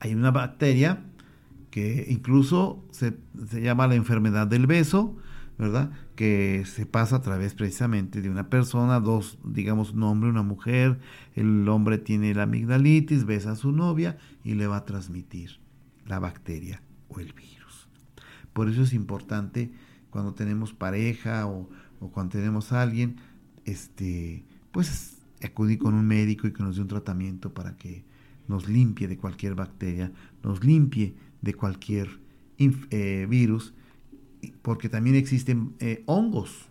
hay 0.01 0.15
una 0.15 0.31
bacteria 0.31 1.03
que 1.75 2.07
incluso 2.09 2.85
se, 2.93 3.17
se 3.49 3.61
llama 3.61 3.89
la 3.89 3.97
enfermedad 3.97 4.47
del 4.47 4.69
beso, 4.69 5.17
¿verdad? 5.59 5.91
Que 6.15 6.63
se 6.67 6.87
pasa 6.87 7.17
a 7.17 7.21
través 7.21 7.55
precisamente 7.55 8.23
de 8.23 8.31
una 8.31 8.49
persona, 8.49 9.01
dos, 9.01 9.41
digamos, 9.43 9.91
un 9.91 10.05
hombre, 10.05 10.31
una 10.31 10.45
mujer, 10.45 11.01
el 11.35 11.69
hombre 11.69 11.99
tiene 11.99 12.33
la 12.33 12.45
amigdalitis, 12.45 13.25
besa 13.25 13.51
a 13.51 13.57
su 13.57 13.73
novia 13.73 14.19
y 14.45 14.55
le 14.55 14.69
va 14.69 14.77
a 14.77 14.85
transmitir 14.85 15.59
la 16.07 16.21
bacteria 16.21 16.81
o 17.09 17.19
el 17.19 17.33
virus. 17.33 17.89
Por 18.53 18.69
eso 18.69 18.83
es 18.83 18.93
importante 18.93 19.73
cuando 20.11 20.33
tenemos 20.33 20.73
pareja 20.73 21.45
o, 21.49 21.69
o 21.99 22.09
cuando 22.13 22.39
tenemos 22.39 22.73
a 22.73 22.83
alguien, 22.83 23.17
este, 23.65 24.45
pues 24.71 25.19
acudir 25.43 25.81
con 25.81 25.95
un 25.95 26.07
médico 26.07 26.47
y 26.47 26.53
que 26.53 26.63
nos 26.63 26.77
dé 26.77 26.83
un 26.83 26.89
tratamiento 26.89 27.53
para 27.53 27.77
que 27.77 28.05
nos 28.47 28.69
limpie 28.69 29.09
de 29.09 29.17
cualquier 29.17 29.57
bacteria, 29.57 30.13
nos 30.45 30.63
limpie 30.63 31.17
de 31.45 31.55
cualquier 31.55 32.19
eh, 32.59 33.27
virus 33.29 33.75
porque 34.63 34.89
también 34.89 35.17
existen 35.17 35.75
eh, 35.79 36.03
hongos. 36.07 36.69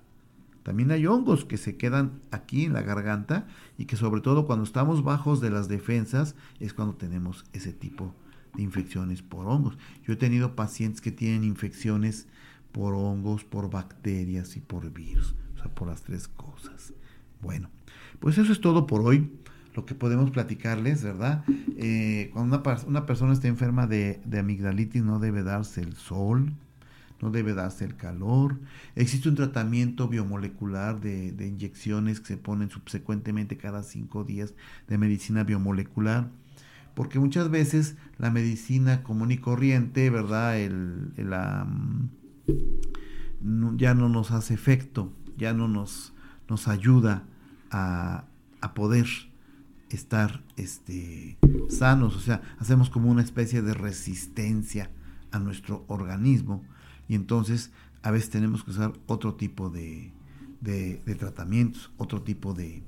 También 0.64 0.92
hay 0.92 1.06
hongos 1.06 1.46
que 1.46 1.58
se 1.58 1.76
quedan 1.76 2.22
aquí 2.32 2.66
en 2.66 2.74
la 2.74 2.82
garganta 2.82 3.48
y 3.78 3.86
que 3.86 3.98
sobre 3.98 4.22
todo 4.22 4.46
cuando 4.46 4.64
estamos 4.64 5.04
bajos 5.04 5.42
de 5.42 5.50
las 5.50 5.68
defensas 5.68 6.36
es 6.60 6.74
cuando 6.74 6.96
tenemos 6.96 7.46
ese 7.54 7.74
tipo 7.74 8.14
de 8.56 8.64
infecciones 8.64 9.22
por 9.22 9.46
hongos. 9.48 9.78
Yo 10.06 10.14
he 10.14 10.18
tenido 10.18 10.56
pacientes 10.56 11.02
que 11.02 11.12
tienen 11.12 11.44
infecciones 11.44 12.28
por 12.72 12.94
hongos, 12.94 13.44
por 13.44 13.70
bacterias 13.70 14.56
y 14.56 14.62
por 14.62 14.92
virus, 14.92 15.36
o 15.56 15.62
sea, 15.62 15.76
por 15.76 15.88
las 15.88 16.02
tres 16.02 16.28
cosas. 16.30 16.94
Bueno, 17.42 17.70
pues 18.20 18.38
eso 18.38 18.54
es 18.54 18.62
todo 18.62 18.88
por 18.88 19.02
hoy, 19.02 19.30
lo 19.76 19.86
que 19.86 19.96
podemos 19.96 20.32
platicarles, 20.32 21.04
¿verdad? 21.04 21.44
Eh, 21.78 22.30
cuando 22.34 22.62
una, 22.88 23.06
persona 23.06 23.34
está 23.34 23.48
enferma 23.48 23.88
de, 23.88 24.22
amigdalitis 24.38 25.04
no 25.04 25.20
debe 25.20 25.44
darse 25.44 25.82
el 25.82 25.96
sol, 25.96 26.54
no 27.22 27.32
debe 27.32 27.54
darse 27.54 27.86
el 27.86 27.96
calor. 27.96 28.60
Existe 28.96 29.30
un 29.30 29.36
tratamiento 29.36 30.08
biomolecular 30.08 31.00
de, 31.02 31.48
inyecciones 31.48 32.20
que 32.20 32.28
se 32.28 32.38
ponen 32.38 32.70
subsecuentemente 32.70 33.58
cada 33.58 33.84
cinco 33.84 34.24
días 34.24 34.54
de 34.88 34.98
medicina 34.98 35.44
biomolecular, 35.44 36.30
porque 36.94 37.20
muchas 37.20 37.50
veces 37.50 37.96
la 38.20 38.30
medicina 38.30 39.02
común 39.02 39.32
y 39.32 39.38
corriente, 39.38 40.10
¿verdad? 40.12 40.60
El, 40.60 41.14
ya 43.78 43.94
no 43.96 44.10
nos 44.10 44.32
hace 44.32 44.54
efecto, 44.54 45.12
ya 45.36 45.54
no 45.54 45.68
nos, 45.68 46.14
nos 46.48 46.68
ayuda 46.68 47.24
a, 47.72 48.26
a 48.62 48.74
poder 48.76 49.08
estar 49.96 50.44
este, 50.58 51.38
sanos, 51.70 52.16
o 52.16 52.20
sea, 52.20 52.42
hacemos 52.60 52.90
como 52.90 53.10
una 53.10 53.22
especie 53.22 53.62
de 53.62 53.74
resistencia 53.74 54.90
a 55.32 55.40
nuestro 55.40 55.86
organismo 55.88 56.64
y 57.08 57.16
entonces 57.16 57.72
a 58.02 58.12
veces 58.12 58.30
tenemos 58.30 58.64
que 58.64 58.72
usar 58.72 58.94
otro 59.08 59.36
tipo 59.36 59.70
de, 59.70 60.12
tratamientos, 61.18 61.92
otro 61.98 62.22
tipo 62.22 62.54
de, 62.54 62.84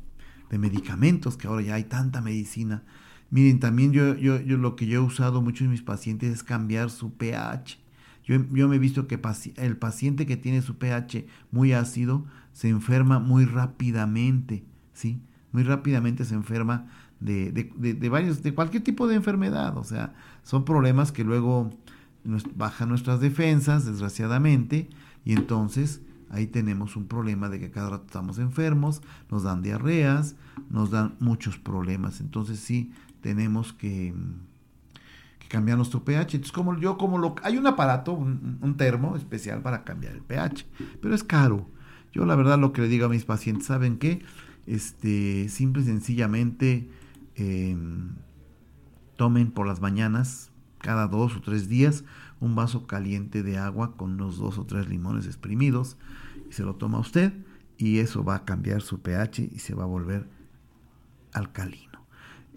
medicamentos, 0.52 1.36
que 1.36 1.48
ahora 1.48 1.62
ya 1.62 1.76
hay 1.76 1.84
tanta 1.84 2.22
medicina. 2.22 2.84
Miren, 3.30 3.60
también 3.60 3.92
yo, 3.92 4.16
yo, 4.16 4.40
yo 4.40 4.56
lo 4.56 4.78
que 4.78 4.86
yo 4.86 5.02
he 5.02 5.04
usado 5.04 5.42
mucho 5.42 5.66
en 5.66 5.72
mis 5.72 5.82
pacientes 5.82 6.32
es 6.32 6.44
cambiar 6.44 6.90
su 6.90 7.14
pH. 7.14 7.78
Yo, 8.24 8.38
yo 8.54 8.70
me 8.70 8.78
he 8.78 8.80
visto 8.80 9.08
que 9.08 9.20
el 9.58 9.76
paciente 9.76 10.26
que 10.26 10.38
tiene 10.38 10.62
su 10.62 10.78
pH 10.78 11.26
muy 11.52 11.74
ácido 11.74 12.26
se 12.54 12.70
enferma 12.70 13.20
muy 13.20 13.44
rápidamente, 13.44 14.64
¿sí? 14.94 15.20
Muy 15.56 15.64
rápidamente 15.64 16.26
se 16.26 16.36
enferma 16.36 16.88
de, 17.22 17.50
de, 17.54 18.10
varios, 18.10 18.44
de 18.44 18.54
cualquier 18.54 18.84
tipo 18.84 19.08
de 19.08 19.16
enfermedad. 19.16 19.78
O 19.78 19.86
sea, 19.86 20.14
son 20.44 20.66
problemas 20.66 21.14
que 21.14 21.24
luego 21.24 21.72
bajan 22.56 22.90
nuestras 22.90 23.22
defensas, 23.22 23.86
desgraciadamente, 23.86 24.90
y 25.24 25.32
entonces 25.32 26.02
ahí 26.30 26.46
tenemos 26.46 26.98
un 26.98 27.08
problema 27.08 27.48
de 27.48 27.58
que 27.62 27.72
cada 27.72 27.92
rato 27.92 28.04
estamos 28.08 28.38
enfermos, 28.38 29.02
nos 29.32 29.44
dan 29.44 29.62
diarreas, 29.62 30.36
nos 30.70 30.92
dan 30.92 31.16
muchos 31.22 31.58
problemas. 31.58 32.20
Entonces 32.20 32.60
sí 32.60 32.92
tenemos 33.22 33.72
que, 33.72 34.14
cambiar 35.48 35.78
nuestro 35.78 36.04
pH. 36.04 36.36
Entonces, 36.36 36.52
como 36.52 36.78
yo, 36.78 36.98
como 36.98 37.18
lo, 37.18 37.36
hay 37.44 37.58
un 37.58 37.66
aparato, 37.66 38.12
un, 38.12 38.76
termo 38.76 39.16
especial 39.16 39.62
para 39.62 39.86
cambiar 39.86 40.12
el 40.12 40.22
pH, 40.22 40.66
pero 41.02 41.16
es 41.16 41.24
caro. 41.24 41.66
Yo 42.12 42.26
la 42.26 42.36
verdad 42.36 42.60
lo 42.60 42.74
que 42.74 42.82
le 42.82 42.90
digo 42.90 43.06
a 43.06 43.10
mis 43.10 43.24
pacientes, 43.24 43.68
¿saben 43.68 43.98
qué? 43.98 44.22
Este, 44.68 45.48
simple 45.50 45.84
y 45.84 45.86
sencillamente 45.86 46.90
em, 47.36 48.16
tomen 49.16 49.52
por 49.52 49.68
las 49.68 49.82
mañanas 49.82 50.52
cada 50.80 51.08
dos 51.08 51.36
o 51.36 51.42
tres 51.42 51.70
días 51.70 52.04
un 52.40 52.56
vaso 52.56 52.88
caliente 52.88 53.44
de 53.44 53.58
agua 53.58 53.96
con 53.96 54.14
unos 54.14 54.38
dos 54.38 54.58
o 54.58 54.66
tres 54.66 54.88
limones 54.88 55.26
exprimidos 55.26 55.98
y 56.50 56.54
se 56.54 56.64
lo 56.64 56.76
toma 56.76 57.00
usted 57.00 57.34
y 57.78 58.00
eso 58.00 58.24
va 58.24 58.36
a 58.36 58.46
cambiar 58.46 58.82
su 58.82 59.02
pH 59.02 59.50
y 59.54 59.60
se 59.60 59.76
va 59.76 59.84
a 59.84 59.88
volver 59.88 60.28
alcalino. 61.34 62.06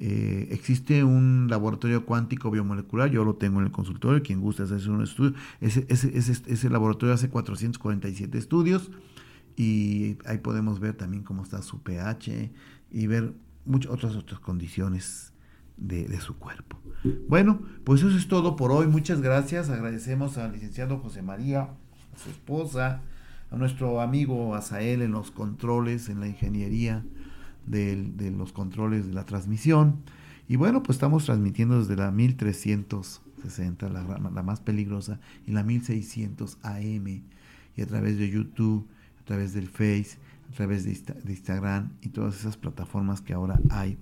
Eh, 0.01 0.48
existe 0.52 1.02
un 1.02 1.48
laboratorio 1.51 2.06
cuántico 2.06 2.52
biomolecular, 2.52 3.10
yo 3.10 3.24
lo 3.24 3.35
tengo 3.35 3.59
en 3.59 3.66
el 3.66 3.72
consultorio, 3.72 4.22
quien 4.22 4.40
gusta 4.40 4.62
hacer 4.62 4.89
un 4.90 5.02
estudio, 5.02 5.35
ese, 5.60 5.86
ese, 5.89 6.12
ese, 6.47 6.70
laboratorio 6.70 7.12
hace 7.12 7.28
447 7.28 8.39
estudios 8.39 8.93
y 9.59 10.16
ahí 10.24 10.39
podemos 10.39 10.78
ver 10.78 10.94
también 10.94 11.24
cómo 11.24 11.43
está 11.43 11.60
su 11.62 11.82
pH 11.82 12.52
y 12.93 13.06
ver 13.09 13.35
muchas 13.64 13.90
otras 13.90 14.14
otras 14.14 14.39
condiciones 14.39 15.32
de, 15.76 16.20
su 16.20 16.36
cuerpo. 16.36 16.78
Bueno, 17.28 17.60
pues 17.82 18.02
eso 18.02 18.16
es 18.16 18.28
todo 18.28 18.55
por 18.55 18.70
hoy. 18.70 18.86
Muchas 18.86 19.20
gracias. 19.20 19.68
Agradecemos 19.68 20.39
al 20.39 20.52
licenciado 20.52 20.98
José 20.98 21.22
María, 21.22 21.62
a 21.62 22.18
su 22.22 22.30
esposa, 22.30 23.02
a 23.51 23.56
nuestro 23.56 24.01
amigo 24.01 24.55
Azael 24.55 25.02
en 25.02 25.10
los 25.10 25.32
controles, 25.32 26.09
en 26.09 26.20
la 26.20 26.28
ingeniería 26.28 27.05
de, 27.66 28.32
los 28.36 28.52
controles 28.52 29.09
de 29.09 29.12
la 29.12 29.24
transmisión. 29.24 29.97
Y 30.48 30.55
bueno, 30.55 30.85
pues 30.85 30.97
estamos 30.97 31.24
transmitiendo 31.24 31.80
desde 31.80 31.97
la 31.97 32.12
1360, 32.12 33.89
la, 33.89 34.02
la 34.02 34.43
más 34.44 34.60
peligrosa, 34.60 35.18
y 35.47 35.51
la 35.51 35.64
1600 35.64 36.59
AM, 36.62 37.22
y 37.76 37.82
a 37.82 37.86
través 37.86 38.18
de 38.18 38.30
YouTube, 38.30 38.86
través 39.28 39.52
del 39.52 39.68
Face, 39.68 40.18
a 40.50 40.56
través 40.56 40.84
de, 40.84 40.92
de 40.92 41.32
Instagram 41.32 41.90
y 42.00 42.09
todas 42.09 42.40
esas 42.40 42.56
plataformas 42.56 43.20
que 43.20 43.34
ahora 43.34 43.60
hay 43.70 43.98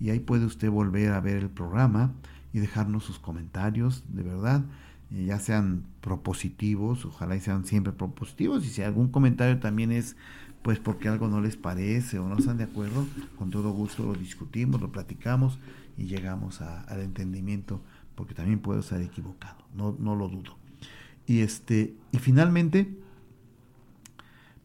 y 0.00 0.10
ahí 0.10 0.20
puede 0.20 0.44
usted 0.44 0.70
volver 0.70 1.12
a 1.12 1.20
ver 1.20 1.36
el 1.36 1.50
programa 1.50 2.12
y 2.52 2.60
dejarnos 2.60 3.04
sus 3.04 3.18
comentarios, 3.18 4.04
de 4.08 4.22
verdad, 4.22 4.64
eh, 5.10 5.24
ya 5.24 5.38
sean 5.38 5.84
propositivos, 6.00 7.04
ojalá 7.04 7.36
y 7.36 7.40
sean 7.40 7.64
siempre 7.64 7.92
propositivos, 7.92 8.64
y 8.64 8.68
si 8.68 8.82
algún 8.82 9.08
comentario 9.08 9.58
también 9.58 9.92
es 9.92 10.16
pues 10.62 10.80
porque 10.80 11.08
algo 11.08 11.28
no 11.28 11.40
les 11.40 11.56
parece 11.56 12.18
o 12.18 12.28
no 12.28 12.36
están 12.36 12.58
de 12.58 12.64
acuerdo, 12.64 13.06
con 13.38 13.50
todo 13.50 13.70
gusto 13.70 14.04
lo 14.04 14.14
discutimos, 14.14 14.80
lo 14.80 14.90
platicamos 14.90 15.58
y 15.96 16.04
llegamos 16.04 16.60
al 16.60 17.00
entendimiento, 17.00 17.80
porque 18.14 18.34
también 18.34 18.58
puedo 18.58 18.80
estar 18.80 19.00
equivocado, 19.00 19.64
no, 19.74 19.96
no 19.98 20.16
lo 20.16 20.28
dudo. 20.28 20.56
Y 21.26 21.40
este, 21.40 21.94
y 22.12 22.18
finalmente, 22.18 22.98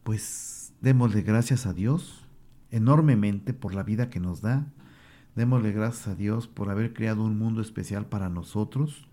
pues 0.04 0.72
démosle 0.80 1.22
gracias 1.22 1.66
a 1.66 1.72
Dios 1.72 2.28
enormemente 2.70 3.52
por 3.52 3.74
la 3.74 3.82
vida 3.82 4.10
que 4.10 4.20
nos 4.20 4.40
da, 4.40 4.66
Démosle 5.34 5.72
gracias 5.72 6.08
a 6.08 6.14
Dios 6.14 6.46
por 6.46 6.70
haber 6.70 6.92
creado 6.94 7.24
un 7.24 7.36
mundo 7.36 7.60
especial 7.60 8.06
para 8.06 8.28
nosotros, 8.28 9.08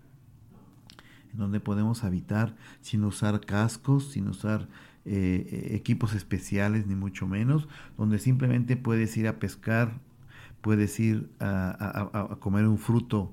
donde 1.32 1.58
podemos 1.58 2.04
habitar 2.04 2.54
sin 2.80 3.04
usar 3.04 3.40
cascos, 3.40 4.12
sin 4.12 4.28
usar 4.28 4.68
eh, 5.04 5.48
eh, 5.50 5.74
equipos 5.74 6.14
especiales, 6.14 6.86
ni 6.86 6.94
mucho 6.94 7.26
menos, 7.26 7.68
donde 7.98 8.20
simplemente 8.20 8.76
puedes 8.76 9.16
ir 9.16 9.26
a 9.26 9.40
pescar, 9.40 9.98
puedes 10.60 11.00
ir 11.00 11.28
a, 11.40 12.36
comer 12.38 12.68
un 12.68 12.78
fruto 12.78 13.32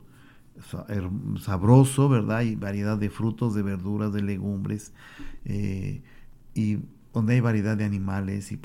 sabroso, 1.39 2.09
¿verdad? 2.09 2.41
Y 2.41 2.55
variedad 2.55 2.97
de 2.97 3.11
frutos, 3.11 3.53
de 3.53 3.61
verduras, 3.61 4.11
de 4.13 4.23
legumbres, 4.23 4.93
eh, 5.45 6.01
y 6.55 6.79
donde 7.13 7.33
hay 7.33 7.39
variedad 7.39 7.77
de 7.77 7.85
animales. 7.85 8.51
Y 8.51 8.59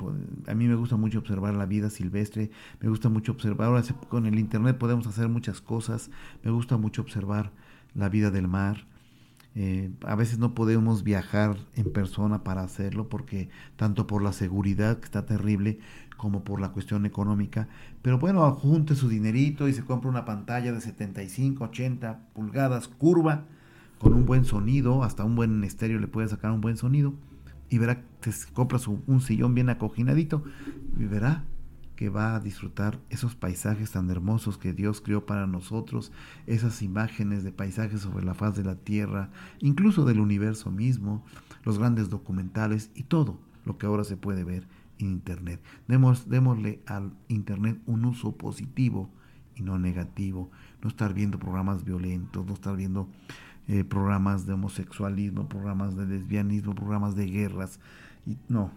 a 0.47 0.55
mí 0.55 0.67
me 0.67 0.75
gusta 0.75 0.95
mucho 0.95 1.19
observar 1.19 1.53
la 1.55 1.65
vida 1.65 1.89
silvestre, 1.89 2.51
me 2.79 2.89
gusta 2.89 3.09
mucho 3.09 3.31
observar, 3.31 3.67
ahora 3.67 3.83
con 4.09 4.25
el 4.25 4.39
internet 4.39 4.77
podemos 4.77 5.07
hacer 5.07 5.29
muchas 5.29 5.61
cosas, 5.61 6.09
me 6.43 6.51
gusta 6.51 6.77
mucho 6.77 7.01
observar 7.01 7.51
la 7.93 8.09
vida 8.09 8.31
del 8.31 8.47
mar. 8.47 8.85
Eh, 9.57 9.89
a 10.05 10.15
veces 10.15 10.37
no 10.37 10.53
podemos 10.53 11.03
viajar 11.03 11.55
en 11.75 11.93
persona 11.93 12.43
para 12.43 12.61
hacerlo 12.61 13.07
porque 13.07 13.47
tanto 13.77 14.05
por 14.05 14.21
la 14.21 14.33
seguridad 14.33 14.99
que 14.99 15.05
está 15.05 15.25
terrible 15.25 15.79
como 16.17 16.43
por 16.43 16.59
la 16.59 16.73
cuestión 16.73 17.05
económica. 17.05 17.69
Pero 18.01 18.19
bueno, 18.19 18.51
junte 18.51 18.95
su 18.95 19.07
dinerito 19.07 19.69
y 19.69 19.73
se 19.73 19.85
compra 19.85 20.09
una 20.09 20.25
pantalla 20.25 20.73
de 20.73 20.81
75, 20.81 21.63
80 21.63 22.19
pulgadas 22.33 22.89
curva 22.89 23.45
con 23.97 24.13
un 24.13 24.25
buen 24.25 24.43
sonido, 24.43 25.03
hasta 25.03 25.23
un 25.23 25.37
buen 25.37 25.63
estéreo 25.63 25.99
le 25.99 26.07
puede 26.07 26.27
sacar 26.27 26.51
un 26.51 26.59
buen 26.59 26.75
sonido 26.75 27.13
y 27.69 27.77
verá 27.77 28.03
que 28.21 28.31
compra 28.53 28.79
un 29.07 29.21
sillón 29.21 29.53
bien 29.53 29.69
acojinadito 29.69 30.43
y 30.97 31.05
verá 31.05 31.43
que 31.95 32.09
va 32.09 32.35
a 32.35 32.39
disfrutar 32.39 32.99
esos 33.09 33.35
paisajes 33.35 33.91
tan 33.91 34.09
hermosos 34.09 34.57
que 34.57 34.73
Dios 34.73 35.01
creó 35.01 35.25
para 35.25 35.47
nosotros, 35.47 36.11
esas 36.45 36.81
imágenes 36.81 37.43
de 37.43 37.51
paisajes 37.51 38.01
sobre 38.01 38.25
la 38.25 38.33
faz 38.33 38.55
de 38.55 38.63
la 38.63 38.75
tierra, 38.75 39.29
incluso 39.59 40.05
del 40.05 40.19
universo 40.19 40.71
mismo, 40.71 41.23
los 41.63 41.79
grandes 41.79 42.09
documentales 42.09 42.91
y 42.95 43.03
todo 43.03 43.39
lo 43.63 43.77
que 43.77 43.85
ahora 43.85 44.03
se 44.03 44.17
puede 44.17 44.43
ver 44.43 44.67
en 44.99 45.07
Internet. 45.07 45.61
Demos, 45.87 46.29
démosle 46.29 46.81
al 46.85 47.13
Internet 47.29 47.79
un 47.85 48.05
uso 48.05 48.35
positivo 48.35 49.09
y 49.55 49.63
no 49.63 49.79
negativo. 49.79 50.51
No 50.81 50.89
estar 50.89 51.13
viendo 51.13 51.39
programas 51.39 51.83
violentos, 51.83 52.45
no 52.45 52.53
estar 52.53 52.75
viendo 52.75 53.09
eh, 53.67 53.83
programas 53.83 54.45
de 54.45 54.53
homosexualismo, 54.53 55.47
programas 55.47 55.95
de 55.95 56.05
lesbianismo, 56.05 56.75
programas 56.75 57.15
de 57.15 57.25
guerras. 57.27 57.79
Y, 58.25 58.37
no, 58.47 58.71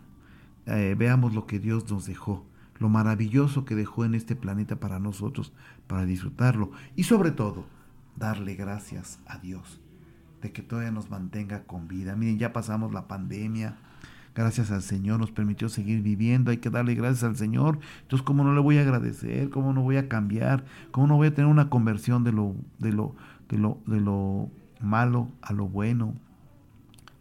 eh, 0.66 0.94
veamos 0.98 1.34
lo 1.34 1.46
que 1.46 1.58
Dios 1.58 1.90
nos 1.90 2.06
dejó 2.06 2.44
lo 2.78 2.88
maravilloso 2.88 3.64
que 3.64 3.74
dejó 3.74 4.04
en 4.04 4.14
este 4.14 4.36
planeta 4.36 4.76
para 4.76 4.98
nosotros, 4.98 5.52
para 5.86 6.04
disfrutarlo 6.04 6.70
y 6.96 7.04
sobre 7.04 7.30
todo 7.30 7.66
darle 8.16 8.54
gracias 8.54 9.18
a 9.26 9.38
Dios 9.38 9.80
de 10.42 10.52
que 10.52 10.62
todavía 10.62 10.92
nos 10.92 11.10
mantenga 11.10 11.64
con 11.64 11.88
vida. 11.88 12.14
Miren, 12.14 12.38
ya 12.38 12.52
pasamos 12.52 12.92
la 12.92 13.08
pandemia, 13.08 13.76
gracias 14.34 14.70
al 14.70 14.82
Señor 14.82 15.18
nos 15.18 15.32
permitió 15.32 15.68
seguir 15.68 16.02
viviendo, 16.02 16.50
hay 16.50 16.58
que 16.58 16.70
darle 16.70 16.94
gracias 16.94 17.24
al 17.24 17.36
Señor. 17.36 17.80
Entonces, 18.02 18.24
¿cómo 18.24 18.44
no 18.44 18.54
le 18.54 18.60
voy 18.60 18.78
a 18.78 18.82
agradecer? 18.82 19.50
¿Cómo 19.50 19.72
no 19.72 19.82
voy 19.82 19.96
a 19.96 20.08
cambiar? 20.08 20.64
¿Cómo 20.92 21.08
no 21.08 21.16
voy 21.16 21.28
a 21.28 21.34
tener 21.34 21.50
una 21.50 21.68
conversión 21.68 22.22
de 22.22 22.32
lo, 22.32 22.54
de 22.78 22.92
lo, 22.92 23.16
de 23.48 23.58
lo, 23.58 23.78
de 23.86 24.00
lo 24.00 24.50
malo 24.80 25.30
a 25.42 25.52
lo 25.52 25.66
bueno? 25.68 26.14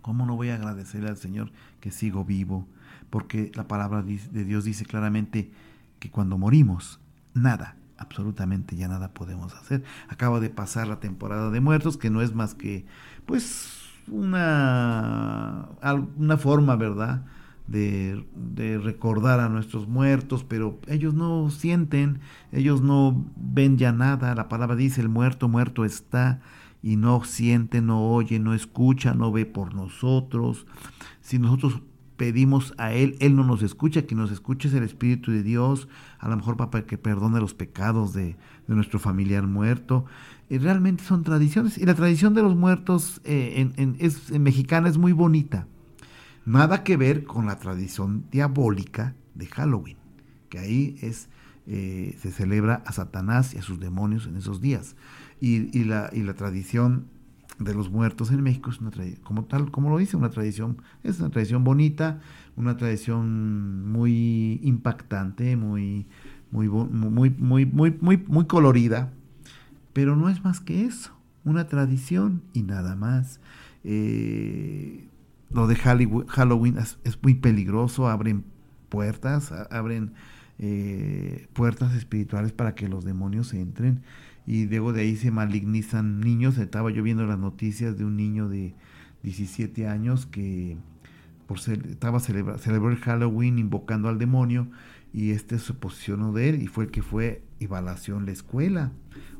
¿Cómo 0.01 0.25
no 0.25 0.35
voy 0.35 0.49
a 0.49 0.55
agradecerle 0.55 1.09
al 1.09 1.17
Señor 1.17 1.51
que 1.79 1.91
sigo 1.91 2.23
vivo? 2.23 2.67
porque 3.09 3.51
la 3.55 3.67
palabra 3.67 4.01
de 4.03 4.43
Dios 4.45 4.63
dice 4.63 4.85
claramente 4.85 5.51
que 5.99 6.11
cuando 6.11 6.37
morimos, 6.37 6.99
nada, 7.33 7.75
absolutamente 7.97 8.75
ya 8.75 8.87
nada 8.87 9.13
podemos 9.13 9.53
hacer. 9.55 9.83
Acaba 10.09 10.39
de 10.39 10.49
pasar 10.49 10.87
la 10.87 10.99
temporada 10.99 11.49
de 11.49 11.61
muertos, 11.61 11.97
que 11.97 12.09
no 12.09 12.21
es 12.21 12.33
más 12.33 12.53
que, 12.53 12.85
pues, 13.25 13.69
una, 14.07 15.69
una 16.17 16.37
forma, 16.37 16.75
¿verdad?, 16.75 17.25
de, 17.67 18.25
de, 18.33 18.77
recordar 18.77 19.41
a 19.41 19.49
nuestros 19.49 19.89
muertos, 19.89 20.45
pero 20.45 20.79
ellos 20.87 21.13
no 21.13 21.49
sienten, 21.49 22.21
ellos 22.53 22.81
no 22.81 23.25
ven 23.35 23.77
ya 23.77 23.91
nada. 23.91 24.33
La 24.35 24.47
palabra 24.47 24.77
dice, 24.77 25.01
el 25.01 25.09
muerto, 25.09 25.49
muerto 25.49 25.83
está, 25.83 26.39
y 26.87 26.95
no 26.95 27.21
siente, 27.25 27.81
no 27.81 28.01
oye, 28.01 28.39
no 28.39 28.53
escucha, 28.53 29.13
no 29.13 29.29
ve 29.29 29.45
por 29.45 29.73
nosotros. 29.73 30.65
Si 31.19 31.37
nosotros 31.37 31.81
pedimos 32.15 32.73
a 32.77 32.93
Él, 32.93 33.17
Él 33.19 33.35
no 33.35 33.43
nos 33.43 33.61
escucha, 33.61 34.03
quien 34.03 34.21
nos 34.21 34.31
escucha 34.31 34.69
es 34.69 34.73
el 34.73 34.83
Espíritu 34.83 35.33
de 35.33 35.43
Dios, 35.43 35.89
a 36.17 36.29
lo 36.29 36.37
mejor 36.37 36.55
para 36.55 36.85
que 36.85 36.97
perdone 36.97 37.41
los 37.41 37.53
pecados 37.53 38.13
de, 38.13 38.37
nuestro 38.67 38.99
familiar 38.99 39.45
muerto. 39.45 40.05
Y 40.49 40.59
realmente 40.59 41.03
son 41.03 41.25
tradiciones, 41.25 41.77
y 41.77 41.85
la 41.85 41.93
tradición 41.93 42.33
de 42.33 42.41
los 42.41 42.55
muertos 42.55 43.19
eh, 43.25 43.69
en, 43.75 43.97
es, 43.99 44.31
mexicana 44.31 44.87
es 44.87 44.97
muy 44.97 45.11
bonita. 45.11 45.67
Nada 46.45 46.85
que 46.85 46.95
ver 46.95 47.25
con 47.25 47.47
la 47.47 47.59
tradición 47.59 48.23
diabólica 48.31 49.13
de 49.35 49.47
Halloween, 49.47 49.97
que 50.47 50.59
ahí 50.59 50.95
es, 51.01 51.27
eh, 51.65 52.17
se 52.21 52.31
celebra 52.31 52.81
a 52.85 52.93
Satanás 52.93 53.53
y 53.53 53.57
a 53.57 53.61
sus 53.61 53.77
demonios 53.77 54.25
en 54.25 54.37
esos 54.37 54.61
días. 54.61 54.95
Y, 55.39 55.77
y, 55.77 55.83
la, 55.83 56.09
y 56.13 56.23
la 56.23 56.33
tradición 56.33 57.05
de 57.59 57.73
los 57.73 57.89
muertos 57.89 58.31
en 58.31 58.41
México 58.43 58.69
es 58.69 58.79
una 58.79 58.91
tradición, 58.91 59.23
como 59.23 59.45
tal, 59.45 59.71
como 59.71 59.89
lo 59.89 59.97
dice, 59.97 60.15
una 60.15 60.29
tradición, 60.29 60.81
es 61.03 61.19
una 61.19 61.29
tradición 61.29 61.63
bonita, 61.63 62.19
una 62.55 62.77
tradición 62.77 63.91
muy 63.91 64.59
impactante, 64.63 65.55
muy, 65.55 66.07
muy, 66.51 66.67
muy, 66.69 67.29
muy, 67.31 67.65
muy, 67.65 68.23
muy, 68.27 68.45
colorida, 68.45 69.11
pero 69.93 70.15
no 70.15 70.29
es 70.29 70.43
más 70.43 70.59
que 70.59 70.85
eso, 70.85 71.13
una 71.45 71.67
tradición 71.67 72.43
y 72.53 72.61
nada 72.61 72.95
más. 72.95 73.39
Eh, 73.83 75.07
lo 75.49 75.65
de 75.67 75.75
Halloween 75.75 76.77
es, 76.77 76.97
muy 77.21 77.35
peligroso, 77.35 78.07
abren 78.07 78.43
puertas, 78.89 79.51
abren 79.71 80.13
eh, 80.59 81.47
puertas 81.53 81.95
espirituales 81.95 82.51
para 82.51 82.75
que 82.75 82.87
los 82.87 83.03
demonios 83.03 83.53
entren 83.53 84.03
y 84.47 84.65
luego 84.65 84.93
de 84.93 85.01
ahí 85.01 85.17
se 85.17 85.29
malignizan 85.29 86.21
niños. 86.21 86.57
Estaba 86.57 86.89
yo 86.89 87.03
viendo 87.03 87.27
las 87.27 87.37
noticias 87.37 87.97
de 87.97 88.05
un 88.05 88.15
niño 88.15 88.47
de 88.47 88.73
17 89.23 89.87
años 89.87 90.25
que 90.25 90.77
por 91.45 91.59
ser, 91.59 91.85
estaba 91.87 92.21
celebra, 92.21 92.57
celebró 92.57 92.89
el 92.89 92.97
Halloween 92.97 93.59
invocando 93.59 94.07
al 94.07 94.17
demonio 94.17 94.69
y 95.13 95.31
este 95.31 95.59
se 95.59 95.73
posicionó 95.73 96.31
de 96.31 96.49
él 96.49 96.61
y 96.61 96.67
fue 96.67 96.85
el 96.85 96.91
que 96.91 97.01
fue 97.01 97.43
y 97.59 97.67
balació 97.67 98.19
la 98.21 98.31
escuela. 98.31 98.93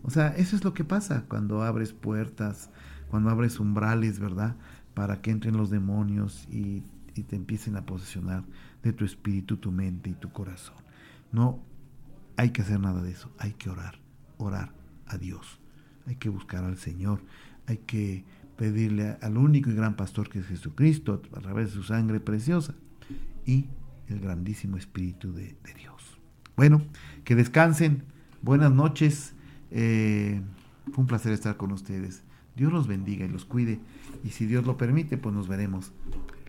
O 0.03 0.09
sea, 0.09 0.27
eso 0.35 0.57
es 0.57 0.65
lo 0.65 0.73
que 0.73 0.83
pasa 0.83 1.23
cuando 1.29 1.63
abres 1.63 1.93
puertas, 1.93 2.69
cuando 3.09 3.29
abres 3.29 3.61
umbrales, 3.61 4.19
¿verdad? 4.19 4.57
Para 4.93 5.21
que 5.21 5.31
entren 5.31 5.55
los 5.55 5.69
demonios 5.69 6.47
y, 6.51 6.83
y 7.15 7.23
te 7.23 7.37
empiecen 7.37 7.77
a 7.77 7.85
posicionar 7.85 8.43
de 8.83 8.91
tu 8.91 9.05
espíritu, 9.05 9.55
tu 9.55 9.71
mente 9.71 10.09
y 10.09 10.13
tu 10.13 10.33
corazón. 10.33 10.75
No 11.31 11.61
hay 12.35 12.49
que 12.49 12.61
hacer 12.61 12.81
nada 12.81 13.01
de 13.01 13.11
eso, 13.11 13.31
hay 13.37 13.53
que 13.53 13.69
orar, 13.69 13.99
orar 14.37 14.76
a 15.07 15.17
Dios. 15.17 15.59
Hay 16.05 16.15
que 16.15 16.29
buscar 16.29 16.63
al 16.63 16.77
Señor. 16.77 17.21
Hay 17.67 17.77
que 17.77 18.23
pedirle 18.55 19.17
al 19.21 19.37
único 19.37 19.69
y 19.69 19.73
gran 19.73 19.95
pastor 19.95 20.29
que 20.29 20.39
es 20.39 20.47
Jesucristo 20.47 21.21
a 21.35 21.39
través 21.41 21.67
de 21.67 21.73
su 21.73 21.83
sangre 21.83 22.19
preciosa 22.19 22.73
y 23.45 23.67
el 24.07 24.19
grandísimo 24.19 24.77
Espíritu 24.77 25.33
de, 25.33 25.55
Dios. 25.77 26.17
Bueno, 26.55 26.81
que 27.23 27.35
descansen. 27.35 28.03
Buenas 28.41 28.71
noches. 28.71 29.33
Eh, 29.71 30.41
fue 30.91 31.01
un 31.01 31.07
placer 31.07 31.33
estar 31.33 31.57
con 31.57 31.71
ustedes. 31.71 32.23
Dios 32.55 32.73
los 32.73 32.87
bendiga 32.87 33.25
y 33.25 33.29
los 33.29 33.45
cuide. 33.45 33.79
Y 34.23 34.29
si 34.29 34.45
Dios 34.45 34.65
lo 34.65 34.77
permite, 34.77 35.17
pues 35.17 35.35
nos 35.35 35.47
veremos 35.47 35.91